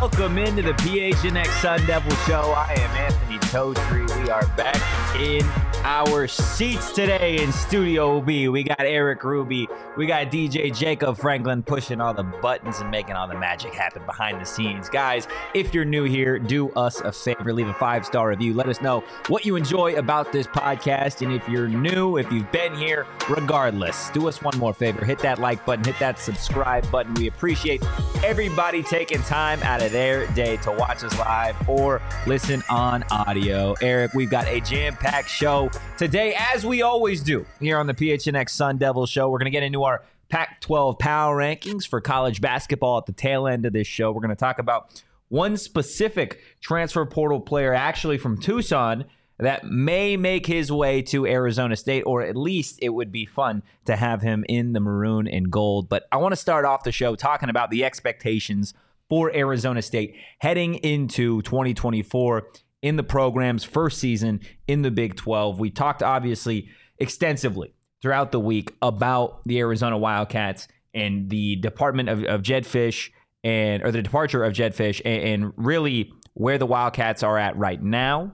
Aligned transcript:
Welcome 0.00 0.36
into 0.36 0.62
the 0.62 0.72
PHNX 0.72 1.46
Sun 1.62 1.86
Devil 1.86 2.14
Show. 2.26 2.52
I 2.54 2.72
am 2.72 2.90
Anthony 2.96 3.38
Totri. 3.38 4.22
We 4.22 4.30
are 4.30 4.46
back 4.48 4.76
in 5.18 5.42
our 5.86 6.26
seats 6.26 6.90
today 6.90 7.40
in 7.40 7.52
Studio 7.52 8.20
B. 8.20 8.48
We 8.48 8.64
got 8.64 8.80
Erik 8.80 9.22
Ruby, 9.22 9.68
we 9.96 10.04
got 10.04 10.32
DJ 10.32 10.76
Jacob 10.76 11.16
Franklin 11.16 11.62
pushing 11.62 12.00
all 12.00 12.12
the 12.12 12.24
buttons 12.24 12.80
and 12.80 12.90
making 12.90 13.14
all 13.14 13.28
the 13.28 13.38
magic 13.38 13.72
happen 13.72 14.04
behind 14.04 14.40
the 14.40 14.44
scenes. 14.44 14.88
Guys, 14.88 15.28
if 15.54 15.72
you're 15.72 15.84
new 15.84 16.02
here, 16.02 16.40
do 16.40 16.70
us 16.70 17.00
a 17.02 17.12
favor, 17.12 17.52
leave 17.52 17.68
a 17.68 17.74
five 17.74 18.04
star 18.04 18.30
review. 18.30 18.52
Let 18.52 18.68
us 18.68 18.80
know 18.82 19.04
what 19.28 19.46
you 19.46 19.54
enjoy 19.54 19.94
about 19.94 20.32
this 20.32 20.48
podcast. 20.48 21.22
And 21.22 21.32
if 21.32 21.48
you're 21.48 21.68
new, 21.68 22.16
if 22.16 22.32
you've 22.32 22.50
been 22.50 22.74
here, 22.74 23.06
regardless, 23.28 24.10
do 24.10 24.26
us 24.26 24.42
one 24.42 24.58
more 24.58 24.74
favor 24.74 25.04
hit 25.04 25.20
that 25.20 25.38
like 25.38 25.64
button, 25.64 25.84
hit 25.84 26.00
that 26.00 26.18
subscribe 26.18 26.90
button. 26.90 27.14
We 27.14 27.28
appreciate 27.28 27.84
everybody 28.24 28.82
taking 28.82 29.22
time 29.22 29.62
out 29.62 29.82
of 29.82 29.92
their 29.92 30.26
day 30.32 30.56
to 30.58 30.72
watch 30.72 31.04
us 31.04 31.16
live 31.16 31.68
or 31.68 32.02
listen 32.26 32.64
on 32.68 33.04
audio. 33.12 33.74
Erik, 33.80 34.14
we've 34.14 34.30
got 34.30 34.48
a 34.48 34.60
jam 34.60 34.96
packed 34.96 35.30
show 35.30 35.70
today, 35.98 36.34
as 36.36 36.64
we 36.64 36.82
always 36.82 37.22
do 37.22 37.46
here 37.60 37.78
on 37.78 37.86
the 37.86 37.94
PHNX 37.94 38.50
Sun 38.50 38.78
Devil 38.78 39.06
Show. 39.06 39.28
We're 39.28 39.38
going 39.38 39.46
to 39.46 39.50
get 39.50 39.62
into 39.62 39.84
our 39.84 40.02
Pac 40.28 40.60
12 40.60 40.98
power 40.98 41.36
rankings 41.36 41.86
for 41.86 42.00
college 42.00 42.40
basketball 42.40 42.98
at 42.98 43.06
the 43.06 43.12
tail 43.12 43.46
end 43.46 43.64
of 43.66 43.72
this 43.72 43.86
show. 43.86 44.12
We're 44.12 44.20
going 44.20 44.30
to 44.30 44.36
talk 44.36 44.58
about 44.58 45.02
one 45.28 45.56
specific 45.56 46.40
transfer 46.60 47.04
portal 47.06 47.40
player, 47.40 47.72
actually 47.72 48.18
from 48.18 48.40
Tucson, 48.40 49.04
that 49.38 49.64
may 49.64 50.16
make 50.16 50.46
his 50.46 50.72
way 50.72 51.02
to 51.02 51.26
Arizona 51.26 51.76
State, 51.76 52.02
or 52.02 52.22
at 52.22 52.36
least 52.36 52.78
it 52.80 52.90
would 52.90 53.12
be 53.12 53.26
fun 53.26 53.62
to 53.84 53.96
have 53.96 54.22
him 54.22 54.44
in 54.48 54.72
the 54.72 54.80
maroon 54.80 55.28
and 55.28 55.50
gold. 55.50 55.88
But 55.88 56.08
I 56.10 56.16
want 56.16 56.32
to 56.32 56.36
start 56.36 56.64
off 56.64 56.84
the 56.84 56.92
show 56.92 57.14
talking 57.14 57.50
about 57.50 57.70
the 57.70 57.84
expectations 57.84 58.74
for 59.08 59.34
Arizona 59.34 59.82
State 59.82 60.16
heading 60.38 60.74
into 60.76 61.42
2024 61.42 62.48
in 62.82 62.96
the 62.96 63.02
program's 63.02 63.64
first 63.64 63.98
season 63.98 64.40
in 64.68 64.82
the 64.82 64.90
Big 64.90 65.16
12. 65.16 65.58
We 65.58 65.70
talked 65.70 66.02
obviously 66.02 66.68
extensively 66.98 67.74
throughout 68.02 68.32
the 68.32 68.40
week 68.40 68.74
about 68.82 69.42
the 69.44 69.58
Arizona 69.58 69.98
Wildcats 69.98 70.68
and 70.94 71.28
the 71.30 71.56
department 71.56 72.08
of, 72.08 72.24
of 72.24 72.42
Jedd 72.42 72.64
Fisch 72.64 73.10
and 73.42 73.82
or 73.82 73.90
the 73.90 74.02
departure 74.02 74.44
of 74.44 74.52
Jedd 74.52 74.74
Fisch 74.74 75.00
and, 75.04 75.22
and 75.22 75.52
really 75.56 76.12
where 76.34 76.58
the 76.58 76.66
Wildcats 76.66 77.22
are 77.22 77.38
at 77.38 77.56
right 77.56 77.82
now. 77.82 78.32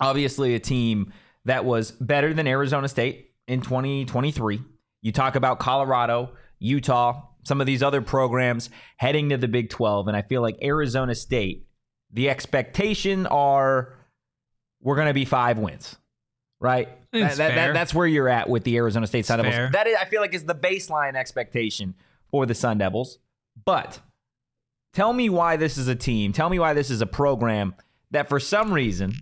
Obviously, 0.00 0.54
a 0.54 0.60
team 0.60 1.12
that 1.44 1.64
was 1.64 1.90
better 1.92 2.32
than 2.32 2.46
Arizona 2.46 2.88
State 2.88 3.32
in 3.46 3.60
2023. 3.60 4.60
You 5.02 5.12
talk 5.12 5.34
about 5.34 5.58
Colorado, 5.58 6.32
Utah, 6.58 7.22
some 7.44 7.60
of 7.60 7.66
these 7.66 7.82
other 7.82 8.02
programs 8.02 8.70
heading 8.96 9.30
to 9.30 9.36
the 9.36 9.48
Big 9.48 9.70
12. 9.70 10.08
And 10.08 10.16
I 10.16 10.22
feel 10.22 10.42
like 10.42 10.58
Arizona 10.62 11.14
State, 11.14 11.66
the 12.12 12.30
expectation 12.30 13.26
are 13.26 13.94
we're 14.80 14.94
going 14.96 15.08
to 15.08 15.14
be 15.14 15.24
five 15.24 15.58
wins, 15.58 15.96
right? 16.60 16.88
It's 17.12 17.36
That- 17.38 17.54
that- 17.54 17.74
that's 17.74 17.92
where 17.94 18.06
you're 18.06 18.28
at 18.28 18.48
with 18.48 18.64
the 18.64 18.76
Arizona 18.76 19.06
State 19.06 19.26
Sun 19.26 19.38
Devils. 19.38 19.54
fair. 19.54 19.70
That 19.72 19.86
is, 19.86 19.96
I 20.00 20.04
feel 20.04 20.20
like 20.20 20.34
is 20.34 20.44
the 20.44 20.54
baseline 20.54 21.14
expectation 21.16 21.94
for 22.30 22.46
the 22.46 22.54
Sun 22.54 22.78
Devils. 22.78 23.18
But 23.64 24.00
tell 24.92 25.12
me 25.12 25.28
why 25.28 25.56
this 25.56 25.76
is 25.78 25.88
a 25.88 25.94
team. 25.96 26.32
Tell 26.32 26.48
me 26.48 26.58
why 26.58 26.74
this 26.74 26.90
is 26.90 27.00
a 27.00 27.06
program 27.06 27.74
that 28.10 28.28
for 28.28 28.38
some 28.40 28.72
reason 28.72 29.12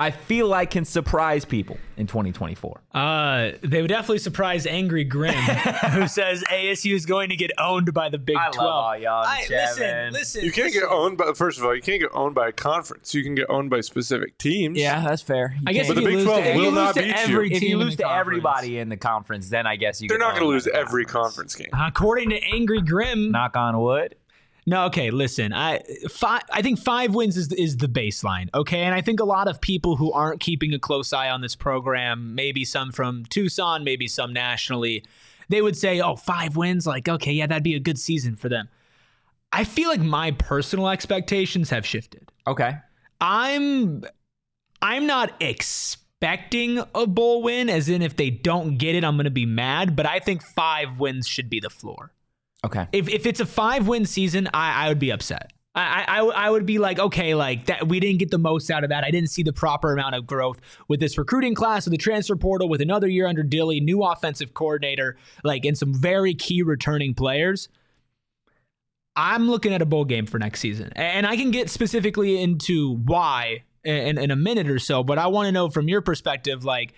I 0.00 0.10
feel 0.10 0.48
like 0.48 0.70
can 0.70 0.84
surprise 0.86 1.44
people 1.44 1.76
in 1.98 2.06
2024. 2.06 2.80
Uh, 2.94 3.50
they 3.62 3.82
would 3.82 3.88
definitely 3.88 4.18
surprise 4.18 4.66
Angry 4.66 5.04
Grim, 5.04 5.34
who 5.92 6.08
says 6.08 6.42
ASU 6.50 6.94
is 6.94 7.04
going 7.04 7.28
to 7.28 7.36
get 7.36 7.50
owned 7.58 7.92
by 7.92 8.08
the 8.08 8.16
Big 8.16 8.36
I 8.36 8.46
love 8.46 8.54
12. 8.54 8.66
all 8.70 8.96
y'all, 8.98 9.24
I- 9.26 9.46
listen, 9.48 10.12
listen. 10.14 10.44
You 10.44 10.52
can't 10.52 10.72
get 10.72 10.84
owned 10.84 11.18
by 11.18 11.32
first 11.34 11.58
of 11.58 11.64
all, 11.66 11.74
you 11.76 11.82
can't 11.82 12.00
get 12.00 12.10
owned 12.14 12.34
by 12.34 12.48
a 12.48 12.52
conference. 12.52 13.14
You 13.14 13.22
can 13.22 13.34
get 13.34 13.50
owned 13.50 13.68
by 13.68 13.82
specific 13.82 14.38
teams. 14.38 14.78
Yeah, 14.78 15.04
that's 15.06 15.20
fair. 15.22 15.54
You 15.58 15.64
I 15.66 15.72
guess 15.74 15.86
But 15.88 15.96
the 15.96 16.02
Big 16.02 16.24
12 16.24 16.44
to, 16.44 16.54
will 16.54 16.72
not 16.72 16.96
lose 16.96 17.04
to 17.06 17.12
beat 17.12 17.28
you. 17.28 17.56
if 17.56 17.62
you 17.62 17.76
lose 17.76 17.96
to 17.96 18.02
conference. 18.04 18.20
everybody 18.20 18.78
in 18.78 18.88
the 18.88 18.96
conference, 18.96 19.50
then 19.50 19.66
I 19.66 19.76
guess 19.76 20.00
you. 20.00 20.08
They're 20.08 20.16
get 20.16 20.24
not 20.24 20.30
going 20.30 20.44
to 20.44 20.48
lose 20.48 20.64
by 20.64 20.70
the 20.72 20.78
every 20.78 21.04
conference 21.04 21.54
game. 21.54 21.68
according 21.74 22.30
to 22.30 22.42
Angry 22.42 22.80
Grim, 22.80 23.30
Knock 23.32 23.54
on 23.54 23.78
wood. 23.78 24.14
No, 24.70 24.84
okay, 24.84 25.10
listen. 25.10 25.52
I 25.52 25.80
five, 26.08 26.42
I 26.52 26.62
think 26.62 26.78
five 26.78 27.12
wins 27.12 27.36
is 27.36 27.52
is 27.54 27.78
the 27.78 27.88
baseline. 27.88 28.48
Okay, 28.54 28.82
and 28.82 28.94
I 28.94 29.00
think 29.00 29.18
a 29.18 29.24
lot 29.24 29.48
of 29.48 29.60
people 29.60 29.96
who 29.96 30.12
aren't 30.12 30.38
keeping 30.38 30.72
a 30.72 30.78
close 30.78 31.12
eye 31.12 31.28
on 31.28 31.40
this 31.40 31.56
program, 31.56 32.36
maybe 32.36 32.64
some 32.64 32.92
from 32.92 33.24
Tucson, 33.24 33.82
maybe 33.82 34.06
some 34.06 34.32
nationally, 34.32 35.02
they 35.48 35.60
would 35.60 35.76
say, 35.76 36.00
"Oh, 36.00 36.14
five 36.14 36.54
wins, 36.54 36.86
like 36.86 37.08
okay, 37.08 37.32
yeah, 37.32 37.48
that'd 37.48 37.64
be 37.64 37.74
a 37.74 37.80
good 37.80 37.98
season 37.98 38.36
for 38.36 38.48
them." 38.48 38.68
I 39.50 39.64
feel 39.64 39.88
like 39.88 40.02
my 40.02 40.30
personal 40.30 40.88
expectations 40.88 41.70
have 41.70 41.84
shifted. 41.84 42.30
Okay. 42.46 42.76
I'm 43.20 44.04
I'm 44.80 45.04
not 45.04 45.32
expecting 45.40 46.80
a 46.94 47.08
bowl 47.08 47.42
win, 47.42 47.68
as 47.68 47.88
in 47.88 48.02
if 48.02 48.14
they 48.14 48.30
don't 48.30 48.78
get 48.78 48.94
it, 48.94 49.02
I'm 49.02 49.16
going 49.16 49.24
to 49.24 49.32
be 49.32 49.46
mad. 49.46 49.96
But 49.96 50.06
I 50.06 50.20
think 50.20 50.44
five 50.44 51.00
wins 51.00 51.26
should 51.26 51.50
be 51.50 51.58
the 51.58 51.70
floor 51.70 52.12
Okay. 52.64 52.86
if 52.92 53.08
if 53.08 53.26
it's 53.26 53.40
a 53.40 53.46
five 53.46 53.88
win 53.88 54.04
season, 54.04 54.48
I, 54.52 54.86
I 54.86 54.88
would 54.88 54.98
be 54.98 55.10
upset. 55.10 55.52
I, 55.74 56.04
I 56.08 56.18
I 56.18 56.50
would 56.50 56.66
be 56.66 56.78
like, 56.78 56.98
okay, 56.98 57.34
like 57.34 57.66
that 57.66 57.86
we 57.86 58.00
didn't 58.00 58.18
get 58.18 58.30
the 58.30 58.38
most 58.38 58.70
out 58.70 58.82
of 58.82 58.90
that. 58.90 59.04
I 59.04 59.10
didn't 59.10 59.30
see 59.30 59.44
the 59.44 59.52
proper 59.52 59.92
amount 59.92 60.16
of 60.16 60.26
growth 60.26 60.60
with 60.88 60.98
this 60.98 61.16
recruiting 61.16 61.54
class, 61.54 61.84
with 61.86 61.92
the 61.92 61.98
transfer 61.98 62.34
portal, 62.34 62.68
with 62.68 62.80
another 62.80 63.06
year 63.06 63.26
under 63.26 63.44
Dilly, 63.44 63.80
new 63.80 64.02
offensive 64.02 64.52
coordinator, 64.52 65.16
like 65.44 65.64
and 65.64 65.78
some 65.78 65.94
very 65.94 66.34
key 66.34 66.62
returning 66.62 67.14
players. 67.14 67.68
I'm 69.14 69.48
looking 69.48 69.72
at 69.72 69.82
a 69.82 69.86
bowl 69.86 70.04
game 70.04 70.26
for 70.26 70.38
next 70.38 70.60
season, 70.60 70.92
and 70.96 71.26
I 71.26 71.36
can 71.36 71.52
get 71.52 71.70
specifically 71.70 72.42
into 72.42 72.96
why 72.96 73.62
in, 73.84 74.18
in 74.18 74.30
a 74.30 74.36
minute 74.36 74.68
or 74.68 74.78
so. 74.80 75.04
But 75.04 75.18
I 75.18 75.28
want 75.28 75.46
to 75.46 75.52
know 75.52 75.70
from 75.70 75.88
your 75.88 76.00
perspective, 76.00 76.64
like 76.64 76.94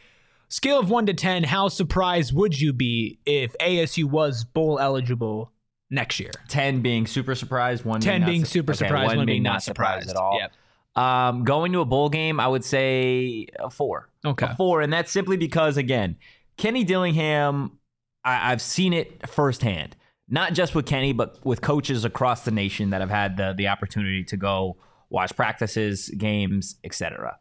scale 0.49 0.79
of 0.79 0.89
one 0.89 1.05
to 1.07 1.15
ten, 1.15 1.45
how 1.45 1.69
surprised 1.69 2.35
would 2.35 2.59
you 2.59 2.73
be 2.73 3.19
if 3.27 3.55
ASU 3.61 4.05
was 4.05 4.45
bowl 4.45 4.79
eligible 4.79 5.52
next 5.93 6.19
year? 6.19 6.33
Ten 6.49 6.81
being 6.81 7.07
super 7.07 7.35
surprised, 7.37 7.85
one 7.85 8.01
10 8.01 8.25
being 8.25 8.45
su- 8.45 8.51
super 8.51 8.73
okay, 8.73 8.79
surprised, 8.79 9.09
one 9.09 9.19
one 9.19 9.27
being 9.27 9.37
being 9.37 9.43
not 9.45 9.53
not 9.53 9.63
surprised, 9.63 10.09
at 10.11 10.17
surprised. 10.17 10.53
all. 10.97 11.29
Um, 11.29 11.45
going 11.45 11.73
to 11.73 11.81
a 11.81 11.85
bowl 11.85 12.09
game, 12.09 12.41
I 12.41 12.49
would 12.49 12.65
say 12.65 13.47
a 13.59 13.71
four. 13.71 14.09
Okay. 14.25 14.47
A 14.47 14.57
four, 14.57 14.81
and 14.81 14.93
that's 14.93 15.13
simply 15.13 15.37
because 15.37 15.77
again, 15.77 16.17
Kenny 16.57 16.85
Dillingham, 16.85 17.79
I, 18.25 18.53
I've 18.53 18.63
seen 18.63 18.93
it 18.93 19.29
firsthand. 19.29 19.97
Not 20.29 20.55
just 20.55 20.75
with 20.75 20.87
Kenny, 20.87 21.13
but 21.13 21.45
with 21.45 21.61
coaches 21.61 22.05
across 22.05 22.45
the 22.45 22.51
nation 22.51 22.91
that 22.91 23.01
have 23.01 23.11
had 23.11 23.37
the 23.37 23.55
the 23.57 23.69
opportunity 23.69 24.25
to 24.25 24.37
go 24.37 24.77
watch 25.11 25.37
practices, 25.37 26.09
games, 26.11 26.77
etc. 26.85 27.39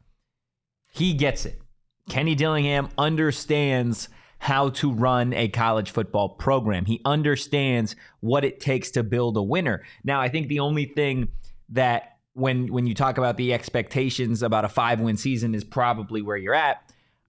He 0.91 1.13
gets 1.13 1.45
it. 1.45 1.61
Kenny 2.09 2.35
Dillingham 2.35 2.89
understands 2.97 4.09
how 4.41 4.69
to 4.69 4.91
run 4.91 5.33
a 5.33 5.47
college 5.47 5.91
football 5.91 6.27
program. 6.27 6.85
He 6.85 6.99
understands 7.05 7.95
what 8.21 8.43
it 8.43 8.59
takes 8.59 8.89
to 8.91 9.03
build 9.03 9.37
a 9.37 9.43
winner. 9.43 9.83
Now, 10.03 10.19
I 10.19 10.29
think 10.29 10.47
the 10.47 10.61
only 10.61 10.85
thing 10.85 11.27
that 11.69 12.17
when 12.33 12.73
when 12.73 12.87
you 12.87 12.95
talk 12.95 13.19
about 13.19 13.37
the 13.37 13.53
expectations 13.53 14.41
about 14.41 14.65
a 14.65 14.67
five 14.67 14.99
win 14.99 15.15
season 15.15 15.53
is 15.53 15.63
probably 15.63 16.23
where 16.23 16.37
you're 16.37 16.55
at. 16.55 16.81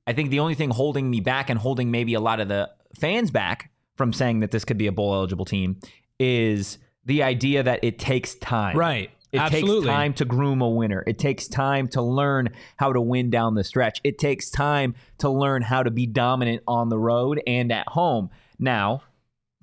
I 0.07 0.15
think 0.15 0.31
the 0.31 0.41
only 0.41 0.55
thing 0.55 0.71
holding 0.71 1.11
me 1.11 1.21
back 1.21 1.51
and 1.51 1.59
holding 1.59 1.91
maybe 1.91 2.15
a 2.15 2.21
lot 2.21 2.41
of 2.41 2.49
the 2.49 2.71
fans 2.99 3.31
back 3.31 3.71
from 3.95 4.15
saying 4.15 4.41
that 4.41 4.51
this 4.51 4.65
could 4.65 4.79
be 4.79 4.87
a 4.87 4.93
bowl 4.93 5.13
eligible 5.13 5.45
team 5.45 5.81
is 6.19 6.79
the 7.05 7.23
idea 7.23 7.63
that 7.63 7.81
it 7.85 7.99
takes 7.99 8.37
time. 8.37 8.75
Right. 8.75 9.11
It 9.33 9.39
Absolutely. 9.41 9.87
takes 9.87 9.87
time 9.87 10.13
to 10.15 10.25
groom 10.27 10.61
a 10.61 10.69
winner. 10.69 11.03
It 11.07 11.19
takes 11.19 11.49
time 11.49 11.89
to 11.89 12.03
learn 12.03 12.51
how 12.77 12.93
to 12.93 13.01
win 13.01 13.31
down 13.31 13.55
the 13.55 13.65
stretch. 13.65 14.01
It 14.05 14.19
takes 14.19 14.51
time 14.51 14.95
to 15.19 15.31
learn 15.31 15.63
how 15.63 15.83
to 15.83 15.91
be 15.91 16.07
dominant 16.07 16.63
on 16.69 16.91
the 16.91 16.99
road 16.99 17.41
and 17.47 17.73
at 17.73 17.89
home. 17.89 18.29
Now, 18.59 19.03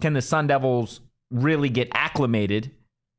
can 0.01 0.13
the 0.13 0.21
Sun 0.21 0.47
Devils 0.47 1.01
really 1.29 1.69
get 1.69 1.87
acclimated 1.93 2.71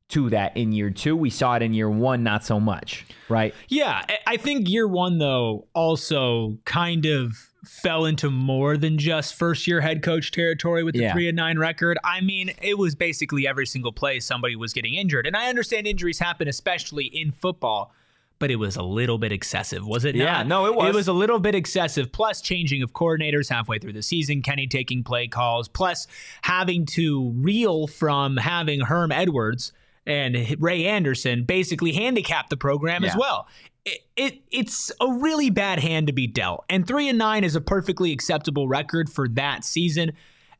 to 0.09 0.29
that 0.31 0.57
in 0.57 0.73
year 0.73 0.89
two? 0.89 1.15
We 1.15 1.29
saw 1.29 1.55
it 1.55 1.61
in 1.61 1.73
year 1.73 1.89
one, 1.89 2.21
not 2.21 2.43
so 2.43 2.59
much, 2.59 3.05
right? 3.29 3.53
Yeah, 3.69 4.03
I- 4.09 4.17
I 4.27 4.37
think 4.37 4.67
year 4.67 4.87
one 4.89 5.19
though 5.19 5.67
also 5.73 6.57
kind 6.65 7.05
of 7.05 7.33
fell 7.63 8.05
into 8.05 8.29
more 8.31 8.75
than 8.77 8.97
just 8.97 9.35
first 9.35 9.67
year 9.67 9.81
head 9.81 10.01
coach 10.01 10.31
territory 10.31 10.83
with 10.83 10.93
the 10.95 11.01
Yeah. 11.01 11.13
three 11.13 11.27
and 11.27 11.35
nine 11.35 11.59
record. 11.59 11.97
I 12.03 12.21
mean, 12.21 12.51
it 12.61 12.77
was 12.77 12.95
basically 12.95 13.47
every 13.47 13.65
single 13.67 13.91
play 13.91 14.19
somebody 14.19 14.55
was 14.55 14.73
getting 14.73 14.95
injured, 14.95 15.27
and 15.27 15.35
I 15.37 15.47
understand 15.47 15.85
injuries 15.85 16.17
happen, 16.19 16.47
especially 16.47 17.05
in 17.05 17.31
football. 17.31 17.93
But 18.39 18.49
it 18.49 18.55
was 18.55 18.75
a 18.75 18.81
little 18.81 19.19
bit 19.19 19.31
excessive, 19.31 19.85
was 19.85 20.03
it 20.03 20.15
Yeah, 20.15 20.37
not? 20.37 20.47
no, 20.47 20.65
it 20.65 20.73
was. 20.73 20.89
It 20.89 20.95
was 20.95 21.07
a 21.07 21.13
little 21.13 21.37
bit 21.37 21.53
excessive. 21.53 22.11
Plus, 22.11 22.41
changing 22.41 22.81
of 22.81 22.91
coordinators 22.93 23.49
halfway 23.49 23.77
through 23.77 23.93
the 23.93 24.01
season, 24.01 24.41
Kenny 24.41 24.65
taking 24.65 25.03
play 25.03 25.27
calls, 25.27 25.67
plus 25.67 26.07
having 26.41 26.87
to 26.87 27.29
reel 27.35 27.85
from 27.85 28.37
having 28.37 28.79
Herm 28.79 29.11
Edwards 29.11 29.73
and 30.07 30.55
Ray 30.59 30.87
Anderson 30.87 31.43
basically 31.43 31.91
handicap 31.93 32.49
the 32.49 32.57
program 32.57 33.05
as 33.05 33.15
well. 33.15 33.47
It, 33.85 34.01
it 34.15 34.41
it's 34.51 34.91
a 35.01 35.11
really 35.11 35.49
bad 35.49 35.79
hand 35.79 36.07
to 36.07 36.13
be 36.13 36.27
dealt, 36.27 36.65
and 36.69 36.87
three 36.87 37.09
and 37.09 37.17
nine 37.17 37.43
is 37.43 37.55
a 37.55 37.61
perfectly 37.61 38.11
acceptable 38.11 38.67
record 38.67 39.09
for 39.09 39.27
that 39.29 39.65
season. 39.65 40.11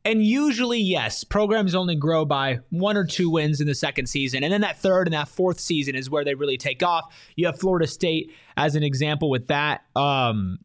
And 0.03 0.25
usually, 0.25 0.79
yes, 0.79 1.23
programs 1.23 1.75
only 1.75 1.95
grow 1.95 2.25
by 2.25 2.59
one 2.71 2.97
or 2.97 3.05
two 3.05 3.29
wins 3.29 3.61
in 3.61 3.67
the 3.67 3.75
second 3.75 4.07
season. 4.07 4.43
And 4.43 4.51
then 4.51 4.61
that 4.61 4.79
third 4.79 5.05
and 5.05 5.13
that 5.13 5.27
fourth 5.27 5.59
season 5.59 5.95
is 5.95 6.09
where 6.09 6.25
they 6.25 6.33
really 6.33 6.57
take 6.57 6.81
off. 6.81 7.13
You 7.35 7.45
have 7.45 7.59
Florida 7.59 7.85
State 7.85 8.31
as 8.57 8.73
an 8.73 8.81
example 8.81 9.29
with 9.29 9.47
that. 9.47 9.81
Um, 9.95 10.57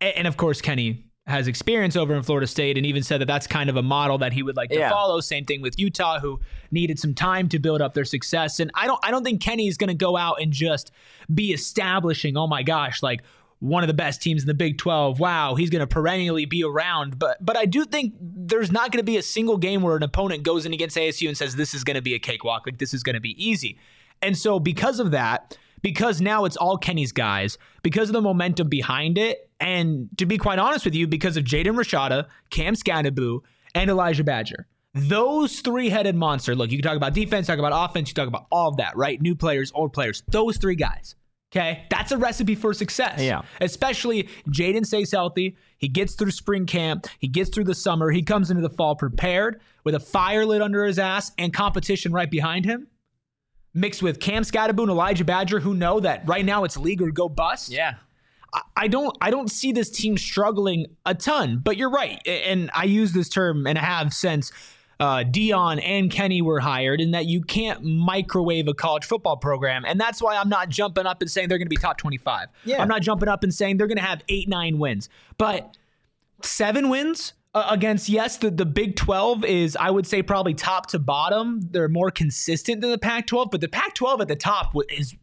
and 0.00 0.26
of 0.26 0.38
course, 0.38 0.62
Kenny 0.62 1.04
has 1.26 1.48
experience 1.48 1.96
over 1.96 2.14
in 2.14 2.22
Florida 2.22 2.46
State 2.46 2.76
and 2.76 2.84
even 2.84 3.02
said 3.02 3.20
that 3.20 3.26
that's 3.26 3.46
kind 3.46 3.70
of 3.70 3.76
a 3.76 3.82
model 3.82 4.18
that 4.18 4.32
he 4.34 4.42
would 4.42 4.56
like 4.56 4.68
to 4.70 4.76
Yeah. 4.76 4.90
follow. 4.90 5.20
Same 5.20 5.46
thing 5.46 5.62
with 5.62 5.78
Utah, 5.78 6.20
who 6.20 6.38
needed 6.70 6.98
some 6.98 7.14
time 7.14 7.48
to 7.48 7.58
build 7.58 7.80
up 7.80 7.94
their 7.94 8.04
success. 8.04 8.60
And 8.60 8.70
I 8.74 8.86
don't, 8.86 9.00
I 9.02 9.10
don't 9.10 9.24
think 9.24 9.40
Kenny 9.40 9.66
is 9.66 9.78
going 9.78 9.88
to 9.88 9.94
go 9.94 10.16
out 10.18 10.36
and 10.42 10.52
just 10.52 10.90
be 11.32 11.52
establishing, 11.52 12.36
oh 12.36 12.46
my 12.46 12.62
gosh, 12.62 13.02
like 13.02 13.22
one 13.60 13.82
of 13.82 13.86
the 13.86 13.94
best 13.94 14.20
teams 14.20 14.42
in 14.42 14.46
the 14.48 14.52
Big 14.54 14.76
12. 14.76 15.18
Wow, 15.18 15.54
he's 15.54 15.70
going 15.70 15.80
to 15.80 15.86
perennially 15.86 16.44
be 16.44 16.62
around. 16.62 17.18
But 17.18 17.42
but 17.42 17.56
I 17.56 17.64
do 17.64 17.86
think 17.86 18.12
there's 18.20 18.70
not 18.70 18.92
going 18.92 18.98
to 19.00 19.04
be 19.10 19.16
a 19.16 19.22
single 19.22 19.56
game 19.56 19.80
where 19.80 19.96
an 19.96 20.02
opponent 20.02 20.42
goes 20.42 20.66
in 20.66 20.74
against 20.74 20.94
ASU 20.94 21.26
and 21.28 21.36
says 21.38 21.56
this 21.56 21.72
is 21.72 21.84
going 21.84 21.94
to 21.94 22.02
be 22.02 22.12
a 22.12 22.18
cakewalk, 22.18 22.64
like 22.66 22.76
this 22.76 22.92
is 22.92 23.02
going 23.02 23.14
to 23.14 23.20
be 23.20 23.34
easy. 23.42 23.78
And 24.20 24.36
so 24.36 24.60
because 24.60 25.00
of 25.00 25.12
that, 25.12 25.56
because 25.84 26.22
now 26.22 26.46
it's 26.46 26.56
all 26.56 26.78
Kenny's 26.78 27.12
guys, 27.12 27.58
because 27.82 28.08
of 28.08 28.14
the 28.14 28.22
momentum 28.22 28.70
behind 28.70 29.18
it, 29.18 29.50
and 29.60 30.08
to 30.16 30.24
be 30.24 30.38
quite 30.38 30.58
honest 30.58 30.86
with 30.86 30.94
you, 30.94 31.06
because 31.06 31.36
of 31.36 31.44
Jaden 31.44 31.76
Rashada, 31.76 32.26
Cam 32.48 32.74
Skattebo, 32.74 33.40
and 33.74 33.90
Elijah 33.90 34.24
Badger. 34.24 34.66
Those 34.94 35.60
three-headed 35.60 36.14
monster. 36.16 36.54
Look, 36.54 36.70
you 36.70 36.78
can 36.78 36.88
talk 36.88 36.96
about 36.96 37.12
defense, 37.12 37.46
talk 37.46 37.58
about 37.58 37.90
offense, 37.90 38.08
you 38.08 38.14
talk 38.14 38.28
about 38.28 38.46
all 38.50 38.70
of 38.70 38.78
that, 38.78 38.96
right? 38.96 39.20
New 39.20 39.34
players, 39.34 39.72
old 39.74 39.92
players. 39.92 40.22
Those 40.28 40.56
three 40.56 40.74
guys. 40.74 41.16
Okay, 41.54 41.84
that's 41.90 42.12
a 42.12 42.16
recipe 42.16 42.54
for 42.54 42.72
success. 42.72 43.20
Yeah. 43.20 43.42
Especially 43.60 44.28
Jaden 44.48 44.86
stays 44.86 45.12
healthy. 45.12 45.56
He 45.76 45.88
gets 45.88 46.14
through 46.14 46.30
spring 46.30 46.64
camp. 46.64 47.06
He 47.18 47.28
gets 47.28 47.50
through 47.50 47.64
the 47.64 47.74
summer. 47.74 48.10
He 48.10 48.22
comes 48.22 48.50
into 48.50 48.62
the 48.62 48.70
fall 48.70 48.96
prepared 48.96 49.60
with 49.84 49.94
a 49.94 50.00
fire 50.00 50.46
lit 50.46 50.62
under 50.62 50.84
his 50.84 50.98
ass 50.98 51.30
and 51.38 51.52
competition 51.52 52.12
right 52.12 52.30
behind 52.30 52.64
him. 52.64 52.88
Mixed 53.74 54.02
with 54.02 54.20
Cam 54.20 54.42
Skattebo, 54.44 54.82
and 54.82 54.90
Elijah 54.90 55.24
Badger, 55.24 55.58
who 55.60 55.74
know 55.74 55.98
that 56.00 56.26
right 56.28 56.44
now 56.44 56.64
it's 56.64 56.76
league 56.76 57.02
or 57.02 57.10
go 57.10 57.28
bust. 57.28 57.70
Yeah. 57.70 57.94
I- 58.52 58.60
I 58.76 58.88
don't 58.88 59.16
I 59.20 59.30
don't 59.30 59.50
see 59.50 59.72
this 59.72 59.90
team 59.90 60.16
struggling 60.16 60.86
a 61.04 61.14
ton, 61.14 61.60
but 61.62 61.76
you're 61.76 61.90
right. 61.90 62.20
And 62.26 62.70
I 62.74 62.84
use 62.84 63.12
this 63.12 63.28
term 63.28 63.66
and 63.66 63.76
have 63.76 64.14
since 64.14 64.52
uh, 65.00 65.24
Dion 65.24 65.80
and 65.80 66.08
Kenny 66.08 66.40
were 66.40 66.60
hired, 66.60 67.00
in 67.00 67.10
that 67.10 67.26
you 67.26 67.40
can't 67.42 67.82
microwave 67.82 68.68
a 68.68 68.74
college 68.74 69.04
football 69.04 69.36
program. 69.36 69.84
And 69.84 69.98
that's 70.00 70.22
why 70.22 70.36
I'm 70.36 70.48
not 70.48 70.68
jumping 70.68 71.04
up 71.04 71.20
and 71.20 71.28
saying 71.28 71.48
they're 71.48 71.58
going 71.58 71.66
to 71.66 71.70
be 71.70 71.76
top 71.76 71.98
25. 71.98 72.46
Yeah. 72.64 72.80
I'm 72.80 72.86
not 72.86 73.02
jumping 73.02 73.28
up 73.28 73.42
and 73.42 73.52
saying 73.52 73.76
they're 73.78 73.88
going 73.88 73.98
to 73.98 74.04
have 74.04 74.22
eight, 74.28 74.48
nine 74.48 74.78
wins. 74.78 75.08
But 75.36 75.76
seven 76.42 76.90
wins 76.90 77.32
uh, 77.54 77.66
against, 77.70 78.08
yes, 78.08 78.36
the, 78.38 78.50
the 78.50 78.66
Big 78.66 78.96
12 78.96 79.44
is, 79.44 79.76
I 79.76 79.90
would 79.90 80.06
say, 80.06 80.22
probably 80.22 80.54
top 80.54 80.86
to 80.88 80.98
bottom. 80.98 81.60
They're 81.70 81.88
more 81.88 82.10
consistent 82.10 82.80
than 82.80 82.90
the 82.90 82.98
Pac 82.98 83.26
12, 83.26 83.48
but 83.50 83.60
the 83.60 83.68
Pac 83.68 83.94
12 83.94 84.22
at 84.22 84.28
the 84.28 84.36
top 84.36 84.72
is. 84.90 85.14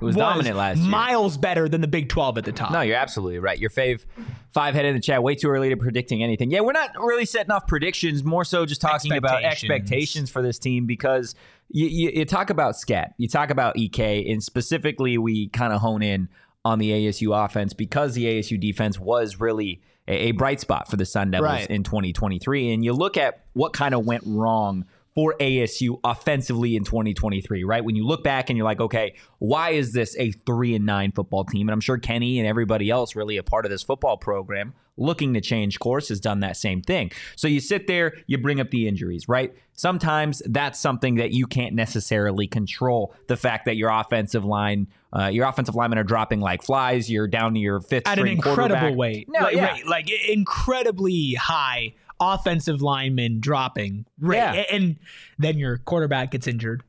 was 0.00 0.16
dominant 0.16 0.56
last 0.56 0.78
year. 0.78 0.88
Miles 0.88 1.36
better 1.36 1.68
than 1.68 1.80
the 1.80 1.88
Big 1.88 2.08
12 2.08 2.38
at 2.38 2.44
the 2.44 2.52
top. 2.52 2.70
No, 2.72 2.80
you're 2.80 2.96
absolutely 2.96 3.38
right. 3.38 3.58
Your 3.58 3.70
fave 3.70 4.04
five 4.50 4.74
head 4.74 4.86
in 4.86 4.94
the 4.94 5.00
chat. 5.00 5.22
Way 5.22 5.34
too 5.34 5.48
early 5.48 5.68
to 5.68 5.76
predicting 5.76 6.22
anything. 6.22 6.50
Yeah, 6.50 6.60
we're 6.60 6.72
not 6.72 6.90
really 6.98 7.26
setting 7.26 7.50
off 7.50 7.66
predictions. 7.66 8.24
More 8.24 8.44
so, 8.44 8.64
just 8.64 8.80
talking 8.80 9.12
about 9.12 9.44
Expectations. 9.44 9.70
expectations 9.70 10.30
for 10.30 10.40
this 10.42 10.58
team 10.58 10.86
because 10.86 11.34
you, 11.68 11.86
you, 11.86 12.10
you 12.14 12.24
talk 12.24 12.48
about 12.50 12.76
scat, 12.76 13.12
you 13.18 13.28
talk 13.28 13.50
about 13.50 13.76
ek, 13.78 13.98
and 13.98 14.42
specifically 14.42 15.18
we 15.18 15.48
kind 15.48 15.72
of 15.74 15.80
hone 15.82 16.02
in 16.02 16.28
on 16.64 16.78
the 16.78 16.90
ASU 16.90 17.36
offense 17.44 17.72
because 17.74 18.14
the 18.14 18.24
ASU 18.24 18.58
defense 18.58 18.98
was 18.98 19.38
really 19.38 19.82
a, 20.08 20.28
a 20.28 20.30
bright 20.32 20.58
spot 20.60 20.90
for 20.90 20.96
the 20.96 21.04
Sun 21.06 21.30
Devils 21.30 21.44
Right. 21.50 21.70
in 21.70 21.84
2023. 21.84 22.72
And 22.72 22.84
you 22.84 22.92
look 22.92 23.16
at 23.16 23.44
what 23.52 23.72
kind 23.72 23.94
of 23.94 24.04
went 24.06 24.24
wrong 24.26 24.86
for 25.14 25.34
ASU 25.40 25.98
offensively 26.04 26.76
in 26.76 26.84
2023, 26.84 27.64
right? 27.64 27.84
When 27.84 27.96
you 27.96 28.06
look 28.06 28.22
back 28.22 28.50
and 28.50 28.56
you're 28.56 28.64
like, 28.64 28.80
okay, 28.80 29.16
why 29.38 29.70
is 29.70 29.92
this 29.92 30.16
a 30.18 30.32
three 30.46 30.74
and 30.74 30.86
nine 30.86 31.12
football 31.12 31.44
team? 31.44 31.68
And 31.68 31.72
I'm 31.72 31.80
sure 31.80 31.98
Kenny 31.98 32.38
and 32.38 32.46
everybody 32.46 32.90
else 32.90 33.16
really 33.16 33.36
a 33.36 33.42
part 33.42 33.64
of 33.64 33.70
this 33.70 33.82
football 33.82 34.16
program 34.16 34.74
looking 34.98 35.34
to 35.34 35.40
change 35.40 35.78
course 35.78 36.08
has 36.08 36.20
done 36.20 36.40
that 36.40 36.56
same 36.56 36.82
thing. 36.82 37.10
So 37.36 37.48
you 37.48 37.60
sit 37.60 37.86
there, 37.86 38.14
you 38.26 38.36
bring 38.38 38.60
up 38.60 38.70
the 38.70 38.88
injuries, 38.88 39.28
right? 39.28 39.54
Sometimes 39.74 40.42
that's 40.44 40.78
something 40.78 41.16
that 41.16 41.30
you 41.30 41.46
can't 41.46 41.74
necessarily 41.74 42.48
control. 42.48 43.14
The 43.28 43.36
fact 43.36 43.64
that 43.66 43.76
your 43.76 43.90
offensive 43.90 44.44
line, 44.44 44.88
uh, 45.16 45.26
your 45.26 45.46
offensive 45.46 45.76
linemen 45.76 45.98
are 45.98 46.04
dropping 46.04 46.40
like 46.40 46.62
flies, 46.62 47.08
you're 47.08 47.28
down 47.28 47.54
to 47.54 47.60
your 47.60 47.80
fifth 47.80 48.08
at 48.08 48.18
an 48.18 48.26
incredible 48.26 48.96
weight. 48.96 49.28
No, 49.28 49.40
like, 49.40 49.54
yeah. 49.54 49.64
right, 49.64 49.86
like 49.86 50.10
incredibly 50.28 51.34
high 51.34 51.94
offensive 52.20 52.82
linemen 52.82 53.40
dropping. 53.40 54.04
Right. 54.20 54.36
Yeah. 54.36 54.64
And 54.72 54.96
then 55.38 55.58
your 55.58 55.78
quarterback 55.78 56.30
gets 56.32 56.46
injured. 56.46 56.82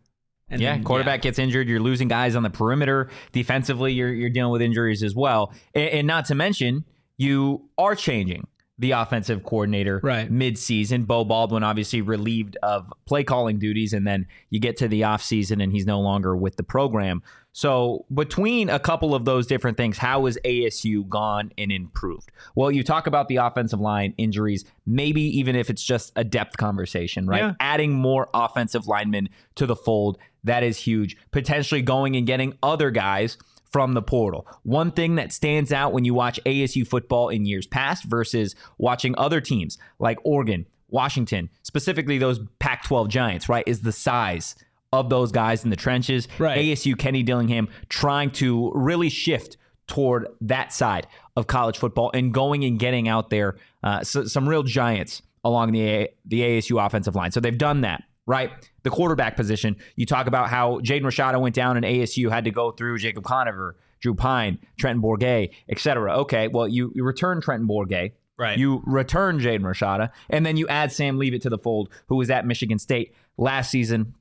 And 0.49 0.61
yeah, 0.61 0.73
then- 0.73 0.83
quarterback 0.83 1.21
gets 1.21 1.37
injured. 1.39 1.67
You're 1.67 1.79
losing 1.79 2.07
guys 2.07 2.35
on 2.35 2.43
the 2.43 2.49
perimeter. 2.49 3.09
Defensively, 3.31 3.93
you're 3.93 4.11
you're 4.13 4.29
dealing 4.31 4.51
with 4.51 4.61
injuries 4.61 5.03
as 5.03 5.15
well. 5.15 5.53
And, 5.75 5.89
and 5.89 6.07
not 6.07 6.25
to 6.25 6.35
mention, 6.35 6.85
you 7.17 7.69
are 7.77 7.95
changing 7.95 8.47
the 8.79 8.91
offensive 8.91 9.43
coordinator 9.43 9.99
Right. 10.01 10.31
mid-season. 10.31 11.03
Beau 11.03 11.25
Baldwin 11.25 11.63
obviously 11.63 12.01
relieved 12.01 12.55
of 12.63 12.91
play 13.05 13.25
calling 13.25 13.59
duties, 13.59 13.91
and 13.91 14.07
then 14.07 14.25
you 14.49 14.61
get 14.61 14.77
to 14.77 14.87
the 14.87 15.01
offseason 15.01 15.61
and 15.61 15.73
he's 15.73 15.85
no 15.85 15.99
longer 15.99 16.33
with 16.35 16.55
the 16.55 16.63
program. 16.63 17.21
So 17.59 18.05
between 18.13 18.69
a 18.69 18.79
couple 18.79 19.13
of 19.13 19.25
those 19.25 19.45
different 19.45 19.75
things, 19.75 19.97
how 19.97 20.27
has 20.27 20.37
ASU 20.45 21.05
gone 21.09 21.51
and 21.57 21.73
improved? 21.73 22.31
Well, 22.55 22.71
you 22.71 22.85
talk 22.85 23.05
about 23.05 23.27
the 23.27 23.35
offensive 23.35 23.81
line 23.81 24.13
injuries, 24.17 24.63
maybe 24.85 25.21
even 25.37 25.57
if 25.57 25.69
it's 25.69 25.83
just 25.83 26.13
a 26.15 26.23
depth 26.23 26.55
conversation, 26.55 27.27
right? 27.27 27.41
Yeah. 27.41 27.55
Adding 27.59 27.91
more 27.91 28.29
offensive 28.33 28.87
linemen 28.87 29.27
to 29.55 29.65
the 29.65 29.75
fold, 29.75 30.19
that 30.45 30.63
is 30.63 30.77
huge. 30.77 31.17
Potentially 31.31 31.81
going 31.81 32.15
and 32.15 32.25
getting 32.25 32.57
other 32.63 32.91
guys 32.91 33.37
from 33.69 33.93
the 33.93 34.01
portal. 34.01 34.47
One 34.63 34.93
thing 34.93 35.15
that 35.15 35.33
stands 35.33 35.73
out 35.73 35.91
when 35.91 36.05
you 36.05 36.13
watch 36.13 36.39
ASU 36.45 36.87
football 36.87 37.27
in 37.27 37.45
years 37.45 37.67
past 37.67 38.05
versus 38.05 38.55
watching 38.77 39.15
other 39.17 39.41
teams 39.41 39.77
like 39.99 40.17
Oregon, 40.23 40.65
Washington, 40.87 41.49
specifically 41.63 42.19
those 42.19 42.39
Pac 42.59 42.85
12 42.85 43.09
Giants, 43.09 43.49
right, 43.49 43.65
is 43.67 43.81
the 43.81 43.91
size 43.91 44.55
of 44.91 45.09
those 45.09 45.31
guys 45.31 45.63
in 45.63 45.69
the 45.69 45.75
trenches. 45.75 46.27
Right. 46.37 46.57
ASU, 46.57 46.97
Kenny 46.97 47.23
Dillingham, 47.23 47.69
trying 47.89 48.31
to 48.31 48.71
really 48.73 49.09
shift 49.09 49.57
toward 49.87 50.27
that 50.41 50.71
side 50.71 51.07
of 51.35 51.47
college 51.47 51.77
football 51.77 52.11
and 52.13 52.33
going 52.33 52.63
and 52.63 52.79
getting 52.79 53.07
out 53.07 53.29
there 53.29 53.57
uh, 53.83 54.03
so, 54.03 54.25
some 54.25 54.47
real 54.47 54.63
giants 54.63 55.21
along 55.43 55.71
the 55.71 55.81
A- 55.81 56.13
the 56.25 56.41
ASU 56.41 56.83
offensive 56.83 57.15
line. 57.15 57.31
So 57.31 57.39
they've 57.39 57.57
done 57.57 57.81
that, 57.81 58.03
right? 58.25 58.51
The 58.83 58.89
quarterback 58.89 59.35
position. 59.35 59.75
You 59.95 60.05
talk 60.05 60.27
about 60.27 60.49
how 60.49 60.79
Jaden 60.79 61.01
Rashada 61.01 61.39
went 61.41 61.55
down 61.55 61.77
and 61.77 61.85
ASU 61.85 62.29
had 62.29 62.45
to 62.45 62.51
go 62.51 62.71
through 62.71 62.97
Jacob 62.99 63.23
Conover, 63.23 63.75
Drew 63.99 64.13
Pyne, 64.15 64.59
Trenton 64.77 65.01
Bourguet, 65.01 65.51
etc. 65.69 66.17
Okay, 66.19 66.47
well 66.47 66.67
you 66.67 66.91
you 66.95 67.03
return 67.03 67.41
Trenton 67.41 67.67
Bourguet. 67.67 68.13
Right. 68.37 68.57
You 68.57 68.81
return 68.85 69.39
Jaden 69.39 69.61
Rashada, 69.61 70.11
and 70.29 70.45
then 70.45 70.55
you 70.55 70.65
add 70.69 70.93
Sam 70.93 71.17
Leavitt 71.17 71.41
to 71.41 71.49
the 71.49 71.57
fold, 71.57 71.89
who 72.07 72.15
was 72.15 72.29
at 72.29 72.45
Michigan 72.45 72.79
State 72.79 73.13
last 73.37 73.69
season 73.69 74.13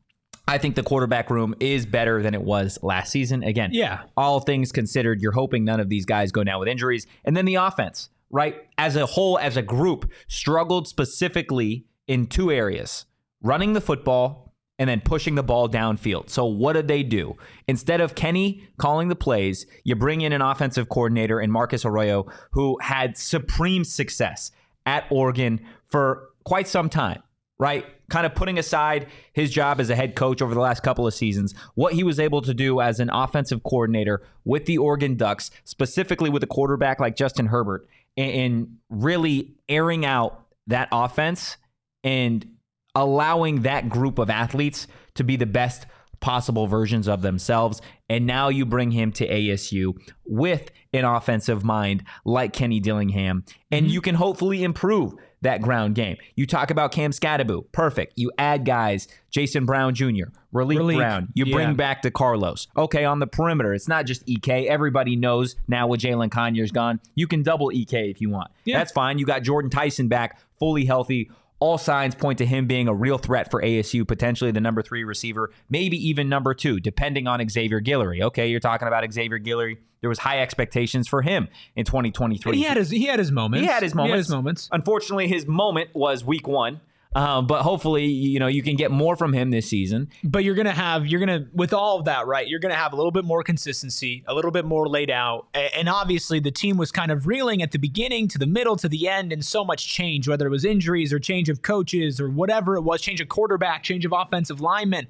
I 0.49 0.59
think 0.59 0.75
the 0.75 0.83
quarterback 0.83 1.31
room 1.31 1.55
is 1.61 1.85
better 1.87 2.23
than 2.23 2.35
it 2.35 2.43
was 2.43 2.79
last 2.83 3.13
season. 3.13 3.43
Again, 3.45 3.71
Yeah. 3.73 4.01
all 4.17 4.41
things 4.41 4.73
considered, 4.73 5.21
you're 5.21 5.33
hoping 5.33 5.65
none 5.65 5.79
of 5.79 5.89
these 5.91 6.07
guys 6.07 6.33
go 6.33 6.43
down 6.43 6.59
with 6.59 6.69
injuries. 6.69 7.07
And 7.25 7.37
then 7.37 7.45
the 7.45 7.57
offense, 7.57 8.09
right? 8.31 8.57
As 8.79 8.97
a 8.97 9.05
whole, 9.07 9.39
as 9.39 9.57
a 9.57 9.63
group, 9.63 10.11
struggled 10.27 10.89
specifically 10.89 11.85
in 12.07 12.27
two 12.27 12.51
areas 12.51 13.05
running 13.43 13.75
the 13.75 13.81
football 13.81 14.55
and 14.79 14.89
then 14.89 15.01
pushing 15.01 15.35
the 15.35 15.43
ball 15.43 15.69
downfield. 15.69 16.31
So, 16.31 16.47
what 16.47 16.73
did 16.75 16.89
they 16.89 17.03
do? 17.03 17.37
Instead 17.67 18.01
of 18.01 18.15
Kenny 18.15 18.63
calling 18.79 19.09
the 19.09 19.17
plays, 19.17 19.67
you 19.85 19.95
bring 19.97 20.21
in 20.23 20.33
an 20.33 20.41
offensive 20.41 20.89
coordinator 20.89 21.41
in 21.41 21.51
Marcus 21.51 21.85
Arroyo, 21.85 22.27
who 22.53 22.79
had 22.81 23.17
supreme 23.19 23.85
success 23.85 24.51
at 24.87 25.05
Oregon 25.11 25.61
for 25.89 26.29
quite 26.45 26.69
some 26.69 26.89
time, 26.89 27.23
right? 27.59 27.85
Kind 28.11 28.25
of 28.25 28.35
putting 28.35 28.59
aside 28.59 29.09
his 29.33 29.51
job 29.51 29.81
as 29.81 29.91
a 29.91 29.97
head 29.97 30.15
coach 30.15 30.41
over 30.41 30.55
the 30.55 30.61
last 30.61 30.83
couple 30.83 31.07
of 31.07 31.13
seasons, 31.13 31.55
what 31.75 31.93
he 31.93 32.03
was 32.03 32.19
able 32.19 32.41
to 32.43 32.55
do 32.55 32.81
as 32.81 33.01
an 33.01 33.11
offensive 33.11 33.63
coordinator 33.63 34.23
with 34.45 34.65
the 34.65 34.79
Oregon 34.79 35.17
Ducks, 35.17 35.51
specifically 35.65 36.31
with 36.31 36.43
a 36.43 36.47
quarterback 36.47 37.01
like 37.01 37.17
Justin 37.17 37.47
Herbert, 37.47 37.87
and, 38.17 38.79
really 38.89 39.55
airing 39.69 40.05
out 40.07 40.47
that 40.67 40.89
offense 40.91 41.57
and 42.03 42.47
allowing 42.95 43.63
that 43.63 43.89
group 43.89 44.19
of 44.19 44.31
athletes 44.31 44.87
to 45.15 45.25
be 45.25 45.37
the 45.37 45.47
best 45.47 45.87
possible 46.21 46.67
versions 46.67 47.07
of 47.09 47.23
themselves. 47.23 47.81
And 48.09 48.27
now 48.27 48.49
you 48.49 48.67
bring 48.67 48.91
him 48.91 49.13
to 49.13 49.29
ASU 49.29 49.95
with 50.25 50.71
an 50.93 51.05
offensive 51.05 51.65
mind 51.65 52.05
like 52.25 52.53
Kenny 52.53 52.81
Dillingham, 52.81 53.45
and 53.71 53.87
mm-hmm. 53.87 53.93
you 53.93 54.01
can 54.01 54.15
hopefully 54.15 54.65
improve 54.65 55.15
that 55.43 55.63
ground 55.63 55.95
game. 55.95 56.17
You 56.35 56.47
talk 56.47 56.71
about 56.71 56.93
Cam 56.93 57.11
Skattebo, 57.11 57.65
perfect. 57.73 58.15
You 58.17 58.33
add 58.39 58.65
guys, 58.65 59.09
Jason 59.31 59.67
Brown 59.67 59.95
Jr., 59.95 60.05
Raleek, 60.53 60.79
Raleek, 60.79 60.97
Brown. 60.97 61.29
You 61.35 61.47
bring 61.53 61.75
back 61.75 62.03
to 62.03 62.11
Carlos. 62.11 62.69
Okay, 62.77 63.05
on 63.05 63.19
the 63.19 63.27
perimeter, 63.27 63.75
it's 63.75 63.89
not 63.89 64.07
just 64.07 64.23
EK. 64.27 64.69
Everybody 64.69 65.17
knows 65.17 65.57
now 65.69 65.87
with 65.87 66.01
Jalin 66.01 66.31
Conyers 66.31 66.73
gone, 66.73 67.01
you 67.15 67.27
can 67.27 67.43
double 67.43 67.71
EK 67.73 68.11
if 68.11 68.21
you 68.21 68.31
want. 68.31 68.51
Yeah. 68.65 68.79
That's 68.79 68.93
fine. 68.93 69.19
You 69.19 69.27
got 69.27 69.43
Jordan 69.43 69.71
Tyson 69.71 70.09
back, 70.09 70.41
fully 70.59 70.85
healthy. 70.85 71.31
All 71.61 71.77
signs 71.77 72.15
point 72.15 72.39
to 72.39 72.47
him 72.47 72.67
being 72.67 72.87
a 72.87 72.95
real 72.95 73.19
threat 73.19 73.51
for 73.51 73.61
ASU, 73.61 74.07
potentially 74.07 74.53
the 74.53 74.61
number 74.61 74.81
three 74.81 75.03
receiver, 75.05 75.51
maybe 75.69 75.97
even 76.09 76.29
number 76.29 76.55
two, 76.55 76.79
depending 76.79 77.27
on 77.27 77.47
Xavier 77.49 77.81
Guillory. 77.81 78.23
Okay, 78.23 78.49
you're 78.49 78.61
talking 78.61 78.87
about 78.87 79.11
Xavier 79.13 79.41
Guillory. 79.41 79.79
There 80.01 80.09
was 80.09 80.21
high 80.21 80.41
expectations 80.41 81.09
for 81.09 81.23
him 81.23 81.49
in 81.75 81.85
2023. 81.85 82.57
He 82.57 82.63
had 82.63 82.77
his 82.77 82.91
he 82.91 83.07
had 83.07 83.19
his 83.19 83.33
moments. 83.33 83.67
He 83.67 83.73
had 83.73 83.83
his 83.83 83.95
moments. 83.95 84.09
He 84.09 84.13
had 84.13 84.19
his 84.19 84.31
moments. 84.31 84.69
Unfortunately, 84.71 85.27
his 85.27 85.47
moment 85.47 85.91
was 85.95 86.25
week 86.25 86.47
one. 86.47 86.81
Um, 87.15 87.47
but 87.47 87.63
hopefully, 87.63 88.07
you 88.07 88.39
know, 88.39 88.49
you 88.49 88.63
can 88.63 88.77
get 88.77 88.91
more 88.91 89.17
from 89.17 89.33
him 89.33 89.51
this 89.51 89.67
season. 89.69 90.11
But 90.23 90.45
you're 90.45 90.55
gonna 90.55 90.73
have 90.73 91.07
you're 91.07 91.21
gonna 91.21 91.47
with 91.55 91.73
all 91.73 91.99
of 91.99 92.05
that, 92.05 92.27
right? 92.27 92.47
You're 92.47 92.61
gonna 92.61 92.75
have 92.75 92.93
a 92.93 92.97
little 92.97 93.11
bit 93.11 93.25
more 93.25 93.43
consistency, 93.43 94.25
a 94.27 94.35
little 94.35 94.51
bit 94.51 94.65
more 94.65 94.87
laid 94.89 95.11
out, 95.11 95.49
and 95.55 95.89
obviously 95.89 96.39
the 96.39 96.51
team 96.51 96.77
was 96.77 96.93
kind 96.93 97.11
of 97.11 97.27
reeling 97.27 97.63
at 97.63 97.73
the 97.73 97.79
beginning 97.79 98.29
to 98.29 98.39
the 98.39 98.47
middle 98.47 98.77
to 98.77 98.89
the 98.89 99.09
end, 99.09 99.33
and 99.33 99.45
so 99.45 99.65
much 99.65 99.89
change, 99.89 100.29
whether 100.29 100.47
it 100.47 100.51
was 100.51 100.65
injuries 100.65 101.13
or 101.13 101.19
change 101.19 101.49
of 101.49 101.63
coaches 101.63 102.21
or 102.21 102.29
whatever 102.29 102.77
it 102.77 102.83
was, 102.83 103.01
change 103.01 103.21
of 103.21 103.29
quarterback, 103.29 103.83
change 103.83 104.05
of 104.05 104.13
offensive 104.13 104.61
lineman. 104.61 105.07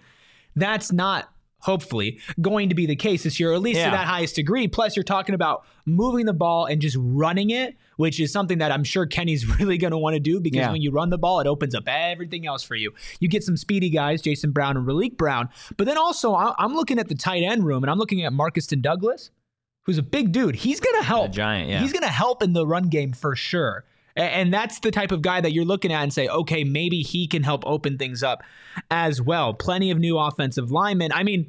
That's 0.54 0.92
not 0.92 1.32
hopefully 1.60 2.20
going 2.40 2.68
to 2.68 2.74
be 2.74 2.86
the 2.86 2.96
case 2.96 3.24
this 3.24 3.38
year, 3.40 3.50
or 3.50 3.54
at 3.54 3.60
least 3.62 3.78
Yeah. 3.78 3.86
to 3.86 3.90
that 3.96 4.06
highest 4.06 4.36
degree. 4.36 4.68
Plus, 4.68 4.96
you're 4.96 5.02
talking 5.02 5.34
about 5.34 5.64
moving 5.84 6.26
the 6.26 6.32
ball 6.32 6.66
and 6.66 6.80
just 6.80 6.96
running 7.00 7.50
it, 7.50 7.76
which 7.96 8.20
is 8.20 8.32
something 8.32 8.58
that 8.58 8.70
I'm 8.70 8.84
sure 8.84 9.06
Kenny's 9.06 9.46
really 9.58 9.76
going 9.78 9.90
to 9.90 9.98
want 9.98 10.14
to 10.14 10.20
do 10.20 10.40
because 10.40 10.58
Yeah. 10.58 10.72
when 10.72 10.82
you 10.82 10.90
run 10.90 11.10
the 11.10 11.18
ball, 11.18 11.40
it 11.40 11.46
opens 11.46 11.74
up 11.74 11.84
everything 11.86 12.46
else 12.46 12.62
for 12.62 12.74
you. 12.76 12.92
You 13.20 13.28
get 13.28 13.42
some 13.42 13.56
speedy 13.56 13.90
guys, 13.90 14.22
Jason 14.22 14.52
Brown 14.52 14.76
and 14.76 14.86
Raleek 14.86 15.16
Brown, 15.16 15.48
but 15.76 15.86
then 15.86 15.98
also 15.98 16.34
I'm 16.34 16.74
looking 16.74 16.98
at 16.98 17.08
the 17.08 17.14
tight 17.14 17.42
end 17.42 17.64
room 17.64 17.82
and 17.82 17.90
I'm 17.90 17.98
looking 17.98 18.24
at 18.24 18.32
Markeston 18.32 18.80
Douglas, 18.80 19.30
who's 19.82 19.98
a 19.98 20.02
big 20.02 20.32
dude. 20.32 20.54
He's 20.54 20.80
going 20.80 20.96
to 21.00 21.04
help. 21.06 21.30
A 21.30 21.34
giant, 21.34 21.70
yeah. 21.70 21.80
He's 21.80 21.92
going 21.92 22.02
to 22.04 22.08
help 22.08 22.42
in 22.42 22.52
the 22.52 22.66
run 22.66 22.84
game 22.84 23.12
for 23.12 23.34
sure. 23.34 23.84
And 24.18 24.52
that's 24.52 24.80
the 24.80 24.90
type 24.90 25.12
of 25.12 25.22
guy 25.22 25.40
that 25.40 25.52
you're 25.52 25.64
looking 25.64 25.92
at 25.92 26.02
and 26.02 26.12
say, 26.12 26.26
okay, 26.28 26.64
maybe 26.64 27.02
he 27.02 27.26
can 27.28 27.42
help 27.44 27.62
open 27.66 27.98
things 27.98 28.22
up 28.22 28.42
as 28.90 29.22
well. 29.22 29.54
Plenty 29.54 29.90
of 29.90 29.98
new 29.98 30.18
offensive 30.18 30.70
linemen. 30.72 31.12
I 31.12 31.22
mean, 31.22 31.48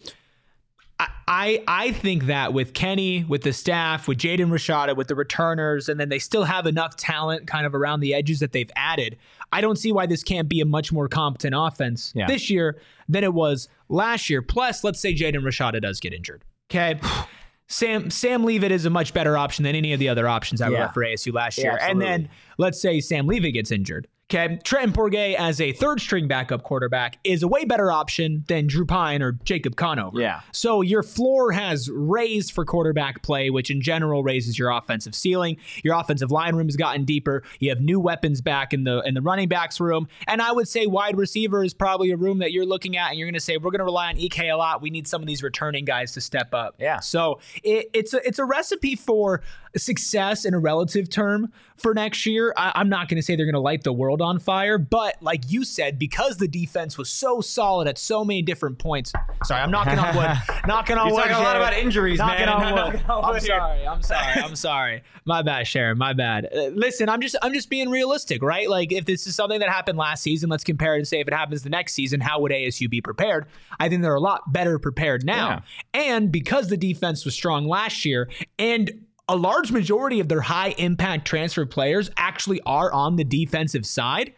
I 1.28 1.64
I 1.68 1.92
think 1.94 2.26
that 2.26 2.54
with 2.54 2.74
Kenny, 2.74 3.24
with 3.24 3.44
the 3.44 3.54
staff, 3.54 4.08
with 4.08 4.18
Jaden 4.18 4.50
Rashada, 4.50 4.96
with 4.96 5.08
the 5.08 5.16
returners, 5.16 5.88
and 5.88 6.00
then 6.00 6.10
they 6.10 6.20
still 6.20 6.44
have 6.44 6.66
enough 6.68 6.96
talent 6.96 7.48
kind 7.48 7.66
of 7.66 7.74
around 7.74 8.02
the 8.02 8.14
edges 8.14 8.40
that 8.40 8.52
they've 8.52 8.70
added. 8.76 9.18
I 9.52 9.62
don't 9.62 9.78
see 9.78 9.92
why 9.92 10.06
this 10.06 10.24
can't 10.24 10.50
be 10.50 10.60
a 10.62 10.66
much 10.66 10.92
more 10.92 11.08
competent 11.08 11.56
offense 11.58 12.12
Yeah. 12.16 12.28
this 12.28 12.50
year 12.50 12.80
than 13.08 13.24
it 13.24 13.34
was 13.34 13.70
last 13.88 14.30
year. 14.30 14.42
Plus, 14.42 14.84
let's 14.84 15.00
say 15.00 15.14
Jaden 15.16 15.42
Rashada 15.42 15.82
does 15.82 16.00
get 16.00 16.14
injured. 16.14 16.44
Okay. 16.70 17.00
Sam 17.70 18.10
Sam 18.10 18.44
Leavitt 18.44 18.72
is 18.72 18.86
a 18.86 18.90
much 18.90 19.14
better 19.14 19.38
option 19.38 19.64
than 19.64 19.76
any 19.76 19.94
of 19.94 20.00
the 20.00 20.10
other 20.10 20.28
options 20.28 20.60
I 20.62 20.70
were 20.70 20.76
Yeah. 20.76 20.82
left 20.82 20.96
for 20.96 21.04
ASU 21.04 21.32
last 21.32 21.58
Yeah, 21.58 21.66
year. 21.66 21.80
and 21.82 22.02
then 22.02 22.28
let's 22.58 22.82
say 22.82 23.00
Sam 23.00 23.28
Leavitt 23.28 23.54
gets 23.54 23.72
injured. 23.72 24.08
Okay, 24.32 24.60
Trenton 24.64 24.94
Bourguet 24.94 25.34
as 25.40 25.60
a 25.60 25.74
third 25.74 26.00
string 26.00 26.28
backup 26.28 26.62
quarterback 26.62 27.18
is 27.24 27.42
a 27.42 27.48
way 27.48 27.66
better 27.66 27.92
option 27.92 28.44
than 28.48 28.68
Drew 28.68 28.86
Pyne 28.86 29.24
or 29.24 29.32
Jacob 29.44 29.76
Conover. 29.76 30.22
Yeah. 30.22 30.42
So 30.52 30.82
your 30.82 31.02
floor 31.02 31.52
has 31.52 31.90
raised 31.92 32.52
for 32.52 32.64
quarterback 32.64 33.24
play, 33.24 33.50
which 33.50 33.72
in 33.72 33.82
general 33.82 34.22
raises 34.22 34.60
your 34.60 34.70
offensive 34.70 35.16
ceiling. 35.16 35.58
Your 35.84 35.96
offensive 35.96 36.30
line 36.30 36.56
room 36.56 36.68
has 36.68 36.76
gotten 36.76 37.06
deeper. 37.06 37.42
You 37.60 37.70
have 37.70 37.82
new 37.82 38.00
weapons 38.00 38.40
back 38.40 38.72
in 38.72 38.84
the 38.84 39.02
in 39.02 39.16
the 39.16 39.22
running 39.22 39.50
backs 39.50 39.80
room, 39.80 40.08
and 40.28 40.44
I 40.44 40.52
would 40.52 40.68
say 40.68 40.86
wide 40.86 41.18
receiver 41.18 41.64
is 41.64 41.74
probably 41.74 42.12
a 42.12 42.18
room 42.18 42.38
that 42.38 42.52
you're 42.52 42.68
looking 42.68 42.98
at, 42.98 43.10
and 43.10 43.18
you're 43.18 43.26
going 43.26 43.34
to 43.34 43.40
say 43.40 43.58
we're 43.58 43.72
going 43.72 43.80
to 43.80 43.86
rely 43.86 44.10
on 44.10 44.18
EK 44.18 44.50
a 44.50 44.58
lot. 44.58 44.80
We 44.80 44.92
need 44.92 45.08
some 45.08 45.24
of 45.24 45.28
these 45.28 45.42
returning 45.42 45.86
guys 45.86 46.12
to 46.12 46.22
step 46.22 46.54
up. 46.54 46.76
Yeah. 46.78 47.00
So 47.00 47.40
it, 47.64 47.90
it's 47.94 48.14
a 48.14 48.28
it's 48.28 48.38
a 48.38 48.46
recipe 48.46 48.96
for 48.96 49.42
success 49.78 50.46
in 50.46 50.54
a 50.54 50.60
relative 50.60 51.10
term 51.10 51.52
for 51.78 51.94
next 51.94 52.26
year. 52.26 52.54
I, 52.58 52.72
I'm 52.76 52.90
not 52.90 53.08
going 53.08 53.18
to 53.18 53.24
say 53.24 53.36
they're 53.36 53.46
going 53.46 53.54
to 53.54 53.60
light 53.60 53.84
the 53.84 53.94
world 53.94 54.22
on 54.22 54.40
fire, 54.40 54.78
but 54.78 55.22
like 55.22 55.50
you 55.50 55.64
said, 55.64 55.98
because 55.98 56.38
the 56.38 56.48
defense 56.48 56.98
was 56.98 57.10
so 57.10 57.42
solid 57.42 57.88
at 57.88 57.98
so 57.98 58.24
many 58.26 58.42
different 58.42 58.80
points. 58.80 59.14
Sorry, 59.46 59.62
I'm 59.62 59.72
knocking 59.72 60.00
on 60.00 60.16
wood. 60.16 60.38
knocking 60.68 60.98
on 60.98 61.08
You're 61.08 61.16
wood. 61.16 61.22
talking 61.24 61.38
a 61.38 61.42
lot 61.42 61.56
about 61.56 61.74
injuries, 61.74 62.20
knocking 62.20 62.46
man. 62.46 62.50
On 62.50 62.74
wood. 62.94 63.02
Knocking 63.08 63.10
on 63.10 63.36
I'm 63.36 63.42
sorry. 63.42 63.88
I'm 63.88 64.02
sorry. 64.02 64.42
I'm 64.44 64.56
sorry. 64.56 65.04
My 65.26 65.42
bad, 65.42 65.68
Sharon. 65.68 65.98
My 65.98 66.14
bad. 66.14 66.50
Uh, 66.54 66.68
listen, 66.74 67.10
I'm 67.10 67.22
just 67.22 67.36
I'm 67.42 67.54
just 67.54 67.70
being 67.70 67.90
realistic, 67.90 68.42
right? 68.42 68.70
Like 68.70 68.92
if 68.92 69.06
this 69.06 69.28
is 69.28 69.36
something 69.36 69.60
that 69.60 69.70
happened 69.70 69.98
last 69.98 70.24
season, 70.24 70.50
let's 70.50 70.64
compare 70.64 70.96
it 70.96 71.00
and 71.00 71.08
say 71.08 71.20
if 71.20 71.28
it 71.28 71.34
happens 71.34 71.64
the 71.64 71.70
next 71.70 71.94
season, 71.94 72.20
how 72.20 72.40
would 72.42 72.52
ASU 72.52 72.90
be 72.90 73.02
prepared? 73.02 73.46
I 73.80 73.90
think 73.90 74.02
they're 74.02 74.16
a 74.16 74.20
lot 74.20 74.52
better 74.52 74.80
prepared 74.80 75.24
now. 75.26 75.64
And 75.94 76.32
because 76.32 76.68
the 76.70 76.78
defense 76.78 77.26
was 77.26 77.34
strong 77.34 77.68
last 77.68 78.06
year 78.06 78.30
and 78.58 79.06
a 79.30 79.36
large 79.36 79.72
majority 79.72 80.20
of 80.20 80.28
their 80.28 80.42
high 80.42 80.70
impact 80.78 81.26
transfer 81.26 81.66
players 81.66 82.10
actually 82.18 82.60
are 82.66 82.92
on 82.92 83.16
the 83.16 83.24
defensive 83.24 83.86
side. 83.86 84.34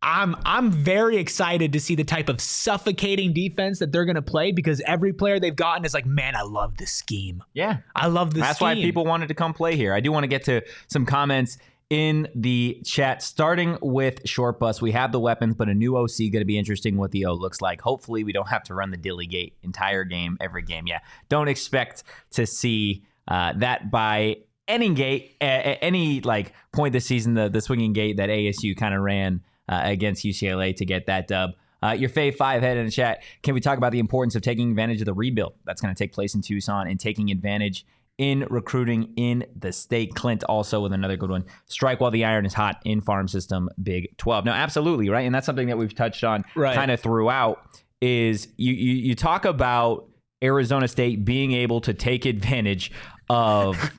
I'm 0.00 0.36
I'm 0.44 0.70
very 0.70 1.16
excited 1.16 1.72
to 1.72 1.80
see 1.80 1.94
the 1.94 2.04
type 2.04 2.28
of 2.28 2.40
suffocating 2.40 3.32
defense 3.32 3.80
that 3.80 3.92
they're 3.92 4.04
going 4.04 4.14
to 4.14 4.22
play 4.22 4.52
because 4.52 4.80
every 4.86 5.12
player 5.12 5.38
they've 5.40 5.54
gotten 5.54 5.84
is 5.84 5.92
like, 5.92 6.06
man, 6.06 6.34
I 6.34 6.42
love 6.42 6.76
this 6.76 6.92
scheme. 6.92 7.42
Yeah. 7.52 7.78
I 7.94 8.06
love 8.06 8.32
this. 8.32 8.42
That's 8.42 8.60
why 8.60 8.74
people 8.74 9.04
wanted 9.04 9.28
to 9.28 9.34
come 9.34 9.52
play 9.52 9.76
here. 9.76 9.92
I 9.92 10.00
do 10.00 10.12
want 10.12 10.22
to 10.22 10.28
get 10.28 10.44
to 10.44 10.62
some 10.86 11.04
comments 11.04 11.58
in 11.90 12.28
the 12.34 12.80
chat, 12.84 13.22
starting 13.22 13.76
with 13.80 14.20
Short 14.28 14.60
Bus. 14.60 14.80
We 14.80 14.92
have 14.92 15.10
the 15.10 15.20
weapons, 15.20 15.54
but 15.54 15.68
a 15.68 15.74
new 15.74 15.96
OC 15.96 16.18
going 16.18 16.40
to 16.40 16.44
be 16.44 16.58
interesting 16.58 16.96
what 16.96 17.10
the 17.10 17.26
O 17.26 17.34
looks 17.34 17.60
like. 17.60 17.80
Hopefully, 17.80 18.24
we 18.24 18.32
don't 18.32 18.48
have 18.48 18.62
to 18.64 18.74
run 18.74 18.90
the 18.90 18.96
Dilly 18.96 19.26
Gate 19.26 19.54
entire 19.62 20.04
game, 20.04 20.36
every 20.40 20.62
game. 20.62 20.86
Yeah. 20.86 21.00
Don't 21.28 21.48
expect 21.48 22.04
to 22.32 22.46
see 22.46 23.02
uh, 23.28 23.52
that 23.58 23.90
by 23.90 24.36
any 24.66 24.92
gate, 24.94 25.36
a- 25.40 25.82
any 25.84 26.20
like 26.22 26.52
point 26.72 26.92
this 26.92 27.06
season, 27.06 27.34
the, 27.34 27.48
the 27.48 27.60
swinging 27.60 27.92
gate 27.92 28.16
that 28.16 28.28
ASU 28.28 28.76
kind 28.76 28.94
of 28.94 29.02
ran 29.02 29.42
uh, 29.68 29.82
against 29.84 30.24
UCLA 30.24 30.74
to 30.76 30.84
get 30.84 31.06
that 31.06 31.28
dub. 31.28 31.50
Uh, 31.82 31.90
your 31.92 32.10
Fave 32.10 32.34
5 32.34 32.60
head 32.60 32.76
in 32.76 32.86
the 32.86 32.90
chat. 32.90 33.22
Can 33.42 33.54
we 33.54 33.60
talk 33.60 33.78
about 33.78 33.92
the 33.92 34.00
importance 34.00 34.34
of 34.34 34.42
taking 34.42 34.68
advantage 34.70 35.00
of 35.00 35.06
the 35.06 35.14
rebuild 35.14 35.54
that's 35.64 35.80
going 35.80 35.94
to 35.94 35.98
take 35.98 36.12
place 36.12 36.34
in 36.34 36.40
Tucson 36.42 36.88
and 36.88 36.98
taking 36.98 37.30
advantage 37.30 37.86
in 38.18 38.46
recruiting 38.50 39.12
in 39.16 39.44
the 39.56 39.72
state? 39.72 40.14
Clint 40.16 40.42
also 40.44 40.80
with 40.80 40.92
another 40.92 41.16
good 41.16 41.30
one. 41.30 41.44
Strike 41.66 42.00
while 42.00 42.10
the 42.10 42.24
iron 42.24 42.44
is 42.46 42.52
hot 42.54 42.80
in 42.84 43.00
farm 43.00 43.28
system 43.28 43.68
Big 43.80 44.16
12. 44.16 44.44
No, 44.46 44.52
absolutely, 44.52 45.08
right? 45.08 45.24
And 45.24 45.32
that's 45.34 45.46
something 45.46 45.68
that 45.68 45.78
we've 45.78 45.94
touched 45.94 46.24
on 46.24 46.44
Right. 46.56 46.74
kind 46.74 46.90
of 46.90 46.98
throughout 47.00 47.62
is 48.00 48.48
you, 48.56 48.72
you 48.74 48.92
you 48.94 49.14
talk 49.14 49.44
about 49.44 50.08
Arizona 50.42 50.88
State 50.88 51.24
being 51.24 51.52
able 51.52 51.80
to 51.82 51.94
take 51.94 52.24
advantage 52.26 52.90
of 53.28 53.92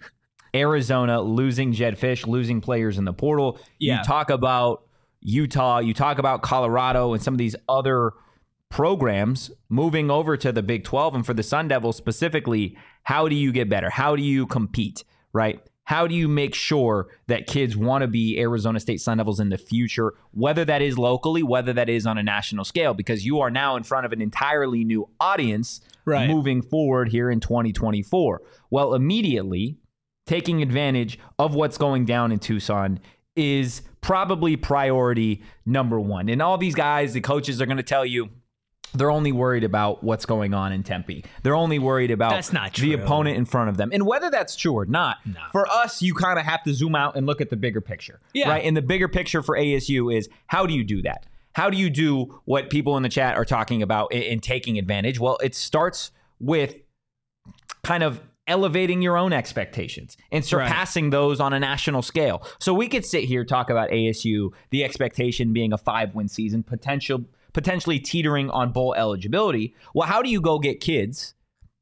Arizona 0.56 1.22
losing 1.22 1.74
Jedd 1.74 1.98
Fisch, 1.98 2.26
losing 2.26 2.62
players 2.62 2.98
in 2.98 3.06
the 3.06 3.14
portal. 3.14 3.60
Yeah. 3.78 3.98
You 3.98 4.04
talk 4.04 4.30
about 4.30 4.84
Utah, 5.22 5.80
you 5.80 5.94
talk 5.94 6.18
about 6.18 6.42
Colorado 6.42 7.14
and 7.14 7.22
some 7.22 7.34
of 7.34 7.38
these 7.38 7.56
other 7.68 8.14
programs 8.70 9.52
moving 9.68 10.12
over 10.12 10.38
to 10.38 10.52
the 10.52 10.64
Big 10.64 10.84
12 10.84 11.16
and 11.16 11.26
for 11.26 11.34
the 11.34 11.44
Sun 11.44 11.68
Devils 11.68 11.98
specifically, 11.98 12.78
how 13.04 13.28
do 13.28 13.36
you 13.36 13.52
get 13.52 13.70
better? 13.70 13.90
How 13.90 14.16
do 14.16 14.24
you 14.24 14.46
compete, 14.46 15.04
right? 15.34 15.60
How 15.90 16.06
do 16.06 16.14
you 16.14 16.28
make 16.28 16.54
sure 16.54 17.08
that 17.26 17.48
kids 17.48 17.76
want 17.76 18.04
to 18.04 18.08
be 18.08 18.40
Arizona 18.40 18.80
State 18.80 19.02
Sun 19.02 19.18
Devils 19.18 19.40
in 19.40 19.50
the 19.50 19.58
future, 19.58 20.14
whether 20.30 20.64
that 20.64 20.84
is 20.84 21.00
locally, 21.00 21.42
whether 21.42 21.74
that 21.74 21.90
is 21.90 22.06
on 22.06 22.16
a 22.20 22.22
national 22.22 22.64
scale, 22.64 22.94
because 22.94 23.26
you 23.26 23.40
are 23.40 23.50
now 23.50 23.76
in 23.76 23.82
front 23.82 24.06
of 24.06 24.14
an 24.14 24.22
entirely 24.22 24.84
new 24.84 25.10
audience 25.20 25.82
Right. 26.06 26.30
moving 26.30 26.62
forward 26.62 27.10
here 27.10 27.32
in 27.32 27.40
2024? 27.40 28.40
Well, 28.70 28.94
immediately 28.94 29.80
taking 30.28 30.62
advantage 30.62 31.18
of 31.40 31.56
what's 31.56 31.80
going 31.80 32.06
down 32.06 32.32
in 32.32 32.38
Tucson 32.38 33.00
is 33.36 33.82
probably 34.02 34.56
priority 34.58 35.42
number 35.66 36.00
one. 36.00 36.30
And 36.30 36.40
all 36.40 36.60
these 36.60 36.76
guys, 36.76 37.14
the 37.14 37.22
coaches 37.22 37.60
are 37.64 37.66
going 37.66 37.78
to 37.78 37.84
tell 37.84 38.06
you 38.06 38.30
they're 38.94 39.12
only 39.12 39.32
worried 39.32 39.64
about 39.64 40.04
what's 40.04 40.26
going 40.26 40.54
on 40.54 40.72
in 40.72 40.84
Tempe. 40.84 41.24
They're 41.44 41.56
only 41.56 41.80
worried 41.80 42.12
about 42.12 42.32
That's 42.32 42.54
not 42.54 42.74
the 42.74 42.94
opponent 42.94 43.38
in 43.38 43.46
front 43.46 43.70
of 43.70 43.78
them. 43.78 43.90
And 43.94 44.06
whether 44.06 44.30
that's 44.30 44.56
true 44.56 44.74
or 44.74 44.86
not, 44.86 45.18
for 45.52 45.68
us, 45.68 46.02
you 46.02 46.14
kind 46.14 46.40
of 46.40 46.46
have 46.46 46.64
to 46.64 46.74
zoom 46.74 46.96
out 46.96 47.16
and 47.16 47.26
look 47.26 47.42
at 47.42 47.50
the 47.50 47.58
bigger 47.58 47.82
picture. 47.82 48.20
Yeah. 48.34 48.50
Right. 48.50 48.64
And 48.64 48.76
the 48.76 48.82
bigger 48.82 49.08
picture 49.08 49.42
for 49.44 49.58
ASU 49.58 50.16
is 50.16 50.30
how 50.48 50.66
do 50.66 50.74
you 50.74 50.84
do 50.84 51.02
that? 51.04 51.26
How 51.54 51.70
do 51.70 51.78
you 51.78 51.90
do 51.90 52.42
what 52.46 52.70
people 52.70 52.96
in 52.98 53.04
the 53.04 53.10
chat 53.10 53.36
are 53.36 53.46
talking 53.46 53.82
about 53.82 54.14
in, 54.14 54.22
in 54.24 54.40
taking 54.40 54.78
advantage? 54.78 55.20
Well, 55.20 55.38
it 55.44 55.56
starts 55.56 56.12
with 56.40 56.76
kind 57.84 58.04
of 58.04 58.22
elevating 58.48 59.02
your 59.02 59.16
own 59.16 59.32
expectations 59.32 60.18
and 60.32 60.44
surpassing 60.44 61.12
those 61.12 61.40
on 61.40 61.54
a 61.54 61.60
national 61.60 62.02
scale. 62.02 62.42
So 62.60 62.74
we 62.74 62.88
could 62.88 63.06
sit 63.06 63.26
here 63.26 63.46
talk 63.46 63.70
about 63.70 63.90
ASU, 63.92 64.52
the 64.72 64.84
expectation 64.84 65.54
being 65.54 65.72
a 65.72 65.78
five-win 65.78 66.28
season, 66.28 66.64
potential 66.64 67.26
potentially 67.54 68.00
teetering 68.00 68.50
on 68.50 68.72
bowl 68.72 68.94
eligibility. 68.96 69.76
Well, 69.94 70.08
how 70.08 70.22
do 70.22 70.30
you 70.30 70.42
go 70.42 70.60
get 70.60 70.80
kids 70.80 71.34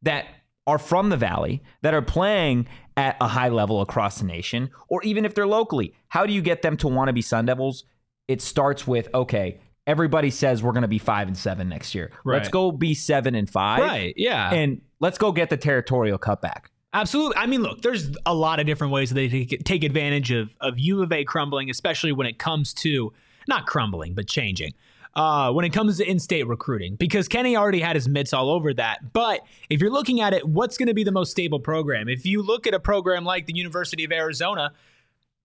that 0.02 0.26
are 0.66 0.78
from 0.78 1.10
the 1.10 1.18
valley 1.18 1.64
that 1.82 1.94
are 1.94 2.02
playing 2.02 2.68
at 2.96 3.16
a 3.22 3.28
high 3.28 3.50
level 3.50 3.82
across 3.82 4.20
the 4.20 4.26
nation 4.26 4.70
or 4.90 5.02
even 5.04 5.26
if 5.26 5.36
they're 5.36 5.48
locally? 5.48 5.94
How 6.10 6.26
do 6.26 6.34
you 6.34 6.42
get 6.42 6.62
them 6.62 6.78
to 6.78 6.88
want 6.88 7.08
to 7.10 7.14
be 7.14 7.22
Sun 7.22 7.46
Devils? 7.46 7.86
It 8.28 8.42
starts 8.42 8.86
with 8.86 9.08
okay, 9.14 9.60
everybody 9.86 10.30
says 10.30 10.62
we're 10.62 10.74
going 10.74 10.82
to 10.82 10.88
be 10.88 11.00
5 11.00 11.28
and 11.30 11.38
7 11.38 11.70
next 11.70 11.96
year. 11.96 12.12
Let's 12.26 12.50
go 12.50 12.72
be 12.72 12.94
7 12.94 13.36
and 13.36 13.50
5 13.50 13.80
Right. 13.80 14.14
Yeah. 14.18 14.54
and 14.54 14.82
let's 15.00 15.18
go 15.18 15.32
get 15.32 15.50
the 15.50 15.58
territorial 15.58 16.20
cutback. 16.20 16.66
Absolutely. 16.94 17.38
I 17.38 17.46
mean, 17.46 17.62
look, 17.62 17.82
there's 17.82 18.10
a 18.26 18.34
lot 18.34 18.60
of 18.60 18.66
different 18.66 18.92
ways 18.92 19.10
that 19.10 19.16
they 19.16 19.28
take, 19.30 19.64
take 19.64 19.84
advantage 19.84 20.32
of 20.32 20.56
of 20.62 20.80
U 20.80 21.04
of 21.04 21.12
A 21.12 21.24
crumbling, 21.24 21.70
especially 21.70 22.12
when 22.12 22.28
it 22.28 22.40
comes 22.40 22.74
to 22.76 23.14
not 23.48 23.66
crumbling, 23.66 24.14
but 24.14 24.28
changing. 24.28 24.74
Uh, 25.16 25.52
when 25.52 25.66
it 25.66 25.72
comes 25.72 25.98
to 25.98 26.08
in-state 26.08 26.46
recruiting, 26.48 26.96
because 26.96 27.28
Kenny 27.28 27.58
already 27.58 27.80
had 27.80 27.96
his 27.96 28.08
mitts 28.08 28.34
all 28.34 28.52
over 28.52 28.72
that. 28.74 29.14
But 29.14 29.42
if 29.68 29.82
you're 29.82 29.90
looking 29.90 30.22
at 30.22 30.34
it, 30.34 30.48
what's 30.48 30.78
going 30.78 30.90
to 30.90 30.94
be 30.94 31.04
the 31.04 31.12
most 31.12 31.32
stable 31.32 31.60
program? 31.60 32.08
If 32.08 32.24
you 32.26 32.44
look 32.44 32.68
at 32.68 32.76
a 32.76 32.80
program 32.80 33.26
like 33.26 33.48
the 33.48 33.56
University 33.56 34.04
of 34.04 34.12
Arizona, 34.12 34.74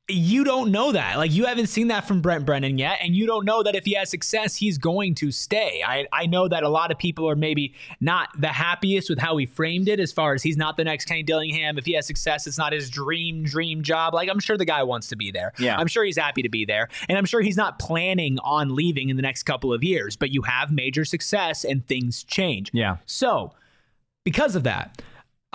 you 0.09 0.43
don't 0.43 0.73
know 0.73 0.93
that. 0.93 1.17
Like 1.17 1.33
you 1.33 1.47
haven't 1.47 1.69
seen 1.69 1.89
that 1.89 2.07
from 2.07 2.21
Brent 2.21 2.45
Brennan 2.45 2.77
yet, 2.77 2.99
and 3.01 3.15
you 3.15 3.27
don't 3.27 3.45
know 3.45 3.63
that 3.63 3.77
if 3.77 3.85
he 3.85 3.95
has 3.95 4.11
success, 4.11 4.57
he's 4.57 4.77
going 4.77 5.15
to 5.17 5.31
stay. 5.31 5.83
I, 5.87 6.07
I 6.13 6.27
know 6.27 6.49
that 6.49 6.65
a 6.65 6.69
lot 6.69 6.91
of 6.91 6.99
people 6.99 7.29
are 7.29 7.37
maybe 7.37 7.75
not 8.01 8.29
the 8.39 8.49
happiest 8.49 9.09
with 9.09 9.19
how 9.19 9.37
he 9.37 9.47
framed 9.47 9.89
it, 9.89 10.01
as 10.01 10.13
far 10.13 10.35
as 10.35 10.43
he's 10.43 10.57
not 10.57 10.77
the 10.77 10.85
next 10.85 11.05
Kenny 11.05 11.23
Dillingham. 11.23 11.79
If 11.79 11.87
he 11.87 11.93
has 11.95 12.07
success, 12.07 12.47
it's 12.47 12.59
not 12.59 12.73
his 12.73 12.91
dream 12.91 13.45
dream 13.45 13.83
job. 13.83 14.13
Like 14.13 14.29
I'm 14.29 14.41
sure 14.41 14.57
the 14.57 14.65
guy 14.65 14.83
wants 14.83 15.09
to 15.09 15.17
be 15.17 15.31
there. 15.31 15.53
Yeah. 15.59 15.77
I'm 15.77 15.87
sure 15.87 16.05
he's 16.05 16.19
happy 16.19 16.43
to 16.43 16.49
be 16.49 16.65
there, 16.65 16.89
and 17.09 17.17
I'm 17.17 17.25
sure 17.25 17.41
he's 17.41 17.57
not 17.57 17.79
planning 17.79 18.39
on 18.41 18.75
leaving 18.75 19.09
in 19.09 19.17
the 19.17 19.23
next 19.23 19.45
couple 19.45 19.73
of 19.73 19.85
years. 19.85 20.17
But 20.17 20.31
you 20.31 20.43
have 20.43 20.73
major 20.73 21.05
success, 21.05 21.65
and 21.65 21.87
things 21.87 22.25
change. 22.25 22.71
Yeah. 22.73 22.97
So, 23.07 23.53
because 24.25 24.57
of 24.57 24.65
that, 24.65 25.01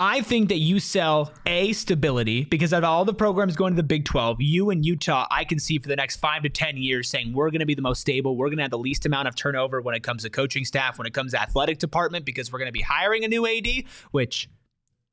I 0.00 0.20
think 0.20 0.50
that 0.50 0.58
you 0.58 0.78
sell 0.78 1.32
a 1.44 1.72
stability 1.72 2.44
because 2.44 2.72
of 2.72 2.84
all 2.84 3.04
the 3.04 3.12
programs 3.12 3.56
going 3.56 3.72
to 3.72 3.76
the 3.76 3.82
Big 3.82 4.04
12, 4.04 4.36
you 4.40 4.70
and 4.70 4.86
Utah, 4.86 5.26
I 5.28 5.42
can 5.42 5.58
see 5.58 5.78
for 5.78 5.88
the 5.88 5.96
next 5.96 6.18
five 6.18 6.44
to 6.44 6.48
10 6.48 6.76
years 6.76 7.10
saying 7.10 7.32
we're 7.32 7.50
going 7.50 7.60
to 7.60 7.66
be 7.66 7.74
the 7.74 7.82
most 7.82 8.00
stable. 8.00 8.36
We're 8.36 8.46
going 8.46 8.58
to 8.58 8.62
have 8.62 8.70
the 8.70 8.78
least 8.78 9.06
amount 9.06 9.26
of 9.26 9.34
turnover 9.34 9.80
when 9.80 9.96
it 9.96 10.04
comes 10.04 10.22
to 10.22 10.30
coaching 10.30 10.64
staff, 10.64 10.98
when 10.98 11.06
it 11.08 11.14
comes 11.14 11.32
to 11.32 11.42
athletic 11.42 11.78
department, 11.78 12.24
because 12.24 12.52
we're 12.52 12.60
going 12.60 12.68
to 12.68 12.72
be 12.72 12.80
hiring 12.80 13.24
a 13.24 13.28
new 13.28 13.44
AD, 13.44 13.66
which 14.12 14.48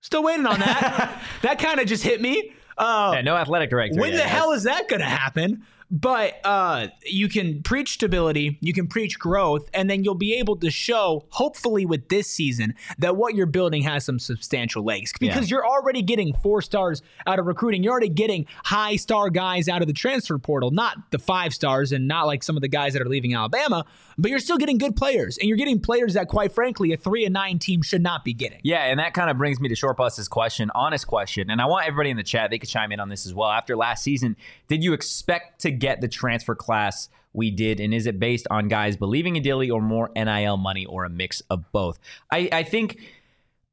still 0.01 0.21
waiting 0.21 0.45
on 0.45 0.59
that. 0.59 1.19
that 1.41 1.57
kind 1.57 1.79
of 1.79 1.87
just 1.87 2.03
hit 2.03 2.21
me. 2.21 2.53
Uh, 2.77 3.13
Yeah, 3.15 3.21
no 3.21 3.35
athletic 3.37 3.71
director. 3.71 3.99
when 3.99 4.11
yet, 4.11 4.17
the 4.17 4.29
hell 4.29 4.51
is 4.51 4.63
that 4.63 4.87
going 4.87 5.01
to 5.01 5.07
happen? 5.07 5.63
But 5.91 6.39
uh, 6.43 6.87
you 7.05 7.29
can 7.29 7.61
preach 7.61 7.93
stability, 7.93 8.57
you 8.61 8.73
can 8.73 8.87
preach 8.87 9.19
growth, 9.19 9.69
and 9.73 9.89
then 9.89 10.03
you'll 10.03 10.15
be 10.15 10.33
able 10.33 10.57
to 10.57 10.71
show, 10.71 11.25
hopefully, 11.29 11.85
with 11.85 12.09
this 12.09 12.27
season, 12.27 12.73
that 12.97 13.15
what 13.15 13.35
you're 13.35 13.45
building 13.45 13.83
has 13.83 14.03
some 14.03 14.17
substantial 14.17 14.83
legs. 14.83 15.13
Because 15.19 15.51
you're 15.51 15.65
already 15.65 16.01
getting 16.01 16.33
four 16.33 16.61
stars 16.61 17.01
out 17.27 17.37
of 17.39 17.45
recruiting. 17.45 17.83
You're 17.83 17.91
already 17.91 18.09
getting 18.09 18.47
high 18.63 18.95
star 18.95 19.29
guys 19.29 19.69
out 19.69 19.81
of 19.81 19.87
the 19.87 19.93
transfer 19.93 20.37
portal, 20.39 20.71
not 20.71 20.97
the 21.11 21.19
five 21.19 21.53
stars 21.53 21.91
and 21.91 22.07
not 22.07 22.25
like 22.25 22.43
some 22.43 22.55
of 22.55 22.61
the 22.61 22.67
guys 22.67 22.93
that 22.93 23.01
are 23.01 23.09
leaving 23.09 23.35
Alabama, 23.35 23.85
but 24.17 24.31
you're 24.31 24.39
still 24.39 24.57
getting 24.57 24.77
good 24.77 24.95
players. 24.95 25.37
And 25.37 25.47
you're 25.47 25.57
getting 25.57 25.79
players 25.79 26.13
that, 26.13 26.27
quite 26.27 26.51
frankly, 26.51 26.93
a 26.93 26.97
three 26.97 27.25
and 27.25 27.33
nine 27.33 27.59
team 27.59 27.81
should 27.81 28.01
not 28.01 28.23
be 28.23 28.33
getting. 28.33 28.59
Yeah, 28.63 28.85
and 28.85 28.99
that 28.99 29.13
kind 29.13 29.29
of 29.29 29.37
brings 29.37 29.59
me 29.59 29.69
to 29.69 29.75
Short 29.75 29.97
Bus's 29.97 30.27
question, 30.27 30.71
honest 30.75 31.07
question, 31.07 31.49
and 31.49 31.61
I 31.61 31.65
want 31.65 31.87
everybody 31.87 32.09
in 32.09 32.17
the 32.17 32.23
chat 32.23 32.49
they 32.49 32.59
could 32.59 32.69
chime 32.69 32.91
in 32.91 32.99
on 32.99 33.09
this 33.09 33.25
as 33.25 33.33
well. 33.33 33.49
After 33.49 33.75
last 33.75 34.03
season, 34.03 34.35
did 34.67 34.83
you 34.83 34.93
expect 34.93 35.61
to 35.61 35.71
get 35.71 36.01
the 36.01 36.07
transfer 36.07 36.55
class 36.55 37.09
we 37.33 37.51
did, 37.51 37.79
and 37.79 37.93
is 37.93 38.07
it 38.07 38.19
based 38.19 38.47
on 38.49 38.67
guys 38.67 38.95
believing 38.95 39.35
in 39.35 39.43
Dilly 39.43 39.69
or 39.69 39.81
more 39.81 40.09
NIL 40.15 40.57
money 40.57 40.85
or 40.85 41.03
a 41.05 41.09
mix 41.09 41.41
of 41.49 41.71
both? 41.71 41.99
I, 42.31 42.49
I 42.51 42.63
think. 42.63 42.99